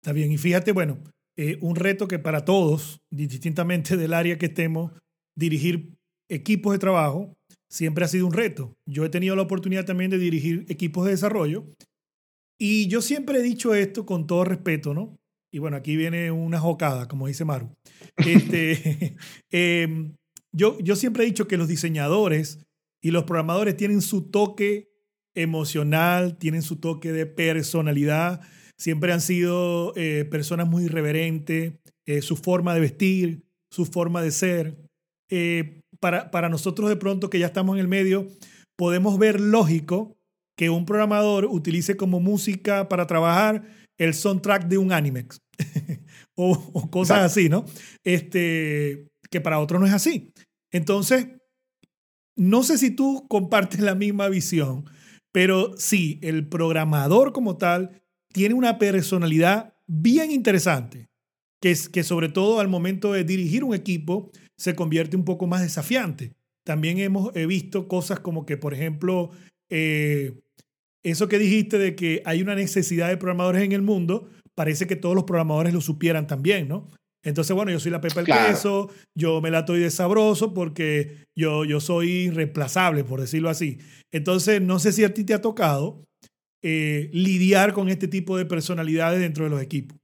Está 0.02 0.14
bien, 0.14 0.32
y 0.32 0.38
fíjate, 0.38 0.72
bueno, 0.72 1.00
eh, 1.36 1.58
un 1.62 1.76
reto 1.76 2.08
que 2.08 2.20
para 2.20 2.46
todos, 2.46 3.02
distintamente 3.10 3.98
del 3.98 4.14
área 4.14 4.38
que 4.38 4.48
estemos, 4.48 4.92
dirigir 5.36 5.98
equipos 6.30 6.74
de 6.74 6.80
trabajo 6.80 7.39
siempre 7.70 8.04
ha 8.04 8.08
sido 8.08 8.26
un 8.26 8.34
reto. 8.34 8.76
Yo 8.86 9.06
he 9.06 9.10
tenido 9.10 9.36
la 9.36 9.44
oportunidad 9.44 9.86
también 9.86 10.12
de 10.12 10.18
dirigir 10.18 10.66
equipos 10.70 11.06
de 11.06 11.12
desarrollo 11.12 11.66
y 12.60 12.88
yo 12.88 13.02
siempre 13.02 13.40
he 13.40 13.42
dicho 13.42 13.74
esto 13.74 14.06
con 14.06 14.28
todo 14.28 14.44
respeto, 14.44 14.94
¿no? 14.94 15.18
Y 15.52 15.60
bueno, 15.60 15.78
aquí 15.78 15.96
viene 15.96 16.30
una 16.32 16.60
jocada, 16.60 17.08
como 17.08 17.28
dice 17.28 17.46
Maru. 17.46 17.76
Este, 18.18 19.16
em, 19.50 20.16
yo, 20.52 20.78
yo 20.80 20.96
siempre 20.96 21.24
he 21.24 21.28
dicho 21.28 21.48
que 21.48 21.58
los 21.58 21.68
diseñadores 21.68 22.60
y 23.02 23.12
los 23.12 23.24
programadores 23.24 23.78
tienen 23.78 24.02
su 24.02 24.30
toque 24.30 24.92
emocional, 25.34 26.38
tienen 26.38 26.62
su 26.62 26.76
toque 26.76 27.14
de 27.14 27.26
personalidad, 27.26 28.42
siempre 28.78 29.14
han 29.14 29.22
sido 29.22 29.94
eh, 29.96 30.26
personas 30.30 30.68
muy 30.68 30.84
irreverentes, 30.84 31.74
eh, 32.06 32.22
su 32.22 32.36
forma 32.36 32.74
de 32.74 32.82
vestir, 32.82 33.44
su 33.72 33.86
forma 33.86 34.22
de 34.22 34.32
ser. 34.32 34.89
Eh, 35.30 35.82
para, 36.00 36.50
nosotros 36.50 36.90
de 36.90 36.96
pronto 36.96 37.30
que 37.30 37.40
ya 37.40 37.48
estamos 37.48 37.76
en 37.76 37.82
el 37.82 37.88
medio, 37.88 38.28
podemos 38.78 39.20
ver 39.20 39.40
lógico 39.40 40.18
que 40.58 40.70
un 40.70 40.86
programador 40.86 41.46
utilice 41.46 41.98
como 41.98 42.20
música 42.20 42.90
para 42.90 43.08
trabajar 43.08 43.68
el 43.98 44.14
soundtrack 44.14 44.68
de 44.68 44.78
un 44.78 44.92
anime 44.92 45.28
o, 46.36 46.90
cosas 46.90 47.20
así, 47.20 47.50
¿no? 47.50 47.66
Este, 48.04 49.10
que 49.30 49.42
para 49.42 49.60
otros 49.60 49.80
no 49.80 49.88
es 49.88 49.94
así. 49.94 50.32
Entonces, 50.72 51.28
no 52.38 52.64
sé 52.64 52.78
si 52.78 52.92
tú 52.92 53.28
compartes 53.28 53.82
la 53.82 53.96
misma 53.96 54.30
visión, 54.30 54.86
pero 55.32 55.78
sí, 55.78 56.20
el 56.22 56.48
programador 56.48 57.34
como 57.34 57.58
tal 57.58 58.02
tiene 58.32 58.56
una 58.56 58.78
personalidad 58.78 59.74
bien 59.88 60.32
interesante, 60.32 61.08
que, 61.62 61.72
es, 61.72 61.90
que 61.90 62.04
sobre 62.04 62.30
todo 62.30 62.60
al 62.60 62.70
momento 62.70 63.12
de 63.12 63.24
dirigir 63.24 63.64
un 63.64 63.76
equipo 63.76 64.32
se 64.60 64.76
convierte 64.76 65.16
un 65.16 65.24
poco 65.24 65.48
más 65.48 65.62
desafiante. 65.62 66.34
También 66.66 67.00
hemos 67.00 67.34
visto 67.34 67.88
cosas 67.88 68.20
como 68.20 68.46
que, 68.46 68.58
por 68.58 68.74
ejemplo, 68.74 69.32
eh, 69.70 70.34
eso 71.02 71.30
que 71.30 71.40
dijiste 71.40 71.78
de 71.78 71.96
que 71.96 72.22
hay 72.26 72.42
una 72.42 72.56
necesidad 72.56 73.08
de 73.08 73.18
programadores 73.18 73.64
en 73.64 73.72
el 73.72 73.82
mundo, 73.82 74.30
parece 74.54 74.86
que 74.86 74.98
todos 74.98 75.16
los 75.16 75.24
programadores 75.24 75.74
lo 75.74 75.82
supieran 75.82 76.28
también, 76.28 76.68
¿no? 76.68 76.88
Entonces, 77.24 77.56
bueno, 77.56 77.72
yo 77.72 77.80
soy 77.80 77.92
la 77.92 78.02
pepa 78.02 78.22
del 78.22 78.34
queso, 78.34 78.90
yo 79.18 79.42
me 79.42 79.52
la 79.52 79.60
estoy 79.60 79.80
de 79.80 79.92
sabroso 79.92 80.54
porque 80.54 81.26
yo, 81.38 81.66
yo 81.66 81.80
soy 81.80 82.30
reemplazable, 82.30 83.04
por 83.04 83.22
decirlo 83.22 83.50
así. 83.50 83.80
Entonces, 84.12 84.62
no 84.62 84.80
sé 84.80 84.92
si 84.92 85.04
a 85.04 85.14
ti 85.14 85.24
te 85.24 85.34
ha 85.34 85.42
tocado 85.42 86.06
eh, 86.62 87.10
lidiar 87.14 87.74
con 87.74 87.90
este 87.90 88.08
tipo 88.08 88.38
de 88.38 88.46
personalidades 88.46 89.20
dentro 89.20 89.46
de 89.46 89.50
los 89.50 89.62
equipos. 89.62 89.98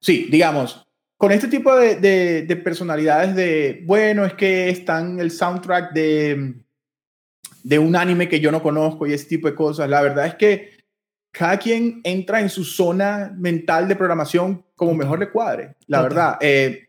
Sí, 0.00 0.28
digamos, 0.30 0.86
con 1.16 1.32
este 1.32 1.48
tipo 1.48 1.74
de, 1.74 2.60
personalidades 2.62 3.34
de, 3.34 3.82
bueno, 3.86 4.24
es 4.24 4.34
que 4.34 4.68
están 4.68 5.18
el 5.18 5.30
soundtrack 5.30 5.92
de, 5.92 6.54
de 7.62 7.78
un 7.78 7.96
anime 7.96 8.28
que 8.28 8.40
yo 8.40 8.52
no 8.52 8.62
conozco 8.62 9.06
y 9.06 9.12
ese 9.12 9.26
tipo 9.26 9.48
de 9.48 9.54
cosas, 9.54 9.88
la 9.88 10.02
verdad 10.02 10.26
es 10.26 10.34
que 10.34 10.76
cada 11.32 11.58
quien 11.58 12.00
entra 12.04 12.40
en 12.40 12.48
su 12.48 12.64
zona 12.64 13.34
mental 13.36 13.88
de 13.88 13.96
programación 13.96 14.64
como 14.74 14.94
mejor 14.94 15.18
le 15.18 15.30
cuadre, 15.30 15.76
la 15.86 16.02
verdad. 16.02 16.38
Eh, 16.40 16.88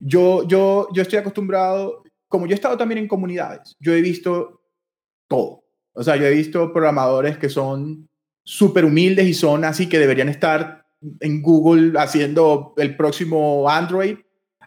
yo, 0.00 0.46
yo, 0.48 0.88
yo 0.92 1.02
estoy 1.02 1.18
acostumbrado, 1.18 2.02
como 2.28 2.46
yo 2.46 2.52
he 2.52 2.54
estado 2.54 2.76
también 2.76 2.98
en 2.98 3.08
comunidades, 3.08 3.76
yo 3.80 3.92
he 3.92 4.00
visto 4.00 4.62
todo. 5.28 5.64
O 5.92 6.02
sea, 6.02 6.16
yo 6.16 6.26
he 6.26 6.30
visto 6.30 6.72
programadores 6.72 7.38
que 7.38 7.48
son 7.48 8.08
súper 8.44 8.84
humildes 8.84 9.26
y 9.26 9.34
son 9.34 9.64
así 9.64 9.88
que 9.88 9.98
deberían 9.98 10.28
estar 10.28 10.83
en 11.20 11.42
Google 11.42 11.98
haciendo 11.98 12.74
el 12.76 12.96
próximo 12.96 13.68
Android, 13.68 14.16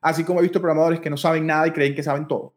así 0.01 0.23
como 0.23 0.39
he 0.39 0.43
visto 0.43 0.59
programadores 0.59 0.99
que 0.99 1.09
no 1.09 1.17
saben 1.17 1.45
nada 1.45 1.67
y 1.67 1.71
creen 1.71 1.95
que 1.95 2.03
saben 2.03 2.27
todo. 2.27 2.55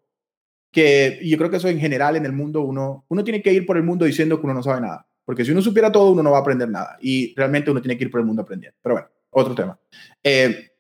Que 0.71 1.21
yo 1.23 1.37
creo 1.37 1.51
que 1.51 1.57
eso 1.57 1.69
en 1.69 1.81
general 1.81 2.17
en 2.17 2.25
el 2.25 2.33
mundo 2.33 2.63
uno, 2.63 3.05
uno 3.09 3.25
tiene 3.25 3.43
que 3.43 3.53
ir 3.53 3.67
por 3.67 3.77
el 3.77 3.83
mundo 3.83 4.05
diciendo 4.05 4.39
que 4.39 4.47
uno 4.47 4.55
no 4.55 4.63
sabe 4.63 4.81
nada. 4.81 5.07
Porque 5.25 5.45
si 5.45 5.53
uno 5.53 5.63
supiera 5.63 5.93
todo, 5.93 6.13
uno 6.13 6.23
no 6.23 6.33
va 6.33 6.39
a 6.39 6.41
aprender 6.41 6.69
nada. 6.69 6.99
Y 7.01 7.35
realmente 7.35 7.71
uno 7.71 7.81
tiene 7.81 7.97
que 7.97 8.05
ir 8.05 8.11
por 8.11 8.21
el 8.21 8.27
mundo 8.27 8.43
aprendiendo. 8.43 8.79
Pero 8.83 8.95
bueno, 8.95 9.09
otro 9.31 9.55
tema. 9.55 9.79
Eh, 10.23 10.71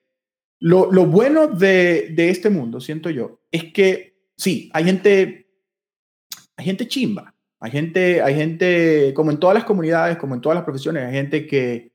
lo, 0.60 0.90
lo, 0.92 1.06
bueno 1.06 1.46
de, 1.46 2.10
de, 2.12 2.30
este 2.30 2.50
mundo, 2.50 2.80
siento 2.80 3.08
yo, 3.10 3.40
es 3.50 3.72
que 3.72 4.18
sí, 4.36 4.68
hay 4.74 4.84
gente, 4.84 5.46
hay 6.56 6.64
gente 6.64 6.86
chimba. 6.86 7.34
Hay 7.60 7.70
gente, 7.70 8.22
hay 8.22 8.34
gente, 8.34 9.12
como 9.14 9.30
en 9.30 9.38
todas 9.38 9.54
las 9.54 9.64
comunidades, 9.64 10.16
como 10.16 10.34
en 10.34 10.40
todas 10.40 10.56
las 10.56 10.64
profesiones, 10.64 11.04
hay 11.04 11.12
gente 11.12 11.46
que, 11.46 11.89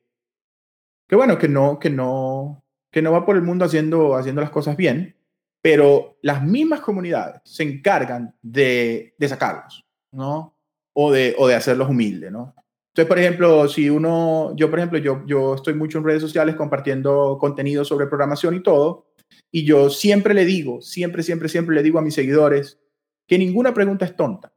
que 1.07 1.15
bueno, 1.15 1.37
que 1.37 1.47
no, 1.47 1.79
que 1.79 1.89
no, 1.89 2.63
que 2.91 3.01
no 3.01 3.11
va 3.11 3.25
por 3.25 3.35
el 3.35 3.41
mundo 3.41 3.65
haciendo, 3.65 4.15
haciendo 4.15 4.41
las 4.41 4.49
cosas 4.49 4.77
bien, 4.77 5.15
pero 5.61 6.17
las 6.21 6.43
mismas 6.43 6.81
comunidades 6.81 7.41
se 7.43 7.63
encargan 7.63 8.35
de, 8.41 9.15
de 9.17 9.27
sacarlos, 9.27 9.85
¿no? 10.11 10.57
O 10.93 11.11
de, 11.11 11.35
o 11.37 11.47
de 11.47 11.55
hacerlos 11.55 11.89
humildes, 11.89 12.31
¿no? 12.31 12.55
Entonces, 12.95 13.09
por 13.09 13.19
ejemplo, 13.19 13.67
si 13.67 13.89
uno, 13.89 14.55
yo 14.55 14.69
por 14.69 14.79
ejemplo, 14.79 14.97
yo, 14.99 15.23
yo 15.25 15.55
estoy 15.55 15.73
mucho 15.73 15.97
en 15.97 16.05
redes 16.05 16.21
sociales 16.21 16.55
compartiendo 16.55 17.37
contenido 17.37 17.83
sobre 17.83 18.07
programación 18.07 18.55
y 18.55 18.63
todo, 18.63 19.07
y 19.51 19.65
yo 19.65 19.89
siempre 19.89 20.33
le 20.33 20.45
digo, 20.45 20.81
siempre, 20.81 21.21
siempre, 21.21 21.49
siempre 21.49 21.75
le 21.75 21.83
digo 21.83 21.99
a 21.99 22.01
mis 22.01 22.13
seguidores 22.13 22.79
que 23.27 23.37
ninguna 23.37 23.73
pregunta 23.73 24.05
es 24.05 24.15
tonta. 24.15 24.53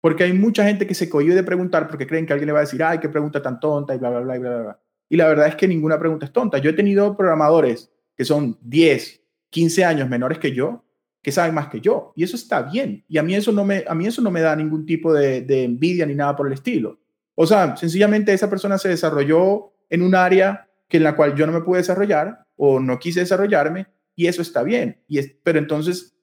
Porque 0.00 0.24
hay 0.24 0.32
mucha 0.32 0.64
gente 0.64 0.86
que 0.86 0.94
se 0.94 1.08
cohibe 1.08 1.34
de 1.34 1.42
preguntar 1.42 1.86
porque 1.88 2.06
creen 2.06 2.26
que 2.26 2.32
alguien 2.32 2.46
le 2.46 2.52
va 2.52 2.60
a 2.60 2.62
decir, 2.62 2.82
ay, 2.82 2.98
qué 2.98 3.08
pregunta 3.08 3.42
tan 3.42 3.60
tonta 3.60 3.94
y 3.94 3.98
bla, 3.98 4.10
bla, 4.10 4.20
bla, 4.20 4.36
y 4.36 4.38
bla, 4.38 4.62
bla. 4.62 4.80
Y 5.08 5.16
la 5.16 5.28
verdad 5.28 5.48
es 5.48 5.56
que 5.56 5.68
ninguna 5.68 5.98
pregunta 5.98 6.26
es 6.26 6.32
tonta. 6.32 6.58
Yo 6.58 6.70
he 6.70 6.74
tenido 6.74 7.16
programadores 7.16 7.90
que 8.16 8.24
son 8.24 8.58
10, 8.62 9.20
15 9.50 9.84
años 9.84 10.08
menores 10.08 10.38
que 10.38 10.52
yo, 10.52 10.84
que 11.22 11.32
saben 11.32 11.54
más 11.54 11.68
que 11.68 11.80
yo. 11.80 12.12
Y 12.16 12.24
eso 12.24 12.36
está 12.36 12.62
bien. 12.62 13.04
Y 13.08 13.18
a 13.18 13.22
mí 13.22 13.34
eso 13.34 13.52
no 13.52 13.64
me, 13.64 13.84
a 13.86 13.94
mí 13.94 14.06
eso 14.06 14.22
no 14.22 14.30
me 14.30 14.40
da 14.40 14.56
ningún 14.56 14.86
tipo 14.86 15.12
de, 15.12 15.42
de 15.42 15.64
envidia 15.64 16.06
ni 16.06 16.14
nada 16.14 16.34
por 16.34 16.46
el 16.46 16.52
estilo. 16.52 16.98
O 17.34 17.46
sea, 17.46 17.76
sencillamente 17.76 18.32
esa 18.32 18.48
persona 18.48 18.78
se 18.78 18.88
desarrolló 18.88 19.72
en 19.90 20.02
un 20.02 20.14
área 20.14 20.68
que 20.88 20.96
en 20.96 21.04
la 21.04 21.16
cual 21.16 21.34
yo 21.34 21.46
no 21.46 21.52
me 21.52 21.60
pude 21.60 21.78
desarrollar 21.78 22.46
o 22.56 22.80
no 22.80 22.98
quise 22.98 23.20
desarrollarme 23.20 23.86
y 24.14 24.26
eso 24.26 24.42
está 24.42 24.62
bien. 24.62 25.02
Y 25.06 25.18
es, 25.18 25.34
pero 25.42 25.58
entonces, 25.58 26.16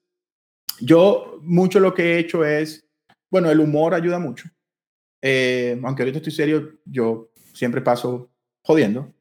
yo 0.80 1.38
mucho 1.42 1.80
lo 1.80 1.94
que 1.94 2.14
he 2.14 2.18
hecho 2.18 2.44
es 2.44 2.84
bueno, 3.34 3.50
el 3.50 3.58
humor 3.58 3.94
ayuda 3.94 4.20
mucho. 4.20 4.48
Eh, 5.20 5.76
aunque 5.82 6.04
ahorita 6.04 6.18
estoy 6.18 6.32
serio, 6.32 6.78
yo 6.84 7.32
siempre 7.52 7.80
paso 7.80 8.30
jodiendo. 8.64 9.12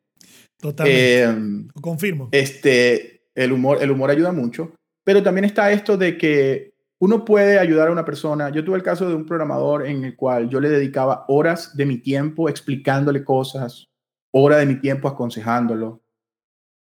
Totalmente. 0.59 1.23
Eh, 1.23 1.67
Confirmo. 1.81 2.29
Este, 2.31 3.27
el 3.35 3.51
humor, 3.51 3.77
el 3.81 3.91
humor 3.91 4.09
ayuda 4.09 4.31
mucho. 4.31 4.73
Pero 5.03 5.21
también 5.21 5.45
está 5.45 5.71
esto 5.71 5.97
de 5.97 6.17
que 6.17 6.73
uno 6.99 7.25
puede 7.25 7.59
ayudar 7.59 7.89
a 7.89 7.91
una 7.91 8.05
persona. 8.05 8.49
Yo 8.49 8.63
tuve 8.63 8.77
el 8.77 8.83
caso 8.83 9.07
de 9.07 9.15
un 9.15 9.25
programador 9.25 9.85
en 9.85 10.05
el 10.05 10.15
cual 10.15 10.49
yo 10.49 10.61
le 10.61 10.69
dedicaba 10.69 11.25
horas 11.27 11.75
de 11.75 11.85
mi 11.85 11.97
tiempo 11.97 12.47
explicándole 12.47 13.25
cosas, 13.25 13.89
horas 14.31 14.59
de 14.59 14.65
mi 14.65 14.75
tiempo 14.79 15.09
aconsejándolo. 15.09 16.01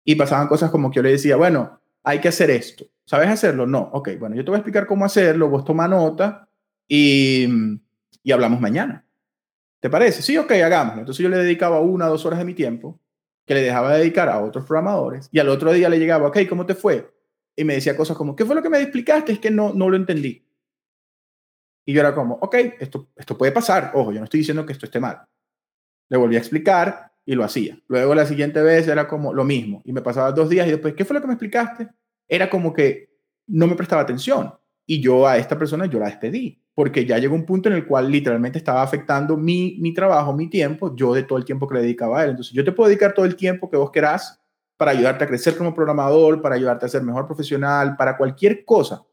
Y 0.05 0.15
pasaban 0.15 0.47
cosas 0.47 0.69
como 0.69 0.91
que 0.91 0.97
yo 0.97 1.01
le 1.03 1.11
decía, 1.11 1.35
bueno, 1.35 1.79
hay 2.03 2.19
que 2.19 2.27
hacer 2.27 2.51
esto. 2.51 2.85
¿Sabes 3.05 3.29
hacerlo? 3.29 3.65
No. 3.65 3.89
Ok, 3.93 4.09
bueno, 4.19 4.35
yo 4.35 4.43
te 4.43 4.51
voy 4.51 4.57
a 4.57 4.59
explicar 4.59 4.85
cómo 4.85 5.03
hacerlo, 5.03 5.49
vos 5.49 5.65
toma 5.65 5.87
nota 5.87 6.47
y, 6.87 7.47
y 8.21 8.31
hablamos 8.31 8.61
mañana. 8.61 9.03
¿Te 9.83 9.89
parece? 9.89 10.21
Sí, 10.21 10.37
ok, 10.37 10.49
hagámoslo. 10.49 11.01
Entonces 11.01 11.21
yo 11.21 11.27
le 11.27 11.35
dedicaba 11.35 11.81
una 11.81 12.07
o 12.07 12.11
dos 12.11 12.25
horas 12.25 12.39
de 12.39 12.45
mi 12.45 12.53
tiempo 12.53 13.01
que 13.45 13.53
le 13.53 13.63
dejaba 13.63 13.97
dedicar 13.97 14.29
a 14.29 14.39
otros 14.39 14.63
programadores 14.63 15.27
y 15.29 15.39
al 15.39 15.49
otro 15.49 15.73
día 15.73 15.89
le 15.89 15.99
llegaba, 15.99 16.29
ok, 16.29 16.37
¿cómo 16.47 16.65
te 16.65 16.73
fue? 16.73 17.13
Y 17.53 17.65
me 17.65 17.73
decía 17.73 17.97
cosas 17.97 18.15
como, 18.15 18.33
¿qué 18.33 18.45
fue 18.45 18.55
lo 18.55 18.63
que 18.63 18.69
me 18.69 18.79
explicaste? 18.79 19.33
Es 19.33 19.39
que 19.39 19.51
no, 19.51 19.73
no 19.73 19.89
lo 19.89 19.97
entendí. 19.97 20.47
Y 21.85 21.91
yo 21.91 21.99
era 21.99 22.15
como, 22.15 22.35
ok, 22.35 22.55
esto, 22.79 23.09
esto 23.17 23.37
puede 23.37 23.51
pasar. 23.51 23.91
Ojo, 23.93 24.13
yo 24.13 24.19
no 24.19 24.23
estoy 24.23 24.37
diciendo 24.37 24.65
que 24.65 24.71
esto 24.71 24.85
esté 24.85 25.01
mal. 25.01 25.21
Le 26.07 26.15
volví 26.15 26.37
a 26.37 26.39
explicar 26.39 27.11
y 27.25 27.35
lo 27.35 27.43
hacía. 27.43 27.77
Luego 27.89 28.15
la 28.15 28.25
siguiente 28.25 28.61
vez 28.61 28.87
era 28.87 29.05
como 29.05 29.33
lo 29.33 29.43
mismo. 29.43 29.81
Y 29.83 29.91
me 29.91 30.01
pasaba 30.01 30.31
dos 30.31 30.47
días 30.47 30.65
y 30.65 30.71
después, 30.71 30.93
¿qué 30.93 31.03
fue 31.03 31.15
lo 31.15 31.19
que 31.19 31.27
me 31.27 31.33
explicaste? 31.33 31.89
Era 32.29 32.49
como 32.49 32.71
que 32.71 33.09
no 33.47 33.67
me 33.67 33.75
prestaba 33.75 34.03
atención. 34.03 34.53
Y 34.85 35.01
yo 35.01 35.27
a 35.27 35.37
esta 35.37 35.59
persona 35.59 35.87
yo 35.87 35.99
la 35.99 36.05
despedí 36.05 36.62
porque 36.75 37.05
ya 37.05 37.17
llegó 37.17 37.35
un 37.35 37.45
punto 37.45 37.69
en 37.69 37.75
el 37.75 37.85
cual 37.85 38.11
literalmente 38.11 38.57
estaba 38.57 38.81
afectando 38.81 39.37
mi, 39.37 39.77
mi 39.79 39.93
trabajo, 39.93 40.33
mi 40.33 40.49
tiempo, 40.49 40.95
yo 40.95 41.13
de 41.13 41.23
todo 41.23 41.37
el 41.37 41.45
tiempo 41.45 41.67
que 41.67 41.75
le 41.75 41.81
dedicaba 41.81 42.19
a 42.19 42.23
él. 42.23 42.31
Entonces, 42.31 42.53
yo 42.53 42.63
te 42.63 42.71
puedo 42.71 42.89
dedicar 42.89 43.13
todo 43.13 43.25
el 43.25 43.35
tiempo 43.35 43.69
que 43.69 43.77
vos 43.77 43.91
querás 43.91 44.39
para 44.77 44.91
ayudarte 44.91 45.23
a 45.23 45.27
crecer 45.27 45.55
como 45.55 45.73
programador, 45.73 46.41
para 46.41 46.55
ayudarte 46.55 46.85
a 46.85 46.89
ser 46.89 47.03
mejor 47.03 47.27
profesional, 47.27 47.95
para 47.95 48.17
cualquier 48.17 48.65
cosa, 48.65 49.03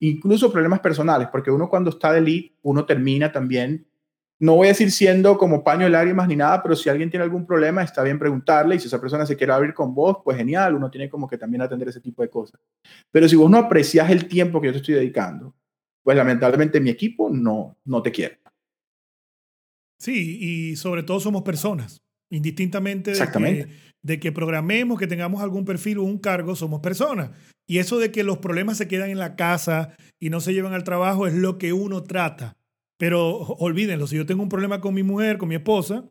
incluso 0.00 0.50
problemas 0.50 0.80
personales, 0.80 1.28
porque 1.30 1.50
uno 1.50 1.68
cuando 1.68 1.90
está 1.90 2.12
de 2.12 2.20
lead, 2.22 2.44
uno 2.62 2.86
termina 2.86 3.30
también, 3.30 3.86
no 4.38 4.54
voy 4.54 4.68
a 4.68 4.70
decir 4.70 4.90
siendo 4.90 5.36
como 5.36 5.62
paño 5.62 5.84
de 5.84 5.90
lágrimas 5.90 6.26
ni 6.26 6.34
nada, 6.34 6.62
pero 6.62 6.74
si 6.74 6.88
alguien 6.88 7.10
tiene 7.10 7.24
algún 7.24 7.46
problema, 7.46 7.82
está 7.82 8.02
bien 8.02 8.18
preguntarle 8.18 8.76
y 8.76 8.80
si 8.80 8.86
esa 8.86 8.98
persona 8.98 9.26
se 9.26 9.36
quiere 9.36 9.52
abrir 9.52 9.74
con 9.74 9.94
vos, 9.94 10.16
pues 10.24 10.38
genial, 10.38 10.74
uno 10.74 10.90
tiene 10.90 11.10
como 11.10 11.28
que 11.28 11.36
también 11.36 11.60
atender 11.60 11.88
ese 11.88 12.00
tipo 12.00 12.22
de 12.22 12.30
cosas. 12.30 12.58
Pero 13.10 13.28
si 13.28 13.36
vos 13.36 13.50
no 13.50 13.58
aprecias 13.58 14.08
el 14.10 14.26
tiempo 14.26 14.58
que 14.58 14.68
yo 14.68 14.72
te 14.72 14.78
estoy 14.78 14.94
dedicando, 14.94 15.54
pues 16.02 16.16
lamentablemente 16.16 16.80
mi 16.80 16.90
equipo 16.90 17.30
no, 17.30 17.78
no 17.84 18.02
te 18.02 18.12
quiere. 18.12 18.40
Sí, 19.98 20.38
y 20.40 20.76
sobre 20.76 21.02
todo 21.02 21.20
somos 21.20 21.42
personas, 21.42 22.02
indistintamente 22.30 23.12
de 23.12 23.18
que, 23.30 23.68
de 24.02 24.18
que, 24.18 24.32
programemos, 24.32 24.98
que 24.98 25.06
tengamos 25.06 25.42
algún 25.42 25.66
perfil 25.66 25.98
o 25.98 26.04
un 26.04 26.18
cargo, 26.18 26.56
somos 26.56 26.80
personas. 26.80 27.30
Y 27.66 27.78
eso 27.78 27.98
de 27.98 28.10
que 28.10 28.24
los 28.24 28.38
problemas 28.38 28.78
se 28.78 28.88
quedan 28.88 29.10
en 29.10 29.18
la 29.18 29.36
casa 29.36 29.94
y 30.18 30.30
no 30.30 30.40
se 30.40 30.54
llevan 30.54 30.72
al 30.72 30.84
trabajo 30.84 31.26
es 31.26 31.34
lo 31.34 31.58
que 31.58 31.72
uno 31.72 32.02
trata. 32.02 32.56
Pero 32.98 33.36
olvídenlo, 33.36 34.06
si 34.06 34.16
yo 34.16 34.26
tengo 34.26 34.42
un 34.42 34.48
problema 34.48 34.80
con 34.80 34.94
mi 34.94 35.02
mujer, 35.02 35.38
con 35.38 35.48
mi 35.48 35.54
esposa, 35.54 36.10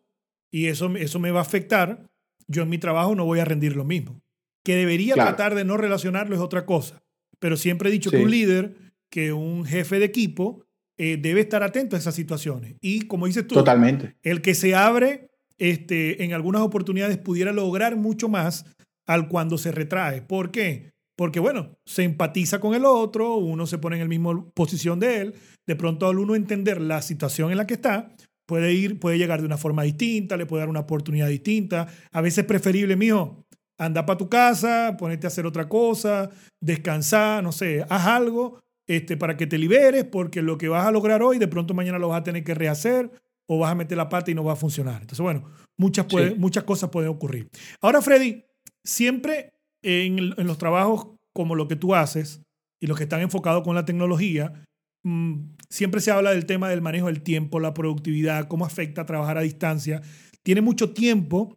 y 0.52 0.68
eso, 0.68 0.96
eso 0.96 1.20
me 1.20 1.32
va 1.32 1.40
a 1.40 1.44
afectar, 1.44 2.08
yo 2.48 2.64
en 2.64 2.70
mi 2.70 2.78
trabajo 2.78 3.16
no 3.16 3.26
voy 3.26 3.40
a 3.40 3.46
rendir 3.46 3.76
lo 3.76 3.86
mismo. 3.86 4.22
Que 4.64 4.76
debería 4.76 5.16
tratar 5.16 5.56
de 5.56 5.66
no 5.66 5.78
relacionarlo 5.78 6.36
es 6.36 6.42
otra 6.42 6.66
cosa. 6.66 7.02
Pero 7.40 7.58
siempre 7.58 7.90
he 7.90 7.92
dicho 7.92 8.12
que 8.12 8.24
un 8.24 8.32
líder 8.32 8.89
que 9.10 9.34
un 9.34 9.66
jefe 9.66 10.00
de 10.00 10.06
equipo 10.06 10.66
eh, 10.98 11.18
debe 11.20 11.42
estar 11.42 11.64
atento 11.64 11.96
a 11.96 12.00
esas 12.00 12.16
situaciones. 12.16 12.76
Y 12.82 13.02
como 13.02 13.26
dices 13.26 13.48
tú, 13.48 13.56
Totalmente. 13.56 14.18
el 14.24 14.42
que 14.42 14.54
se 14.54 14.76
abre 14.76 15.30
este, 15.58 16.24
en 16.24 16.34
algunas 16.34 16.62
oportunidades 16.62 17.18
pudiera 17.18 17.52
lograr 17.52 17.96
mucho 17.96 18.30
más 18.30 18.66
al 19.08 19.28
cuando 19.28 19.58
se 19.58 19.72
retrae. 19.72 20.22
¿Por 20.22 20.52
qué? 20.52 20.92
Porque, 21.18 21.40
bueno, 21.40 21.78
se 21.86 22.04
empatiza 22.04 22.60
con 22.60 22.76
el 22.76 22.86
otro, 22.86 23.36
uno 23.36 23.66
se 23.66 23.78
pone 23.78 23.98
en 23.98 24.04
la 24.04 24.08
misma 24.08 24.46
posición 24.54 25.00
de 25.00 25.22
él, 25.22 25.34
de 25.68 25.76
pronto 25.76 26.08
al 26.08 26.20
uno 26.20 26.36
entender 26.36 26.80
la 26.80 27.02
situación 27.02 27.52
en 27.52 27.58
la 27.58 27.68
que 27.68 27.74
está, 27.74 28.14
puede 28.46 28.74
ir, 28.74 29.00
puede 29.00 29.18
llegar 29.18 29.42
de 29.42 29.46
una 29.46 29.58
forma 29.58 29.84
distinta, 29.84 30.38
le 30.38 30.46
puede 30.46 30.62
dar 30.62 30.70
una 30.70 30.80
oportunidad 30.82 31.28
distinta. 31.28 31.88
A 32.12 32.22
veces 32.22 32.40
es 32.40 32.46
preferible, 32.46 32.96
mijo, 32.96 33.46
anda 33.78 34.06
para 34.06 34.18
tu 34.18 34.30
casa, 34.30 34.96
ponerte 34.98 35.28
a 35.28 35.30
hacer 35.30 35.46
otra 35.46 35.68
cosa, 35.68 36.30
descansar, 36.62 37.44
no 37.44 37.52
sé, 37.52 37.86
haz 37.90 38.08
algo 38.08 38.60
este, 38.90 39.18
para 39.18 39.38
que 39.38 39.46
te 39.46 39.60
liberes, 39.60 40.04
porque 40.04 40.42
lo 40.42 40.58
que 40.58 40.68
vas 40.68 40.88
a 40.88 40.92
lograr 40.92 41.22
hoy, 41.22 41.38
de 41.38 41.48
pronto 41.48 41.76
mañana 41.76 42.00
lo 42.00 42.10
vas 42.10 42.22
a 42.22 42.24
tener 42.24 42.44
que 42.44 42.56
rehacer 42.56 43.12
o 43.48 43.60
vas 43.60 43.72
a 43.72 43.76
meter 43.76 43.96
la 43.96 44.10
pata 44.10 44.32
y 44.32 44.34
no 44.34 44.44
va 44.44 44.54
a 44.54 44.56
funcionar. 44.56 45.02
Entonces, 45.02 45.22
bueno, 45.22 45.44
muchas, 45.78 46.08
muchas 46.40 46.64
cosas 46.64 46.90
pueden 46.90 47.12
ocurrir. 47.12 47.50
Ahora, 47.82 48.02
Freddy, 48.02 48.46
siempre 48.84 49.54
en, 49.84 50.32
los 50.32 50.58
trabajos 50.58 51.10
como 51.36 51.54
lo 51.54 51.68
que 51.68 51.76
tú 51.76 51.94
haces 51.94 52.42
y 52.82 52.88
los 52.88 52.98
que 52.98 53.04
están 53.04 53.22
enfocados 53.22 53.64
con 53.64 53.76
la 53.76 53.86
tecnología, 53.86 54.66
mm, 55.04 55.36
siempre 55.70 56.02
se 56.02 56.10
habla 56.10 56.32
del 56.32 56.48
tema 56.48 56.68
del 56.68 56.82
manejo 56.82 57.06
del 57.06 57.22
tiempo, 57.22 57.60
la 57.60 57.76
productividad, 57.76 58.48
cómo 58.48 58.66
afecta 58.66 59.06
trabajar 59.06 59.38
a 59.38 59.42
distancia. 59.42 60.02
Tiene 60.42 60.62
mucho 60.62 60.94
tiempo 60.94 61.56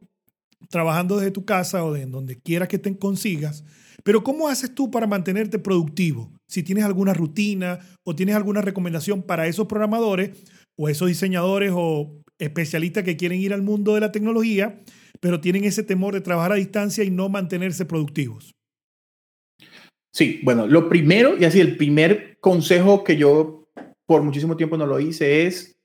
trabajando 0.68 1.16
desde 1.16 1.30
tu 1.30 1.47
casa 1.47 1.83
o 1.83 1.95
de 1.95 2.05
donde 2.05 2.39
quiera 2.43 2.68
que 2.68 2.78
te 2.78 2.95
consigas, 2.99 3.64
pero 4.05 4.22
¿cómo 4.22 4.49
haces 4.49 4.74
tú 4.74 4.91
para 4.91 5.07
mantenerte 5.07 5.59
productivo? 5.59 6.30
Si 6.53 6.63
tienes 6.63 6.85
alguna 6.85 7.15
rutina 7.15 7.79
o 8.05 8.15
tienes 8.15 8.37
alguna 8.37 8.61
recomendación 8.61 9.23
para 9.23 9.47
esos 9.47 9.67
programadores 9.67 10.45
o 10.77 10.91
esos 10.91 11.09
diseñadores 11.09 11.73
o 11.75 12.21
especialistas 12.39 13.05
que 13.05 13.17
quieren 13.17 13.41
ir 13.41 13.55
al 13.55 13.63
mundo 13.63 13.95
de 13.95 14.01
la 14.01 14.13
tecnología, 14.13 14.83
pero 15.19 15.41
tienen 15.41 15.65
ese 15.65 15.83
temor 15.83 16.13
de 16.13 16.21
trabajar 16.21 16.53
a 16.53 16.57
distancia 16.57 17.05
y 17.05 17.11
no 17.11 17.31
mantenerse 17.31 17.87
productivos. 17.87 18.53
Sí, 20.13 20.41
bueno, 20.43 20.67
lo 20.67 20.91
primero, 20.91 21.39
y 21.39 21.47
así 21.47 21.59
el 21.59 21.79
primer 21.79 22.37
consejo 22.39 23.03
que 23.03 23.17
yo 23.17 23.65
por 24.05 24.21
muchísimo 24.23 24.55
tiempo 24.55 24.77
no 24.77 24.85
lo 24.85 25.01
hice 25.01 25.47
es 25.47 25.79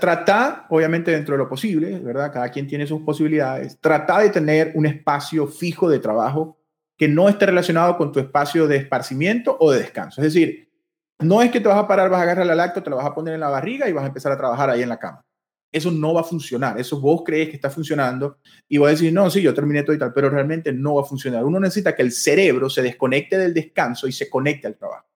trata, 0.00 0.66
obviamente 0.70 1.10
dentro 1.10 1.34
de 1.34 1.38
lo 1.38 1.48
posible, 1.48 1.98
¿verdad? 1.98 2.32
Cada 2.32 2.48
quien 2.52 2.68
tiene 2.68 2.86
sus 2.86 3.02
posibilidades. 3.02 3.76
Trata 3.80 4.20
de 4.20 4.30
tener 4.30 4.70
un 4.76 4.86
espacio 4.86 5.48
fijo 5.48 5.90
de 5.90 5.98
trabajo 5.98 6.59
que 7.00 7.08
no 7.08 7.30
esté 7.30 7.46
relacionado 7.46 7.96
con 7.96 8.12
tu 8.12 8.20
espacio 8.20 8.68
de 8.68 8.76
esparcimiento 8.76 9.56
o 9.58 9.72
de 9.72 9.78
descanso. 9.78 10.20
Es 10.20 10.34
decir, 10.34 10.68
no 11.18 11.40
es 11.40 11.50
que 11.50 11.58
te 11.58 11.66
vas 11.66 11.78
a 11.78 11.88
parar, 11.88 12.10
vas 12.10 12.20
a 12.20 12.24
agarrar 12.24 12.44
la 12.44 12.54
lacto, 12.54 12.82
te 12.82 12.90
la 12.90 12.96
vas 12.96 13.06
a 13.06 13.14
poner 13.14 13.32
en 13.32 13.40
la 13.40 13.48
barriga 13.48 13.88
y 13.88 13.92
vas 13.94 14.04
a 14.04 14.08
empezar 14.08 14.30
a 14.32 14.36
trabajar 14.36 14.68
ahí 14.68 14.82
en 14.82 14.90
la 14.90 14.98
cama. 14.98 15.24
Eso 15.72 15.90
no 15.90 16.12
va 16.12 16.20
a 16.20 16.24
funcionar. 16.24 16.78
Eso 16.78 17.00
vos 17.00 17.22
crees 17.24 17.48
que 17.48 17.56
está 17.56 17.70
funcionando 17.70 18.36
y 18.68 18.76
vas 18.76 18.88
a 18.88 18.90
decir, 18.90 19.14
no, 19.14 19.30
sí, 19.30 19.40
yo 19.40 19.54
terminé 19.54 19.82
todo 19.82 19.96
y 19.96 19.98
tal, 19.98 20.12
pero 20.12 20.28
realmente 20.28 20.74
no 20.74 20.96
va 20.96 21.00
a 21.00 21.06
funcionar. 21.06 21.42
Uno 21.42 21.58
necesita 21.58 21.96
que 21.96 22.02
el 22.02 22.12
cerebro 22.12 22.68
se 22.68 22.82
desconecte 22.82 23.38
del 23.38 23.54
descanso 23.54 24.06
y 24.06 24.12
se 24.12 24.28
conecte 24.28 24.66
al 24.66 24.76
trabajo. 24.76 25.08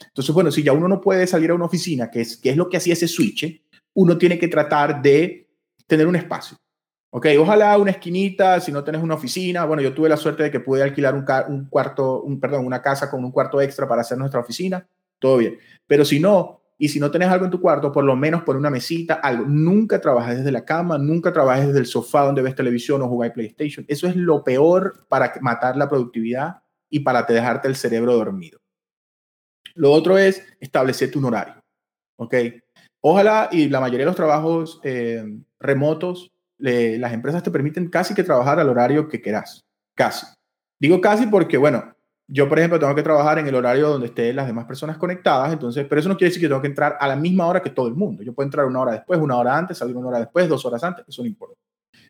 Entonces, 0.00 0.32
bueno, 0.32 0.52
si 0.52 0.62
ya 0.62 0.72
uno 0.72 0.86
no 0.86 1.00
puede 1.00 1.26
salir 1.26 1.50
a 1.50 1.54
una 1.54 1.64
oficina, 1.64 2.08
que 2.08 2.20
es, 2.20 2.36
que 2.36 2.50
es 2.50 2.56
lo 2.56 2.68
que 2.68 2.76
hacía 2.76 2.92
ese 2.92 3.08
switch, 3.08 3.64
uno 3.94 4.16
tiene 4.16 4.38
que 4.38 4.46
tratar 4.46 5.02
de 5.02 5.50
tener 5.88 6.06
un 6.06 6.14
espacio. 6.14 6.56
Ok, 7.14 7.26
ojalá 7.38 7.76
una 7.76 7.90
esquinita, 7.90 8.58
si 8.58 8.72
no 8.72 8.82
tenés 8.82 9.02
una 9.02 9.16
oficina. 9.16 9.66
Bueno, 9.66 9.82
yo 9.82 9.92
tuve 9.92 10.08
la 10.08 10.16
suerte 10.16 10.44
de 10.44 10.50
que 10.50 10.60
pude 10.60 10.82
alquilar 10.82 11.14
un, 11.14 11.66
cuarto, 11.66 12.24
perdón, 12.40 12.64
una 12.64 12.80
casa 12.80 13.10
con 13.10 13.22
un 13.22 13.30
cuarto 13.30 13.60
extra 13.60 13.86
para 13.86 14.00
hacer 14.00 14.16
nuestra 14.16 14.40
oficina. 14.40 14.88
Todo 15.18 15.36
bien. 15.36 15.58
Pero 15.86 16.06
si 16.06 16.18
no, 16.18 16.62
y 16.78 16.88
si 16.88 16.98
no 16.98 17.10
tenés 17.10 17.28
algo 17.28 17.44
en 17.44 17.50
tu 17.50 17.60
cuarto, 17.60 17.92
por 17.92 18.02
lo 18.02 18.16
menos 18.16 18.44
por 18.44 18.56
una 18.56 18.70
mesita, 18.70 19.14
algo. 19.14 19.44
Nunca 19.46 20.00
trabajes 20.00 20.38
desde 20.38 20.52
la 20.52 20.64
cama, 20.64 20.96
nunca 20.96 21.34
trabajes 21.34 21.66
desde 21.66 21.80
el 21.80 21.86
sofá 21.86 22.22
donde 22.22 22.40
ves 22.40 22.54
televisión 22.54 23.02
o 23.02 23.08
jugar 23.08 23.34
PlayStation. 23.34 23.84
Eso 23.88 24.06
es 24.06 24.16
lo 24.16 24.42
peor 24.42 25.06
para 25.10 25.34
matar 25.42 25.76
la 25.76 25.90
productividad 25.90 26.62
y 26.88 27.00
para 27.00 27.26
te 27.26 27.34
dejarte 27.34 27.68
el 27.68 27.76
cerebro 27.76 28.14
dormido. 28.14 28.58
Lo 29.74 29.92
otro 29.92 30.16
es 30.16 30.46
establecerte 30.60 31.18
un 31.18 31.26
horario. 31.26 31.60
¿Ok? 32.16 32.36
Ojalá 33.02 33.50
y 33.52 33.68
la 33.68 33.80
mayoría 33.80 34.06
de 34.06 34.10
los 34.10 34.16
trabajos 34.16 34.80
eh, 34.82 35.24
remotos, 35.60 36.31
las 36.62 37.12
empresas 37.12 37.42
te 37.42 37.50
permiten 37.50 37.88
casi 37.88 38.14
que 38.14 38.22
trabajar 38.22 38.60
al 38.60 38.68
horario 38.68 39.08
que 39.08 39.20
quieras. 39.20 39.64
Casi. 39.96 40.26
Digo 40.80 41.00
casi 41.00 41.26
porque, 41.26 41.56
bueno, 41.58 41.94
yo, 42.28 42.48
por 42.48 42.58
ejemplo, 42.58 42.78
tengo 42.78 42.94
que 42.94 43.02
trabajar 43.02 43.38
en 43.38 43.46
el 43.46 43.54
horario 43.54 43.88
donde 43.88 44.06
estén 44.06 44.36
las 44.36 44.46
demás 44.46 44.64
personas 44.64 44.96
conectadas, 44.96 45.52
entonces, 45.52 45.86
pero 45.88 46.00
eso 46.00 46.08
no 46.08 46.16
quiere 46.16 46.30
decir 46.30 46.40
que 46.40 46.48
tengo 46.48 46.62
que 46.62 46.68
entrar 46.68 46.96
a 46.98 47.08
la 47.08 47.16
misma 47.16 47.46
hora 47.46 47.60
que 47.60 47.70
todo 47.70 47.88
el 47.88 47.94
mundo. 47.94 48.22
Yo 48.22 48.32
puedo 48.32 48.46
entrar 48.46 48.66
una 48.66 48.80
hora 48.80 48.92
después, 48.92 49.20
una 49.20 49.36
hora 49.36 49.56
antes, 49.56 49.78
salir 49.78 49.96
una 49.96 50.08
hora 50.08 50.20
después, 50.20 50.48
dos 50.48 50.64
horas 50.64 50.82
antes, 50.84 51.04
eso 51.06 51.22
no 51.22 51.28
importa. 51.28 51.60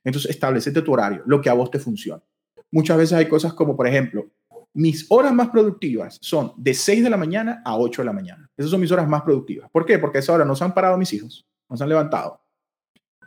Entonces, 0.04 0.30
establecete 0.30 0.82
tu 0.82 0.92
horario, 0.92 1.22
lo 1.26 1.40
que 1.40 1.48
a 1.48 1.54
vos 1.54 1.70
te 1.70 1.78
funciona. 1.78 2.22
Muchas 2.70 2.96
veces 2.96 3.18
hay 3.18 3.26
cosas 3.26 3.54
como, 3.54 3.76
por 3.76 3.86
ejemplo, 3.86 4.26
mis 4.74 5.06
horas 5.10 5.34
más 5.34 5.48
productivas 5.48 6.18
son 6.20 6.52
de 6.56 6.72
6 6.72 7.04
de 7.04 7.10
la 7.10 7.16
mañana 7.16 7.62
a 7.64 7.76
8 7.76 8.02
de 8.02 8.06
la 8.06 8.12
mañana. 8.12 8.50
Esas 8.56 8.70
son 8.70 8.80
mis 8.80 8.90
horas 8.90 9.08
más 9.08 9.22
productivas. 9.22 9.70
¿Por 9.70 9.84
qué? 9.84 9.98
Porque 9.98 10.18
a 10.18 10.20
esa 10.20 10.32
hora 10.32 10.44
no 10.44 10.54
se 10.54 10.64
han 10.64 10.72
parado 10.72 10.96
mis 10.96 11.12
hijos, 11.12 11.46
no 11.68 11.76
se 11.76 11.82
han 11.82 11.88
levantado 11.88 12.41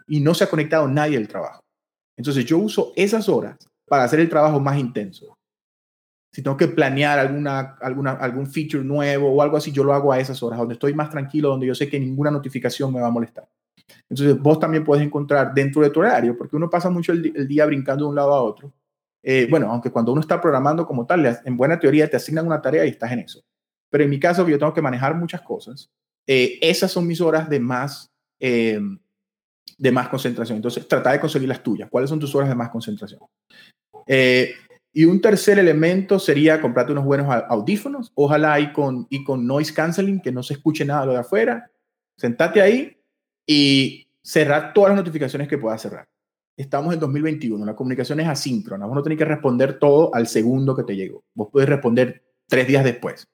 y 0.07 0.19
no 0.19 0.33
se 0.33 0.43
ha 0.43 0.49
conectado 0.49 0.87
nadie 0.87 1.17
al 1.17 1.27
trabajo. 1.27 1.61
Entonces 2.17 2.45
yo 2.45 2.57
uso 2.57 2.93
esas 2.95 3.27
horas 3.27 3.57
para 3.87 4.03
hacer 4.03 4.19
el 4.19 4.29
trabajo 4.29 4.59
más 4.59 4.77
intenso. 4.77 5.37
Si 6.31 6.41
tengo 6.41 6.57
que 6.57 6.67
planear 6.67 7.17
alguna, 7.19 7.77
alguna, 7.81 8.11
algún 8.11 8.47
feature 8.47 8.83
nuevo 8.83 9.29
o 9.31 9.41
algo 9.41 9.57
así, 9.57 9.71
yo 9.71 9.83
lo 9.83 9.93
hago 9.93 10.11
a 10.11 10.19
esas 10.19 10.41
horas, 10.43 10.59
donde 10.59 10.73
estoy 10.73 10.93
más 10.93 11.09
tranquilo, 11.09 11.49
donde 11.49 11.67
yo 11.67 11.75
sé 11.75 11.89
que 11.89 11.99
ninguna 11.99 12.31
notificación 12.31 12.93
me 12.93 12.99
va 12.99 13.07
a 13.07 13.11
molestar. 13.11 13.47
Entonces 14.09 14.37
vos 14.39 14.59
también 14.59 14.83
puedes 14.83 15.05
encontrar 15.05 15.53
dentro 15.53 15.81
de 15.81 15.89
tu 15.89 16.01
horario, 16.01 16.37
porque 16.37 16.55
uno 16.55 16.69
pasa 16.69 16.89
mucho 16.89 17.13
el 17.13 17.47
día 17.47 17.65
brincando 17.65 18.05
de 18.05 18.09
un 18.09 18.15
lado 18.15 18.33
a 18.33 18.43
otro 18.43 18.73
eh, 19.27 19.47
bueno, 19.49 19.71
aunque 19.71 19.89
cuando 19.89 20.11
uno 20.11 20.21
está 20.21 20.39
programando 20.39 20.85
como 20.85 21.07
tal, 21.07 21.39
en 21.43 21.57
buena 21.57 21.79
teoría 21.79 22.07
te 22.07 22.15
asignan 22.15 22.45
una 22.45 22.61
tarea 22.61 22.85
y 22.85 22.89
estás 22.89 23.11
en 23.11 23.19
eso. 23.19 23.43
Pero 23.89 24.03
en 24.03 24.09
mi 24.11 24.19
caso, 24.19 24.47
yo 24.47 24.59
tengo 24.59 24.73
que 24.73 24.83
manejar 24.83 25.15
muchas 25.15 25.41
cosas. 25.41 25.89
Eh, 26.27 26.59
esas 26.61 26.91
son 26.91 27.07
mis 27.07 27.19
horas 27.21 27.49
de 27.49 27.59
más, 27.59 28.11
eh, 28.39 28.79
de 29.77 29.91
más 29.91 30.09
concentración. 30.09 30.57
Entonces, 30.57 30.87
trata 30.87 31.11
de 31.11 31.19
conseguir 31.19 31.49
las 31.49 31.63
tuyas. 31.63 31.89
¿Cuáles 31.89 32.09
son 32.09 32.19
tus 32.19 32.33
horas 32.35 32.49
de 32.49 32.55
más 32.55 32.69
concentración? 32.69 33.19
y 34.93 35.03
un 35.03 35.19
tercer 35.19 35.57
elemento 35.57 36.19
sería 36.19 36.61
comprarte 36.61 36.91
unos 36.91 37.05
buenos 37.05 37.27
audífonos, 37.49 38.11
ojalá 38.13 38.59
y 38.59 38.71
con, 38.71 39.07
y 39.09 39.23
con 39.23 39.47
noise 39.47 39.73
canceling, 39.73 40.21
que 40.21 40.31
no 40.31 40.43
se 40.43 40.53
escuche 40.53 40.85
nada 40.85 41.01
de 41.01 41.07
lo 41.07 41.13
de 41.13 41.19
afuera. 41.19 41.71
Sentate 42.15 42.61
ahí 42.61 42.95
y 43.47 44.07
cerrar 44.21 44.73
todas 44.73 44.91
las 44.91 44.97
notificaciones 44.97 45.47
que 45.47 45.57
puedas 45.57 45.81
cerrar 45.81 46.07
estamos 46.57 46.93
en 46.93 46.99
2021, 46.99 47.65
la 47.65 47.75
comunicación 47.75 48.19
es 48.19 48.27
asíncrona, 48.27 48.85
vos 48.85 48.95
no 48.95 49.03
tenés 49.03 49.17
que 49.17 49.25
responder 49.25 49.77
todo 49.77 50.13
al 50.13 50.27
segundo 50.27 50.75
que 50.75 50.83
te 50.83 50.95
llegó, 50.95 51.23
vos 51.33 51.49
puedes 51.51 51.67
responder 51.67 52.23
tres 52.47 52.67
días 52.67 52.83
después. 52.83 53.27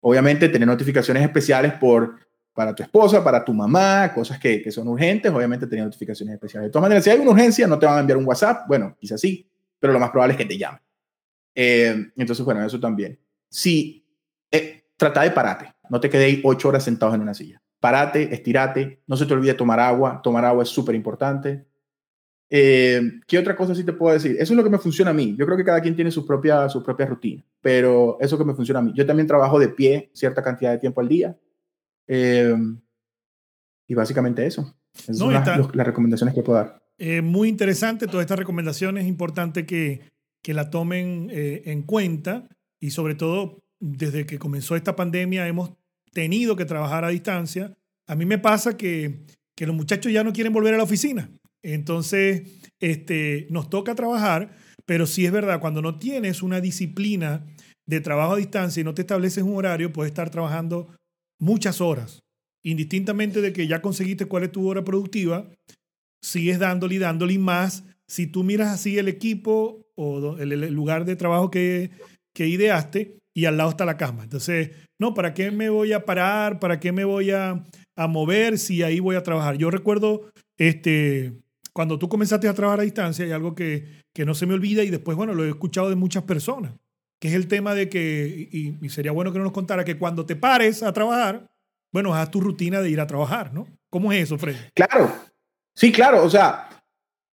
Obviamente 0.00 0.48
tener 0.48 0.66
notificaciones 0.66 1.22
especiales 1.22 1.74
por, 1.74 2.27
para 2.58 2.74
tu 2.74 2.82
esposa, 2.82 3.22
para 3.22 3.44
tu 3.44 3.54
mamá, 3.54 4.12
cosas 4.12 4.36
que, 4.40 4.60
que 4.60 4.72
son 4.72 4.88
urgentes, 4.88 5.30
obviamente 5.30 5.68
tener 5.68 5.84
notificaciones 5.84 6.34
especiales. 6.34 6.66
De 6.66 6.72
todas 6.72 6.82
maneras, 6.82 7.04
si 7.04 7.10
hay 7.10 7.20
una 7.20 7.30
urgencia, 7.30 7.68
no 7.68 7.78
te 7.78 7.86
van 7.86 7.98
a 7.98 8.00
enviar 8.00 8.18
un 8.18 8.26
WhatsApp, 8.26 8.66
bueno, 8.66 8.96
quizás 8.98 9.20
sí, 9.20 9.48
pero 9.78 9.92
lo 9.92 10.00
más 10.00 10.10
probable 10.10 10.32
es 10.32 10.38
que 10.38 10.44
te 10.44 10.58
llamen. 10.58 10.80
Eh, 11.54 12.10
entonces, 12.16 12.44
bueno, 12.44 12.66
eso 12.66 12.80
también. 12.80 13.16
Si 13.48 14.04
eh, 14.50 14.82
trata 14.96 15.22
de 15.22 15.30
pararte, 15.30 15.72
no 15.88 16.00
te 16.00 16.10
quedéis 16.10 16.40
ocho 16.42 16.70
horas 16.70 16.82
sentados 16.82 17.14
en 17.14 17.20
una 17.20 17.32
silla. 17.32 17.62
Parate, 17.78 18.34
estirate, 18.34 19.02
no 19.06 19.16
se 19.16 19.26
te 19.26 19.34
olvide 19.34 19.54
tomar 19.54 19.78
agua, 19.78 20.20
tomar 20.20 20.44
agua 20.44 20.64
es 20.64 20.68
súper 20.68 20.96
importante 20.96 21.68
eh, 22.50 23.00
¿Qué 23.26 23.38
otra 23.38 23.54
cosa 23.54 23.74
sí 23.74 23.84
te 23.84 23.92
puedo 23.92 24.14
decir? 24.14 24.32
Eso 24.32 24.52
es 24.52 24.56
lo 24.56 24.64
que 24.64 24.70
me 24.70 24.78
funciona 24.78 25.10
a 25.10 25.14
mí. 25.14 25.36
Yo 25.38 25.44
creo 25.44 25.56
que 25.56 25.64
cada 25.64 25.80
quien 25.80 25.94
tiene 25.94 26.10
su 26.10 26.26
propia, 26.26 26.68
su 26.68 26.82
propia 26.82 27.06
rutina, 27.06 27.44
pero 27.60 28.16
eso 28.20 28.38
que 28.38 28.44
me 28.44 28.54
funciona 28.54 28.80
a 28.80 28.82
mí. 28.82 28.92
Yo 28.94 29.04
también 29.06 29.26
trabajo 29.26 29.58
de 29.58 29.68
pie 29.68 30.10
cierta 30.14 30.42
cantidad 30.42 30.72
de 30.72 30.78
tiempo 30.78 31.00
al 31.00 31.08
día. 31.08 31.36
Eh, 32.08 32.54
y 33.86 33.94
básicamente 33.94 34.46
eso. 34.46 34.74
Esas 34.94 35.18
son 35.18 35.32
las, 35.32 35.86
recomendaciones 35.86 36.34
que 36.34 36.42
puedo 36.42 36.58
dar. 36.58 36.82
Eh, 36.98 37.22
muy 37.22 37.48
interesante. 37.48 38.06
Todas 38.06 38.24
estas 38.24 38.38
recomendaciones 38.38 39.04
es 39.04 39.08
importante 39.08 39.64
que, 39.64 40.08
que 40.42 40.54
la 40.54 40.70
tomen 40.70 41.30
en 41.30 41.82
cuenta 41.82 42.48
y 42.80 42.90
sobre 42.90 43.14
todo 43.14 43.60
desde 43.80 44.26
que 44.26 44.38
comenzó 44.38 44.76
esta 44.76 44.96
pandemia 44.96 45.46
hemos 45.46 45.72
tenido 46.12 46.56
que 46.56 46.64
trabajar 46.64 47.04
a 47.04 47.10
distancia. 47.10 47.76
A 48.06 48.16
mí 48.16 48.26
me 48.26 48.38
pasa 48.38 48.76
que, 48.76 49.20
que 49.56 49.66
los 49.66 49.76
muchachos 49.76 50.12
ya 50.12 50.24
no 50.24 50.32
quieren 50.32 50.52
volver 50.52 50.74
a 50.74 50.78
la 50.78 50.82
oficina. 50.82 51.30
Entonces, 51.62 52.42
este, 52.80 53.46
nos 53.50 53.68
toca 53.68 53.94
trabajar, 53.94 54.52
pero 54.86 55.06
sí 55.06 55.26
es 55.26 55.32
verdad, 55.32 55.60
cuando 55.60 55.82
no 55.82 55.98
tienes 55.98 56.42
una 56.42 56.60
disciplina 56.60 57.44
de 57.86 58.00
trabajo 58.00 58.34
a 58.34 58.36
distancia 58.36 58.80
y 58.80 58.84
no 58.84 58.94
te 58.94 59.02
estableces 59.02 59.42
un 59.42 59.56
horario, 59.56 59.92
puedes 59.92 60.10
estar 60.10 60.30
trabajando 60.30 60.88
muchas 61.38 61.80
horas. 61.80 62.22
Indistintamente 62.64 63.40
de 63.40 63.52
que 63.52 63.66
ya 63.66 63.82
conseguiste 63.82 64.26
cuál 64.26 64.44
es 64.44 64.52
tu 64.52 64.68
hora 64.68 64.84
productiva, 64.84 65.48
sigues 66.22 66.58
dándole 66.58 66.96
y 66.96 66.98
dándole 66.98 67.38
más. 67.38 67.84
Si 68.06 68.26
tú 68.26 68.42
miras 68.44 68.68
así 68.68 68.98
el 68.98 69.08
equipo 69.08 69.86
o 69.96 70.36
el, 70.38 70.72
lugar 70.72 71.04
de 71.04 71.16
trabajo 71.16 71.50
que, 71.50 71.90
que 72.34 72.48
ideaste 72.48 73.18
y 73.34 73.44
al 73.44 73.56
lado 73.56 73.70
está 73.70 73.84
la 73.84 73.96
cama. 73.96 74.24
Entonces, 74.24 74.70
no, 74.98 75.14
¿para 75.14 75.34
qué 75.34 75.50
me 75.50 75.70
voy 75.70 75.92
a 75.92 76.04
parar? 76.04 76.58
¿Para 76.58 76.80
qué 76.80 76.92
me 76.92 77.04
voy 77.04 77.30
a, 77.30 77.64
a 77.96 78.06
mover 78.06 78.58
si 78.58 78.82
ahí 78.82 79.00
voy 79.00 79.16
a 79.16 79.22
trabajar? 79.22 79.56
Yo 79.56 79.70
recuerdo 79.70 80.30
este, 80.58 81.40
cuando 81.72 81.98
tú 81.98 82.08
comenzaste 82.08 82.48
a 82.48 82.54
trabajar 82.54 82.80
a 82.80 82.84
distancia, 82.84 83.24
hay 83.24 83.30
algo 83.30 83.54
que, 83.54 84.02
que 84.12 84.24
no 84.24 84.34
se 84.34 84.46
me 84.46 84.54
olvida 84.54 84.82
y 84.82 84.90
después, 84.90 85.16
bueno, 85.16 85.34
lo 85.34 85.44
he 85.44 85.48
escuchado 85.48 85.88
de 85.88 85.94
muchas 85.94 86.24
personas, 86.24 86.72
que 87.18 87.28
es 87.28 87.34
el 87.34 87.48
tema 87.48 87.74
de 87.74 87.88
que, 87.88 88.48
y, 88.50 88.88
sería 88.88 89.12
bueno 89.12 89.32
que 89.32 89.38
nos 89.38 89.52
contara, 89.52 89.84
que 89.84 89.98
cuando 89.98 90.24
te 90.24 90.36
pares 90.36 90.82
a 90.82 90.92
trabajar, 90.92 91.46
bueno, 91.92 92.14
haz 92.14 92.30
tu 92.30 92.40
rutina 92.40 92.80
de 92.80 92.90
ir 92.90 93.00
a 93.00 93.06
trabajar, 93.06 93.52
¿no? 93.52 93.66
¿Cómo 93.90 94.12
es 94.12 94.24
eso, 94.24 94.38
Fred? 94.38 94.56
Claro, 94.74 95.12
sí, 95.74 95.90
claro, 95.90 96.24
o 96.24 96.30
sea, 96.30 96.68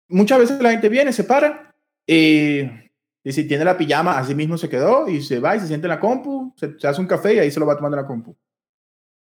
muchas 0.08 0.38
veces 0.38 0.60
la 0.60 0.70
gente 0.70 0.88
viene, 0.88 1.12
se 1.12 1.24
para, 1.24 1.74
eh, 2.06 2.90
y 3.22 3.32
si 3.32 3.44
tiene 3.46 3.64
la 3.64 3.76
pijama, 3.76 4.18
así 4.18 4.34
mismo 4.34 4.56
se 4.56 4.68
quedó 4.68 5.08
y 5.08 5.22
se 5.22 5.38
va 5.38 5.56
y 5.56 5.60
se 5.60 5.66
siente 5.66 5.86
en 5.86 5.90
la 5.90 6.00
compu, 6.00 6.54
se, 6.56 6.74
hace 6.86 7.00
un 7.00 7.06
café 7.06 7.34
y 7.34 7.38
ahí 7.38 7.50
se 7.50 7.60
lo 7.60 7.66
va 7.66 7.76
tomando 7.76 7.96
en 7.96 8.02
la 8.02 8.08
compu. 8.08 8.34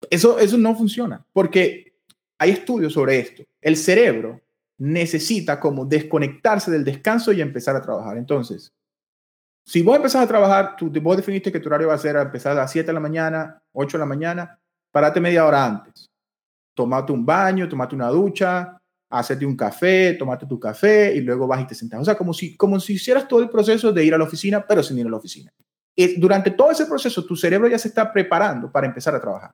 Eso, 0.09 0.38
eso 0.38 0.57
no 0.57 0.74
funciona, 0.74 1.24
porque 1.32 1.92
hay 2.38 2.51
estudios 2.51 2.94
sobre 2.94 3.18
esto. 3.18 3.42
El 3.61 3.76
cerebro 3.76 4.40
necesita 4.78 5.61
como 5.61 5.84
desconectarse 5.84 6.70
del 6.70 6.84
descanso 6.84 7.32
y 7.32 7.42
empezar 7.42 7.76
a 7.76 7.82
trabajar. 7.82 8.16
Entonces, 8.16 8.72
si 9.64 9.82
vos 9.82 9.96
empezás 9.96 10.24
a 10.24 10.26
trabajar, 10.26 10.76
tú, 10.76 10.90
vos 11.00 11.16
definiste 11.16 11.52
que 11.52 11.61
tu 11.61 11.68
horario 11.68 11.88
va 11.88 11.94
a 11.94 11.98
ser 11.98 12.16
a 12.16 12.22
empezar 12.22 12.52
a 12.52 12.56
las 12.56 12.72
7 12.72 12.86
de 12.86 12.92
la 12.92 13.00
mañana, 13.00 13.62
8 13.72 13.96
de 13.96 14.00
la 14.00 14.06
mañana, 14.06 14.58
parate 14.90 15.20
media 15.20 15.46
hora 15.46 15.64
antes. 15.64 16.11
Tomate 16.74 17.12
un 17.12 17.24
baño, 17.24 17.68
tomate 17.68 17.94
una 17.94 18.08
ducha, 18.08 18.80
hacete 19.11 19.44
un 19.44 19.56
café, 19.56 20.14
tomate 20.14 20.46
tu 20.46 20.58
café 20.58 21.14
y 21.14 21.20
luego 21.20 21.46
vas 21.46 21.61
y 21.61 21.66
te 21.66 21.74
sentás. 21.74 22.00
O 22.00 22.04
sea, 22.04 22.16
como 22.16 22.32
si, 22.32 22.56
como 22.56 22.78
si 22.80 22.94
hicieras 22.94 23.28
todo 23.28 23.40
el 23.40 23.50
proceso 23.50 23.92
de 23.92 24.04
ir 24.04 24.14
a 24.14 24.18
la 24.18 24.24
oficina, 24.24 24.64
pero 24.66 24.82
sin 24.82 24.98
ir 24.98 25.06
a 25.06 25.11
la 25.11 25.16
oficina. 25.16 25.52
Y 25.94 26.18
durante 26.18 26.52
todo 26.52 26.70
ese 26.70 26.86
proceso, 26.86 27.24
tu 27.24 27.36
cerebro 27.36 27.68
ya 27.68 27.78
se 27.78 27.88
está 27.88 28.12
preparando 28.12 28.70
para 28.70 28.86
empezar 28.86 29.14
a 29.14 29.20
trabajar. 29.20 29.50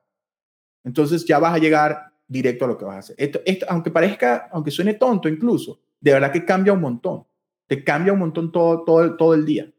Entonces 0.84 1.24
ya 1.24 1.38
vas 1.38 1.54
a 1.54 1.58
llegar 1.58 2.12
directo 2.28 2.64
a 2.64 2.68
lo 2.68 2.78
que 2.78 2.84
vas 2.84 2.96
a 2.96 2.98
hacer. 3.00 3.16
Esto, 3.18 3.40
esto, 3.44 3.66
aunque 3.68 3.90
parezca, 3.90 4.48
aunque 4.52 4.70
suene 4.70 4.94
tonto 4.94 5.28
incluso, 5.28 5.80
de 6.00 6.12
verdad 6.12 6.30
que 6.30 6.44
cambia 6.44 6.72
un 6.72 6.80
montón. 6.80 7.26
Te 7.66 7.82
cambia 7.82 8.12
un 8.12 8.20
montón 8.20 8.52
todo, 8.52 8.84
todo, 8.84 9.16
todo 9.16 9.34
el 9.34 9.44
día. 9.44 9.72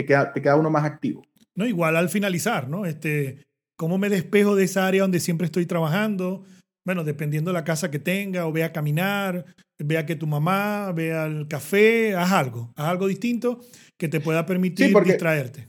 Te 0.00 0.06
queda, 0.06 0.32
te 0.32 0.40
queda 0.40 0.56
uno 0.56 0.70
más 0.70 0.84
activo. 0.84 1.26
No, 1.54 1.66
igual 1.66 1.96
al 1.96 2.08
finalizar, 2.08 2.68
¿no? 2.68 2.86
Este, 2.86 3.42
¿Cómo 3.76 3.98
me 3.98 4.08
despejo 4.08 4.56
de 4.56 4.64
esa 4.64 4.86
área 4.86 5.02
donde 5.02 5.20
siempre 5.20 5.44
estoy 5.44 5.66
trabajando? 5.66 6.44
bueno, 6.84 7.04
dependiendo 7.04 7.50
de 7.50 7.54
la 7.54 7.64
casa 7.64 7.90
que 7.90 7.98
tenga, 7.98 8.46
o 8.46 8.52
vea 8.52 8.66
a 8.66 8.72
caminar, 8.72 9.44
vea 9.78 10.06
que 10.06 10.16
tu 10.16 10.26
mamá, 10.26 10.92
vea 10.92 11.26
el 11.26 11.46
café, 11.46 12.14
haz 12.16 12.32
algo, 12.32 12.72
haz 12.76 12.88
algo 12.88 13.06
distinto 13.06 13.60
que 13.98 14.08
te 14.08 14.20
pueda 14.20 14.46
permitir 14.46 14.92
distraerte. 15.04 15.68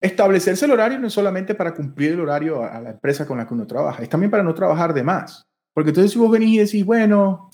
Establecerse 0.00 0.66
el 0.66 0.72
horario 0.72 0.98
no 0.98 1.06
es 1.06 1.12
solamente 1.12 1.54
para 1.54 1.74
cumplir 1.74 2.12
el 2.12 2.20
horario 2.20 2.62
a 2.62 2.80
la 2.80 2.90
empresa 2.90 3.26
con 3.26 3.38
la 3.38 3.46
que 3.46 3.54
uno 3.54 3.66
trabaja, 3.66 4.02
es 4.02 4.08
también 4.08 4.30
para 4.30 4.42
no 4.42 4.54
trabajar 4.54 4.92
de 4.92 5.02
más. 5.02 5.42
Porque 5.72 5.90
entonces 5.90 6.12
si 6.12 6.18
vos 6.18 6.30
venís 6.30 6.54
y 6.54 6.58
decís, 6.58 6.84
bueno, 6.84 7.50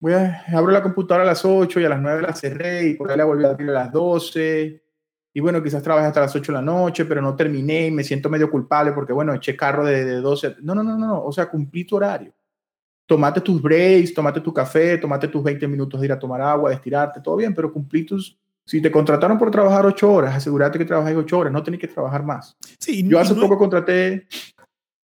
voy 0.00 0.12
a, 0.14 0.44
abro 0.48 0.72
la 0.72 0.82
computadora 0.82 1.22
a 1.22 1.26
las 1.26 1.44
8 1.44 1.80
y 1.80 1.84
a 1.84 1.88
las 1.88 2.00
9 2.00 2.22
la 2.22 2.34
cerré 2.34 2.88
y 2.88 2.94
por 2.94 3.10
ahí 3.10 3.16
la 3.16 3.24
volví 3.24 3.44
a 3.44 3.48
abrir 3.48 3.70
a 3.70 3.72
las 3.72 3.92
12. 3.92 4.81
Y 5.34 5.40
bueno, 5.40 5.62
quizás 5.62 5.82
trabajé 5.82 6.06
hasta 6.06 6.20
las 6.20 6.34
8 6.34 6.52
de 6.52 6.58
la 6.58 6.62
noche, 6.62 7.04
pero 7.04 7.22
no 7.22 7.34
terminé 7.34 7.86
y 7.86 7.90
me 7.90 8.04
siento 8.04 8.28
medio 8.28 8.50
culpable 8.50 8.92
porque, 8.92 9.12
bueno, 9.12 9.32
eché 9.32 9.56
carro 9.56 9.84
de, 9.84 10.04
de 10.04 10.16
12. 10.16 10.56
No, 10.60 10.74
no, 10.74 10.82
no, 10.82 10.98
no, 10.98 11.24
o 11.24 11.32
sea, 11.32 11.48
cumplí 11.48 11.84
tu 11.84 11.96
horario. 11.96 12.32
Tomate 13.06 13.40
tus 13.40 13.60
breaks, 13.60 14.12
tomate 14.14 14.40
tu 14.40 14.52
café, 14.52 14.98
tomate 14.98 15.28
tus 15.28 15.42
20 15.42 15.66
minutos 15.68 16.00
de 16.00 16.06
ir 16.06 16.12
a 16.12 16.18
tomar 16.18 16.40
agua, 16.40 16.70
de 16.70 16.76
estirarte, 16.76 17.20
todo 17.20 17.36
bien, 17.36 17.54
pero 17.54 17.72
cumplí 17.72 18.04
tus... 18.04 18.38
Si 18.64 18.80
te 18.80 18.92
contrataron 18.92 19.38
por 19.38 19.50
trabajar 19.50 19.84
8 19.84 20.12
horas, 20.12 20.36
asegúrate 20.36 20.78
que 20.78 20.84
trabajes 20.84 21.16
8 21.16 21.38
horas, 21.38 21.52
no 21.52 21.62
tenés 21.62 21.80
que 21.80 21.88
trabajar 21.88 22.22
más. 22.22 22.56
Sí, 22.78 23.06
Yo 23.08 23.18
hace 23.18 23.34
poco 23.34 23.58
contraté 23.58 24.28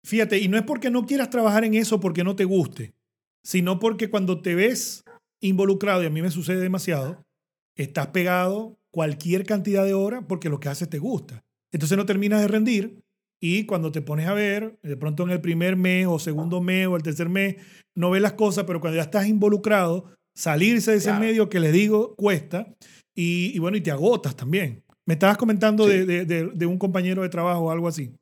Fíjate, 0.09 0.39
y 0.39 0.49
no 0.49 0.57
es 0.57 0.63
porque 0.63 0.91
no 0.91 1.05
quieras 1.05 1.29
trabajar 1.29 1.65
en 1.65 1.75
eso 1.75 2.01
porque 2.01 2.25
no 2.25 2.35
te 2.35 2.45
guste, 2.45 2.95
sino 3.43 3.79
porque 3.79 4.09
cuando 4.09 4.41
te 4.41 4.55
ves 4.55 5.05
involucrado, 5.41 6.03
y 6.03 6.07
a 6.07 6.11
mí 6.11 6.23
me 6.23 6.31
sucede 6.31 6.61
demasiado, 6.61 7.27
estás 7.75 8.07
pegado 8.07 8.78
cualquier 8.91 9.45
cantidad 9.45 9.85
de 9.85 9.95
horas 9.95 10.25
porque 10.29 10.49
lo 10.49 10.61
que 10.61 10.69
haces 10.69 10.89
te 10.89 10.99
gusta. 10.99 11.45
Entonces 11.73 11.97
no 11.99 12.07
terminas 12.07 12.41
de 12.41 12.49
rendir 12.49 13.03
y 13.41 13.67
cuando 13.67 13.93
te 13.93 14.03
pones 14.03 14.27
a 14.27 14.35
ver, 14.35 14.79
de 14.83 14.97
pronto 14.97 15.23
en 15.23 15.31
el 15.31 15.41
primer 15.41 15.77
mes 15.77 16.07
o 16.07 16.19
segundo 16.19 16.61
mes 16.61 16.87
o 16.87 16.97
el 16.97 17.03
tercer 17.03 17.29
mes, 17.29 17.57
no 17.95 18.11
ves 18.11 18.23
las 18.23 18.33
cosas, 18.33 18.65
pero 18.65 18.81
cuando 18.81 18.97
ya 18.97 19.03
estás 19.03 19.27
involucrado, 19.27 20.07
salirse 20.35 20.93
de 20.93 20.97
ese 20.99 21.13
medio 21.13 21.49
que 21.49 21.61
les 21.61 21.73
digo 21.73 22.15
cuesta 22.17 22.67
y, 23.15 23.59
bueno, 23.59 23.77
y 23.77 23.81
te 23.81 23.91
agotas 23.91 24.37
también. 24.37 24.85
Me 25.05 25.15
estabas 25.15 25.37
comentando 25.37 25.87
de, 25.87 26.25
de, 26.25 26.67
un 26.67 26.79
compañero 26.79 27.23
de 27.23 27.29
trabajo 27.29 27.63
o 27.63 27.71
algo 27.71 27.89
así. 27.89 28.15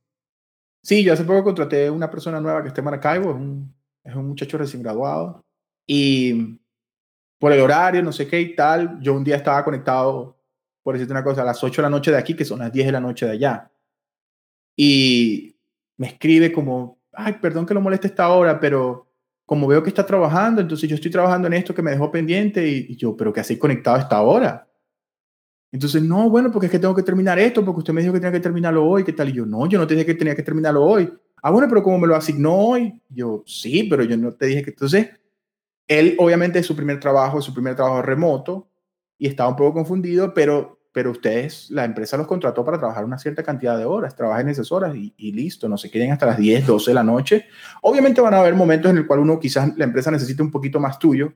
Sí, 0.82 1.02
yo 1.02 1.12
hace 1.12 1.24
poco 1.24 1.44
contraté 1.44 1.90
una 1.90 2.10
persona 2.10 2.40
nueva 2.40 2.62
que 2.62 2.68
está 2.68 2.80
en 2.80 2.84
Maracaibo, 2.84 3.30
es 3.30 3.36
un, 3.36 3.74
es 4.04 4.14
un 4.14 4.28
muchacho 4.28 4.56
recién 4.56 4.82
graduado. 4.82 5.44
Y 5.86 6.60
por 7.38 7.52
el 7.52 7.60
horario, 7.60 8.02
no 8.02 8.12
sé 8.12 8.26
qué 8.26 8.40
y 8.40 8.54
tal, 8.54 9.00
yo 9.00 9.14
un 9.14 9.24
día 9.24 9.36
estaba 9.36 9.64
conectado, 9.64 10.35
por 10.86 10.94
decirte 10.94 11.14
una 11.14 11.24
cosa, 11.24 11.42
a 11.42 11.44
las 11.44 11.64
8 11.64 11.82
de 11.82 11.82
la 11.82 11.90
noche 11.90 12.12
de 12.12 12.16
aquí, 12.16 12.34
que 12.34 12.44
son 12.44 12.60
las 12.60 12.72
10 12.72 12.86
de 12.86 12.92
la 12.92 13.00
noche 13.00 13.26
de 13.26 13.32
allá. 13.32 13.72
Y 14.76 15.56
me 15.96 16.06
escribe 16.06 16.52
como, 16.52 17.00
ay, 17.12 17.38
perdón 17.42 17.66
que 17.66 17.74
lo 17.74 17.80
moleste 17.80 18.06
esta 18.06 18.28
hora, 18.28 18.60
pero 18.60 19.08
como 19.44 19.66
veo 19.66 19.82
que 19.82 19.88
está 19.88 20.06
trabajando, 20.06 20.60
entonces 20.60 20.88
yo 20.88 20.94
estoy 20.94 21.10
trabajando 21.10 21.48
en 21.48 21.54
esto 21.54 21.74
que 21.74 21.82
me 21.82 21.90
dejó 21.90 22.12
pendiente 22.12 22.68
y, 22.68 22.86
y 22.90 22.96
yo, 22.96 23.16
pero 23.16 23.32
que 23.32 23.40
así 23.40 23.58
conectado 23.58 23.96
esta 23.96 24.22
hora. 24.22 24.68
Entonces, 25.72 26.04
no, 26.04 26.30
bueno, 26.30 26.52
porque 26.52 26.66
es 26.66 26.70
que 26.70 26.78
tengo 26.78 26.94
que 26.94 27.02
terminar 27.02 27.36
esto, 27.40 27.64
porque 27.64 27.80
usted 27.80 27.92
me 27.92 28.02
dijo 28.02 28.12
que 28.12 28.20
tenía 28.20 28.30
que 28.30 28.38
terminarlo 28.38 28.86
hoy, 28.86 29.02
¿qué 29.02 29.12
tal? 29.12 29.28
Y 29.30 29.32
yo, 29.32 29.44
no, 29.44 29.66
yo 29.66 29.80
no 29.80 29.88
te 29.88 29.94
dije 29.94 30.06
que 30.06 30.14
tenía 30.14 30.36
que 30.36 30.44
terminarlo 30.44 30.84
hoy. 30.84 31.12
Ah, 31.42 31.50
bueno, 31.50 31.66
pero 31.68 31.82
como 31.82 31.98
me 31.98 32.06
lo 32.06 32.14
asignó 32.14 32.54
hoy, 32.54 33.02
yo, 33.08 33.42
sí, 33.44 33.88
pero 33.90 34.04
yo 34.04 34.16
no 34.16 34.34
te 34.34 34.46
dije 34.46 34.62
que 34.62 34.70
entonces, 34.70 35.08
él 35.88 36.14
obviamente 36.20 36.60
es 36.60 36.66
su 36.66 36.76
primer 36.76 37.00
trabajo, 37.00 37.42
su 37.42 37.52
primer 37.52 37.74
trabajo 37.74 38.02
remoto 38.02 38.68
y 39.18 39.26
estaba 39.26 39.50
un 39.50 39.56
poco 39.56 39.74
confundido, 39.74 40.34
pero, 40.34 40.75
pero 40.96 41.10
ustedes, 41.10 41.70
la 41.70 41.84
empresa 41.84 42.16
los 42.16 42.26
contrató 42.26 42.64
para 42.64 42.78
trabajar 42.78 43.04
una 43.04 43.18
cierta 43.18 43.42
cantidad 43.42 43.76
de 43.76 43.84
horas, 43.84 44.16
trabajen 44.16 44.48
esas 44.48 44.72
horas 44.72 44.96
y, 44.96 45.12
y 45.18 45.30
listo, 45.30 45.68
no 45.68 45.76
se 45.76 45.90
queden 45.90 46.10
hasta 46.10 46.24
las 46.24 46.38
10, 46.38 46.66
12 46.66 46.90
de 46.90 46.94
la 46.94 47.02
noche. 47.02 47.44
Obviamente 47.82 48.22
van 48.22 48.32
a 48.32 48.38
haber 48.38 48.54
momentos 48.54 48.90
en 48.90 48.96
el 48.96 49.06
cual 49.06 49.18
uno 49.18 49.38
quizás 49.38 49.76
la 49.76 49.84
empresa 49.84 50.10
necesite 50.10 50.42
un 50.42 50.50
poquito 50.50 50.80
más 50.80 50.98
tuyo. 50.98 51.34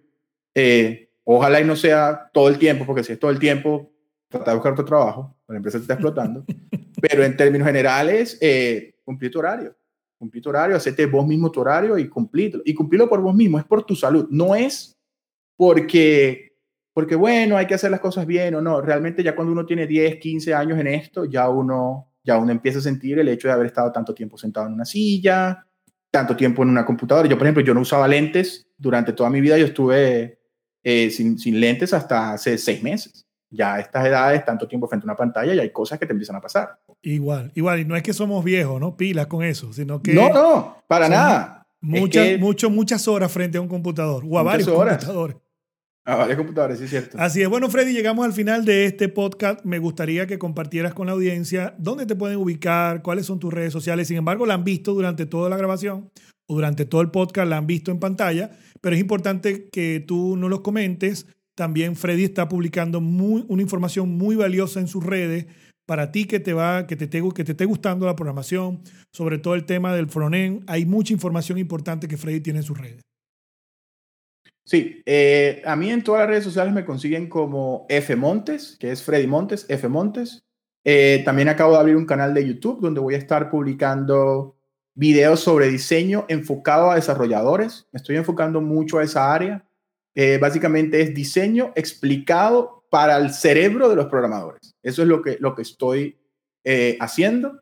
Eh, 0.55 1.11
ojalá 1.25 1.61
y 1.61 1.67
no 1.67 1.77
sea 1.77 2.31
todo 2.33 2.49
el 2.49 2.57
tiempo, 2.57 2.87
porque 2.87 3.05
si 3.05 3.13
es 3.13 3.19
todo 3.19 3.31
el 3.31 3.39
tiempo, 3.39 3.93
trata 4.31 4.51
de 4.51 4.57
buscar 4.57 4.73
otro 4.73 4.87
trabajo, 4.87 5.37
la 5.47 5.59
empresa 5.59 5.77
te 5.77 5.83
está 5.83 5.93
explotando, 5.93 6.43
pero 7.03 7.23
en 7.23 7.37
términos 7.37 7.67
generales, 7.67 8.39
eh, 8.41 8.95
cumplir 9.05 9.31
tu 9.31 9.41
horario, 9.41 9.77
cumplir 10.17 10.43
tu 10.43 10.49
horario, 10.49 10.75
hacerte 10.75 11.05
vos 11.05 11.27
mismo 11.27 11.51
tu 11.51 11.61
horario 11.61 11.99
y 11.99 12.09
cumplirlo, 12.09 12.63
y 12.65 12.73
cumplirlo 12.73 13.11
por 13.11 13.21
vos 13.21 13.35
mismo, 13.35 13.59
es 13.59 13.67
por 13.67 13.85
tu 13.85 13.95
salud, 13.95 14.27
no 14.31 14.55
es 14.55 14.99
porque, 15.55 16.50
porque 17.01 17.15
bueno, 17.15 17.57
hay 17.57 17.67
que 17.67 17.73
hacer 17.73 17.91
las 17.91 18.01
cosas 18.01 18.27
bien 18.27 18.55
o 18.55 18.61
no, 18.61 18.83
realmente 18.83 19.23
ya 19.23 19.35
cuando 19.35 19.55
uno 19.55 19.65
tiene 19.65 19.87
10, 19.87 20.17
15 20.17 20.53
años 20.53 20.79
en 20.79 20.87
esto, 20.87 21.25
ya 21.25 21.49
uno, 21.49 22.13
ya 22.23 22.37
uno 22.37 22.53
empieza 22.53 22.79
a 22.79 22.83
sentir 22.83 23.19
el 23.19 23.29
hecho 23.29 23.49
de 23.49 23.55
haber 23.55 23.65
estado 23.65 23.91
tanto 23.91 24.13
tiempo 24.13 24.37
sentado 24.37 24.67
en 24.67 24.75
una 24.75 24.85
silla, 24.85 25.65
tanto 26.11 26.37
tiempo 26.37 26.63
en 26.63 26.69
una 26.69 26.85
computadora. 26.85 27.27
Yo, 27.27 27.39
por 27.39 27.47
ejemplo, 27.47 27.63
yo 27.63 27.73
no 27.73 27.81
usaba 27.81 28.07
lentes 28.07 28.69
durante 28.77 29.15
toda 29.15 29.31
mi 29.31 29.41
vida, 29.41 29.57
yo 29.57 29.65
estuve 29.65 30.41
eh, 30.83 31.09
sin, 31.09 31.39
sin 31.39 31.59
lentes 31.59 31.95
hasta 31.95 32.35
hace 32.35 32.59
seis 32.59 32.83
meses 32.83 33.27
ya 33.49 33.77
a 33.77 33.81
estas 33.81 34.07
edades, 34.07 34.45
tanto 34.45 34.69
tiempo 34.69 34.87
frente 34.87 35.05
a 35.05 35.09
una 35.09 35.17
pantalla, 35.17 35.55
y 35.55 35.59
hay 35.59 35.71
cosas 35.71 35.99
que 35.99 36.05
te 36.05 36.13
empiezan 36.13 36.37
a 36.37 36.41
pasar. 36.43 36.79
Igual, 37.01 37.51
igual, 37.55 37.81
y 37.81 37.87
no 37.87 37.97
es 37.97 38.03
que 38.03 38.13
somos 38.13 38.45
viejos, 38.45 38.79
¿no? 38.79 38.95
Pilas 38.95 39.27
con 39.27 39.43
eso, 39.43 39.73
sino 39.73 40.03
que... 40.03 40.13
No, 40.13 40.29
no, 40.29 40.83
para 40.87 41.09
nada. 41.09 41.67
Muchas, 41.81 42.39
muchas 42.39 43.09
horas 43.09 43.33
frente 43.33 43.57
a 43.57 43.61
un 43.63 43.69
computador, 43.69 44.23
o 44.29 44.39
a 44.39 44.43
varios 44.43 44.69
computadores. 44.69 45.39
A 46.05 46.17
varios 46.17 46.39
computadores, 46.39 46.79
sí 46.79 46.85
es 46.85 46.91
cierto. 46.91 47.19
Así 47.21 47.43
es. 47.43 47.49
Bueno, 47.49 47.69
Freddy, 47.69 47.93
llegamos 47.93 48.25
al 48.25 48.33
final 48.33 48.65
de 48.65 48.87
este 48.87 49.09
podcast. 49.09 49.65
Me 49.65 49.79
gustaría 49.79 50.27
que 50.27 50.39
compartieras 50.39 50.95
con 50.95 51.07
la 51.07 51.13
audiencia 51.13 51.75
dónde 51.79 52.07
te 52.07 52.17
pueden 52.17 52.39
ubicar, 52.39 53.03
cuáles 53.03 53.27
son 53.27 53.39
tus 53.39 53.53
redes 53.53 53.73
sociales. 53.73 54.09
Sin 54.09 54.17
embargo, 54.17 54.47
la 54.47 54.55
han 54.55 54.65
visto 54.65 54.95
durante 54.95 55.27
toda 55.27 55.51
la 55.51 55.57
grabación 55.57 56.11
o 56.47 56.55
durante 56.55 56.85
todo 56.85 57.01
el 57.03 57.11
podcast, 57.11 57.49
la 57.49 57.59
han 57.59 57.67
visto 57.67 57.91
en 57.91 58.01
pantalla, 58.01 58.51
pero 58.81 58.97
es 58.97 59.01
importante 59.01 59.69
que 59.71 60.03
tú 60.05 60.37
no 60.37 60.49
los 60.49 60.63
comentes 60.63 61.27
también 61.61 61.95
Freddy 61.95 62.25
está 62.25 62.49
publicando 62.49 63.03
muy, 63.03 63.45
una 63.49 63.61
información 63.61 64.09
muy 64.09 64.35
valiosa 64.35 64.81
en 64.81 64.89
sus 64.89 65.05
redes 65.05 65.47
para 65.87 66.11
ti 66.11 66.25
que 66.25 66.41
te 66.41 66.55
va, 66.55 66.87
que 66.87 66.97
te, 66.97 67.09
que 67.09 67.45
te 67.45 67.53
esté 67.53 67.65
gustando 67.67 68.07
la 68.07 68.17
programación, 68.17 68.81
sobre 69.13 69.39
todo 69.39 69.55
el 69.55 69.67
tema 69.67 69.95
del 69.95 70.09
frontend. 70.09 70.65
Hay 70.69 70.87
mucha 70.87 71.13
información 71.13 71.59
importante 71.59 72.09
que 72.09 72.17
Freddy 72.17 72.41
tiene 72.41 72.61
en 72.61 72.65
sus 72.65 72.79
redes. 72.79 73.03
Sí, 74.65 75.03
eh, 75.07 75.63
a 75.65 75.75
mí 75.75 75.91
en 75.91 76.05
todas 76.05 76.21
las 76.21 76.29
redes 76.29 76.45
sociales 76.45 76.73
me 76.73 76.85
consiguen 76.85 77.29
como 77.29 77.87
F 77.89 78.15
Montes, 78.15 78.77
que 78.79 78.93
es 78.93 79.03
Freddy 79.03 79.27
Montes, 79.27 79.67
F 79.69 79.89
Montes. 79.89 80.45
Eh, 80.85 81.23
también 81.25 81.49
acabo 81.49 81.73
de 81.73 81.79
abrir 81.79 81.97
un 81.97 82.07
canal 82.07 82.33
de 82.33 82.47
YouTube 82.47 82.81
donde 82.81 83.01
voy 83.01 83.15
a 83.15 83.19
estar 83.19 83.51
publicando 83.51 84.57
videos 84.95 85.41
sobre 85.41 85.69
diseño 85.69 86.25
enfocado 86.29 86.91
a 86.91 86.95
desarrolladores. 86.95 87.89
Me 87.93 87.99
estoy 87.99 88.17
enfocando 88.17 88.61
mucho 88.61 88.99
a 88.99 89.05
esa 89.05 89.33
área. 89.33 89.65
Eh, 90.15 90.39
básicamente 90.41 91.01
es 91.01 91.15
diseño 91.15 91.73
explicado 91.77 92.85
para 92.91 93.17
el 93.17 93.33
cerebro 93.33 93.89
de 93.89 93.97
los 93.97 94.07
programadores. 94.07 94.75
Eso 94.83 95.03
es 95.03 95.09
lo 95.09 95.23
que, 95.23 95.37
lo 95.39 95.55
que 95.55 95.63
estoy 95.63 96.19
eh, 96.65 96.97
haciendo. 97.01 97.61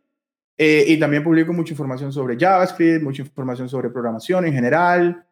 Y 0.61 0.99
también 0.99 1.23
publico 1.23 1.53
mucha 1.53 1.73
información 1.73 2.13
sobre 2.13 2.37
JavaScript, 2.37 3.01
mucha 3.01 3.23
información 3.23 3.69
sobre 3.69 3.91
programación 3.91 4.45
en 4.45 4.53
general, 4.53 5.25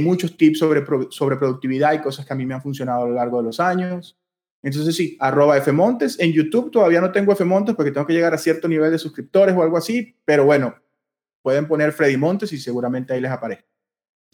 muchos 0.00 0.36
tips 0.36 0.58
sobre, 0.58 0.84
sobre 1.10 1.36
productividad 1.36 1.92
y 1.92 2.00
cosas 2.00 2.26
que 2.26 2.32
a 2.32 2.36
mí 2.36 2.46
me 2.46 2.54
han 2.54 2.62
funcionado 2.62 3.04
a 3.04 3.08
lo 3.08 3.14
largo 3.14 3.38
de 3.38 3.44
los 3.44 3.60
años. 3.60 4.16
Entonces 4.62 4.94
sí, 4.94 5.16
arroba 5.20 5.60
Fmontes. 5.60 6.18
En 6.20 6.32
YouTube 6.32 6.70
todavía 6.70 7.00
no 7.00 7.12
tengo 7.12 7.34
Fmontes 7.34 7.74
porque 7.74 7.92
tengo 7.92 8.06
que 8.06 8.12
llegar 8.12 8.34
a 8.34 8.38
cierto 8.38 8.68
nivel 8.68 8.90
de 8.90 8.98
suscriptores 8.98 9.54
o 9.54 9.62
algo 9.62 9.76
así, 9.76 10.16
pero 10.24 10.44
bueno, 10.44 10.74
pueden 11.42 11.66
poner 11.66 11.92
Freddy 11.92 12.16
Montes 12.16 12.52
y 12.52 12.58
seguramente 12.58 13.12
ahí 13.12 13.20
les 13.20 13.30
aparece. 13.30 13.64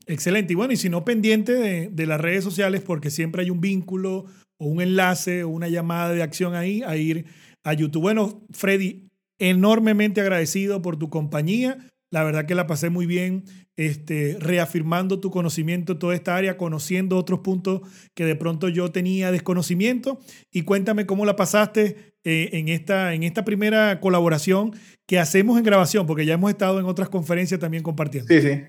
Excelente. 0.07 0.53
Y 0.53 0.57
bueno, 0.57 0.73
y 0.73 0.77
si 0.77 0.89
no 0.89 1.05
pendiente 1.05 1.89
de, 1.91 2.07
las 2.07 2.21
redes 2.21 2.45
sociales, 2.45 2.83
porque 2.83 3.11
siempre 3.11 3.43
hay 3.43 3.51
un 3.51 3.61
vínculo 3.61 4.27
o 4.59 4.67
un 4.67 4.81
enlace 4.81 5.43
o 5.43 5.49
una 5.49 5.69
llamada 5.69 6.13
de 6.13 6.23
acción 6.23 6.55
ahí, 6.55 6.83
a 6.83 6.97
ir 6.97 7.27
a 7.65 7.73
YouTube. 7.73 8.03
Bueno, 8.03 8.47
Freddy, 8.53 9.09
enormemente 9.39 10.21
agradecido 10.21 10.81
por 10.81 10.97
tu 10.97 11.11
compañía. 11.11 11.79
La 12.11 12.23
verdad 12.23 12.47
que 12.47 12.55
la 12.55 12.67
pasé 12.67 12.89
muy 12.89 13.05
bien, 13.05 13.45
este, 13.77 14.37
reafirmando 14.41 15.19
tu 15.21 15.31
conocimiento 15.31 15.93
en 15.93 15.99
toda 15.99 16.15
esta 16.15 16.37
área, 16.37 16.57
conociendo 16.57 17.17
otros 17.17 17.41
puntos 17.41 17.83
que 18.15 18.25
de 18.25 18.37
pronto 18.37 18.69
yo 18.69 18.93
tenía 18.93 19.33
desconocimiento. 19.33 20.21
Y 20.51 20.63
cuéntame 20.63 21.05
cómo 21.05 21.27
la 21.27 21.37
pasaste 21.37 22.15
eh, 22.25 22.51
en, 22.53 22.69
esta, 22.69 23.13
en 23.15 23.23
esta 23.23 23.45
primera 23.45 24.01
colaboración 24.01 24.73
que 25.07 25.19
hacemos 25.19 25.59
en 25.59 25.65
grabación, 25.65 26.07
porque 26.07 26.27
ya 26.27 26.35
hemos 26.35 26.51
estado 26.51 26.79
en 26.79 26.87
otras 26.87 27.09
conferencias 27.09 27.61
también 27.61 27.83
compartiendo. 27.83 28.29
Sí, 28.29 28.41
sí. 28.41 28.63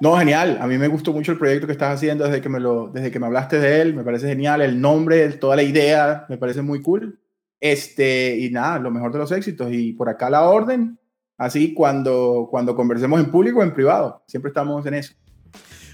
No, 0.00 0.16
genial. 0.16 0.58
A 0.60 0.66
mí 0.66 0.78
me 0.78 0.88
gustó 0.88 1.12
mucho 1.12 1.32
el 1.32 1.38
proyecto 1.38 1.66
que 1.66 1.72
estás 1.72 1.94
haciendo 1.94 2.24
desde 2.24 2.40
que 2.40 2.48
me, 2.48 2.58
lo, 2.58 2.88
desde 2.88 3.10
que 3.10 3.20
me 3.20 3.26
hablaste 3.26 3.60
de 3.60 3.82
él. 3.82 3.94
Me 3.94 4.02
parece 4.02 4.26
genial. 4.26 4.60
El 4.60 4.80
nombre, 4.80 5.28
toda 5.34 5.54
la 5.54 5.62
idea, 5.62 6.26
me 6.28 6.38
parece 6.38 6.60
muy 6.60 6.82
cool. 6.82 7.20
Este, 7.60 8.36
y 8.36 8.50
nada, 8.50 8.80
lo 8.80 8.90
mejor 8.90 9.12
de 9.12 9.18
los 9.18 9.30
éxitos. 9.30 9.68
Y 9.70 9.92
por 9.92 10.08
acá 10.08 10.28
la 10.28 10.42
orden. 10.42 10.98
Así 11.42 11.74
cuando, 11.74 12.46
cuando 12.48 12.76
conversemos 12.76 13.18
en 13.18 13.28
público 13.28 13.58
o 13.58 13.62
en 13.64 13.74
privado. 13.74 14.22
Siempre 14.28 14.50
estamos 14.50 14.86
en 14.86 14.94
eso. 14.94 15.12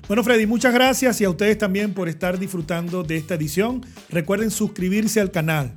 Bueno, 0.07 0.23
Freddy, 0.23 0.47
muchas 0.47 0.75
gracias 0.75 1.23
y 1.23 1.25
a 1.25 1.31
ustedes 1.31 1.57
también 1.57 1.95
por 1.95 2.07
estar 2.11 2.39
disfrutando 2.39 3.03
de 3.03 3.17
esta 3.17 3.37
edición. 3.37 3.81
Recuerden 4.11 4.51
suscribirse 4.51 5.23
al 5.23 5.31
canal, 5.31 5.73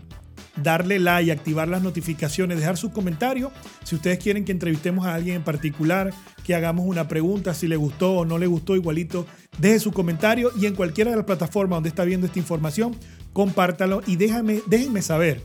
darle 0.62 1.00
like, 1.00 1.32
activar 1.32 1.70
las 1.70 1.82
notificaciones, 1.82 2.60
dejar 2.60 2.76
sus 2.76 2.92
comentarios. 2.92 3.54
Si 3.86 3.96
ustedes 3.96 4.20
quieren 4.20 4.44
que 4.44 4.52
entrevistemos 4.52 5.06
a 5.06 5.16
alguien 5.16 5.38
en 5.38 5.44
particular, 5.44 6.12
que 6.44 6.54
hagamos 6.54 6.86
una 6.86 7.08
pregunta, 7.08 7.54
si 7.54 7.70
le 7.70 7.78
gustó 7.78 8.12
o 8.12 8.26
no 8.26 8.38
le 8.38 8.48
gustó, 8.48 8.76
igualito, 8.76 9.26
deje 9.58 9.80
su 9.80 9.94
comentario 9.94 10.52
y 10.60 10.66
en 10.66 10.76
cualquiera 10.76 11.12
de 11.12 11.16
las 11.16 11.26
plataformas 11.26 11.78
donde 11.78 11.90
está 11.90 12.04
viendo 12.04 12.28
esta 12.28 12.40
información, 12.40 12.94
compártalo 13.32 14.02
y 14.06 14.18
déjame, 14.18 14.60
déjenme 14.68 15.02
saber 15.02 15.42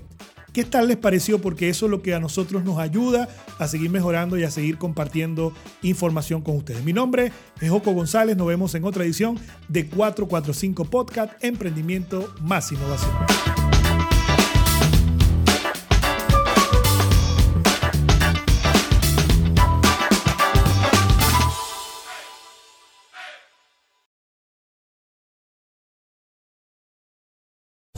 ¿Qué 0.57 0.65
tal 0.65 0.89
les 0.89 0.97
pareció? 0.97 1.39
Porque 1.39 1.69
eso 1.69 1.85
es 1.85 1.91
lo 1.91 2.01
que 2.01 2.15
a 2.15 2.19
nosotros 2.19 2.65
nos 2.65 2.79
ayuda 2.79 3.29
a 3.59 3.69
seguir 3.69 3.91
mejorando 3.91 4.39
y 4.39 4.45
a 4.45 4.51
seguir 4.51 4.79
compartiendo 4.79 5.53
información 5.83 6.41
con 6.41 6.57
ustedes. 6.57 6.83
Mi 6.83 6.95
nombre 6.95 7.31
es 7.61 7.69
Joco 7.69 7.93
González. 7.93 8.39
Nos 8.39 8.47
vemos 8.47 8.75
en 8.75 8.85
otra 8.85 9.05
edición 9.05 9.39
de 9.69 9.87
445 9.87 10.87
Podcast, 10.87 11.45
Emprendimiento 11.45 12.33
más 12.41 12.73
Innovación. 12.73 13.66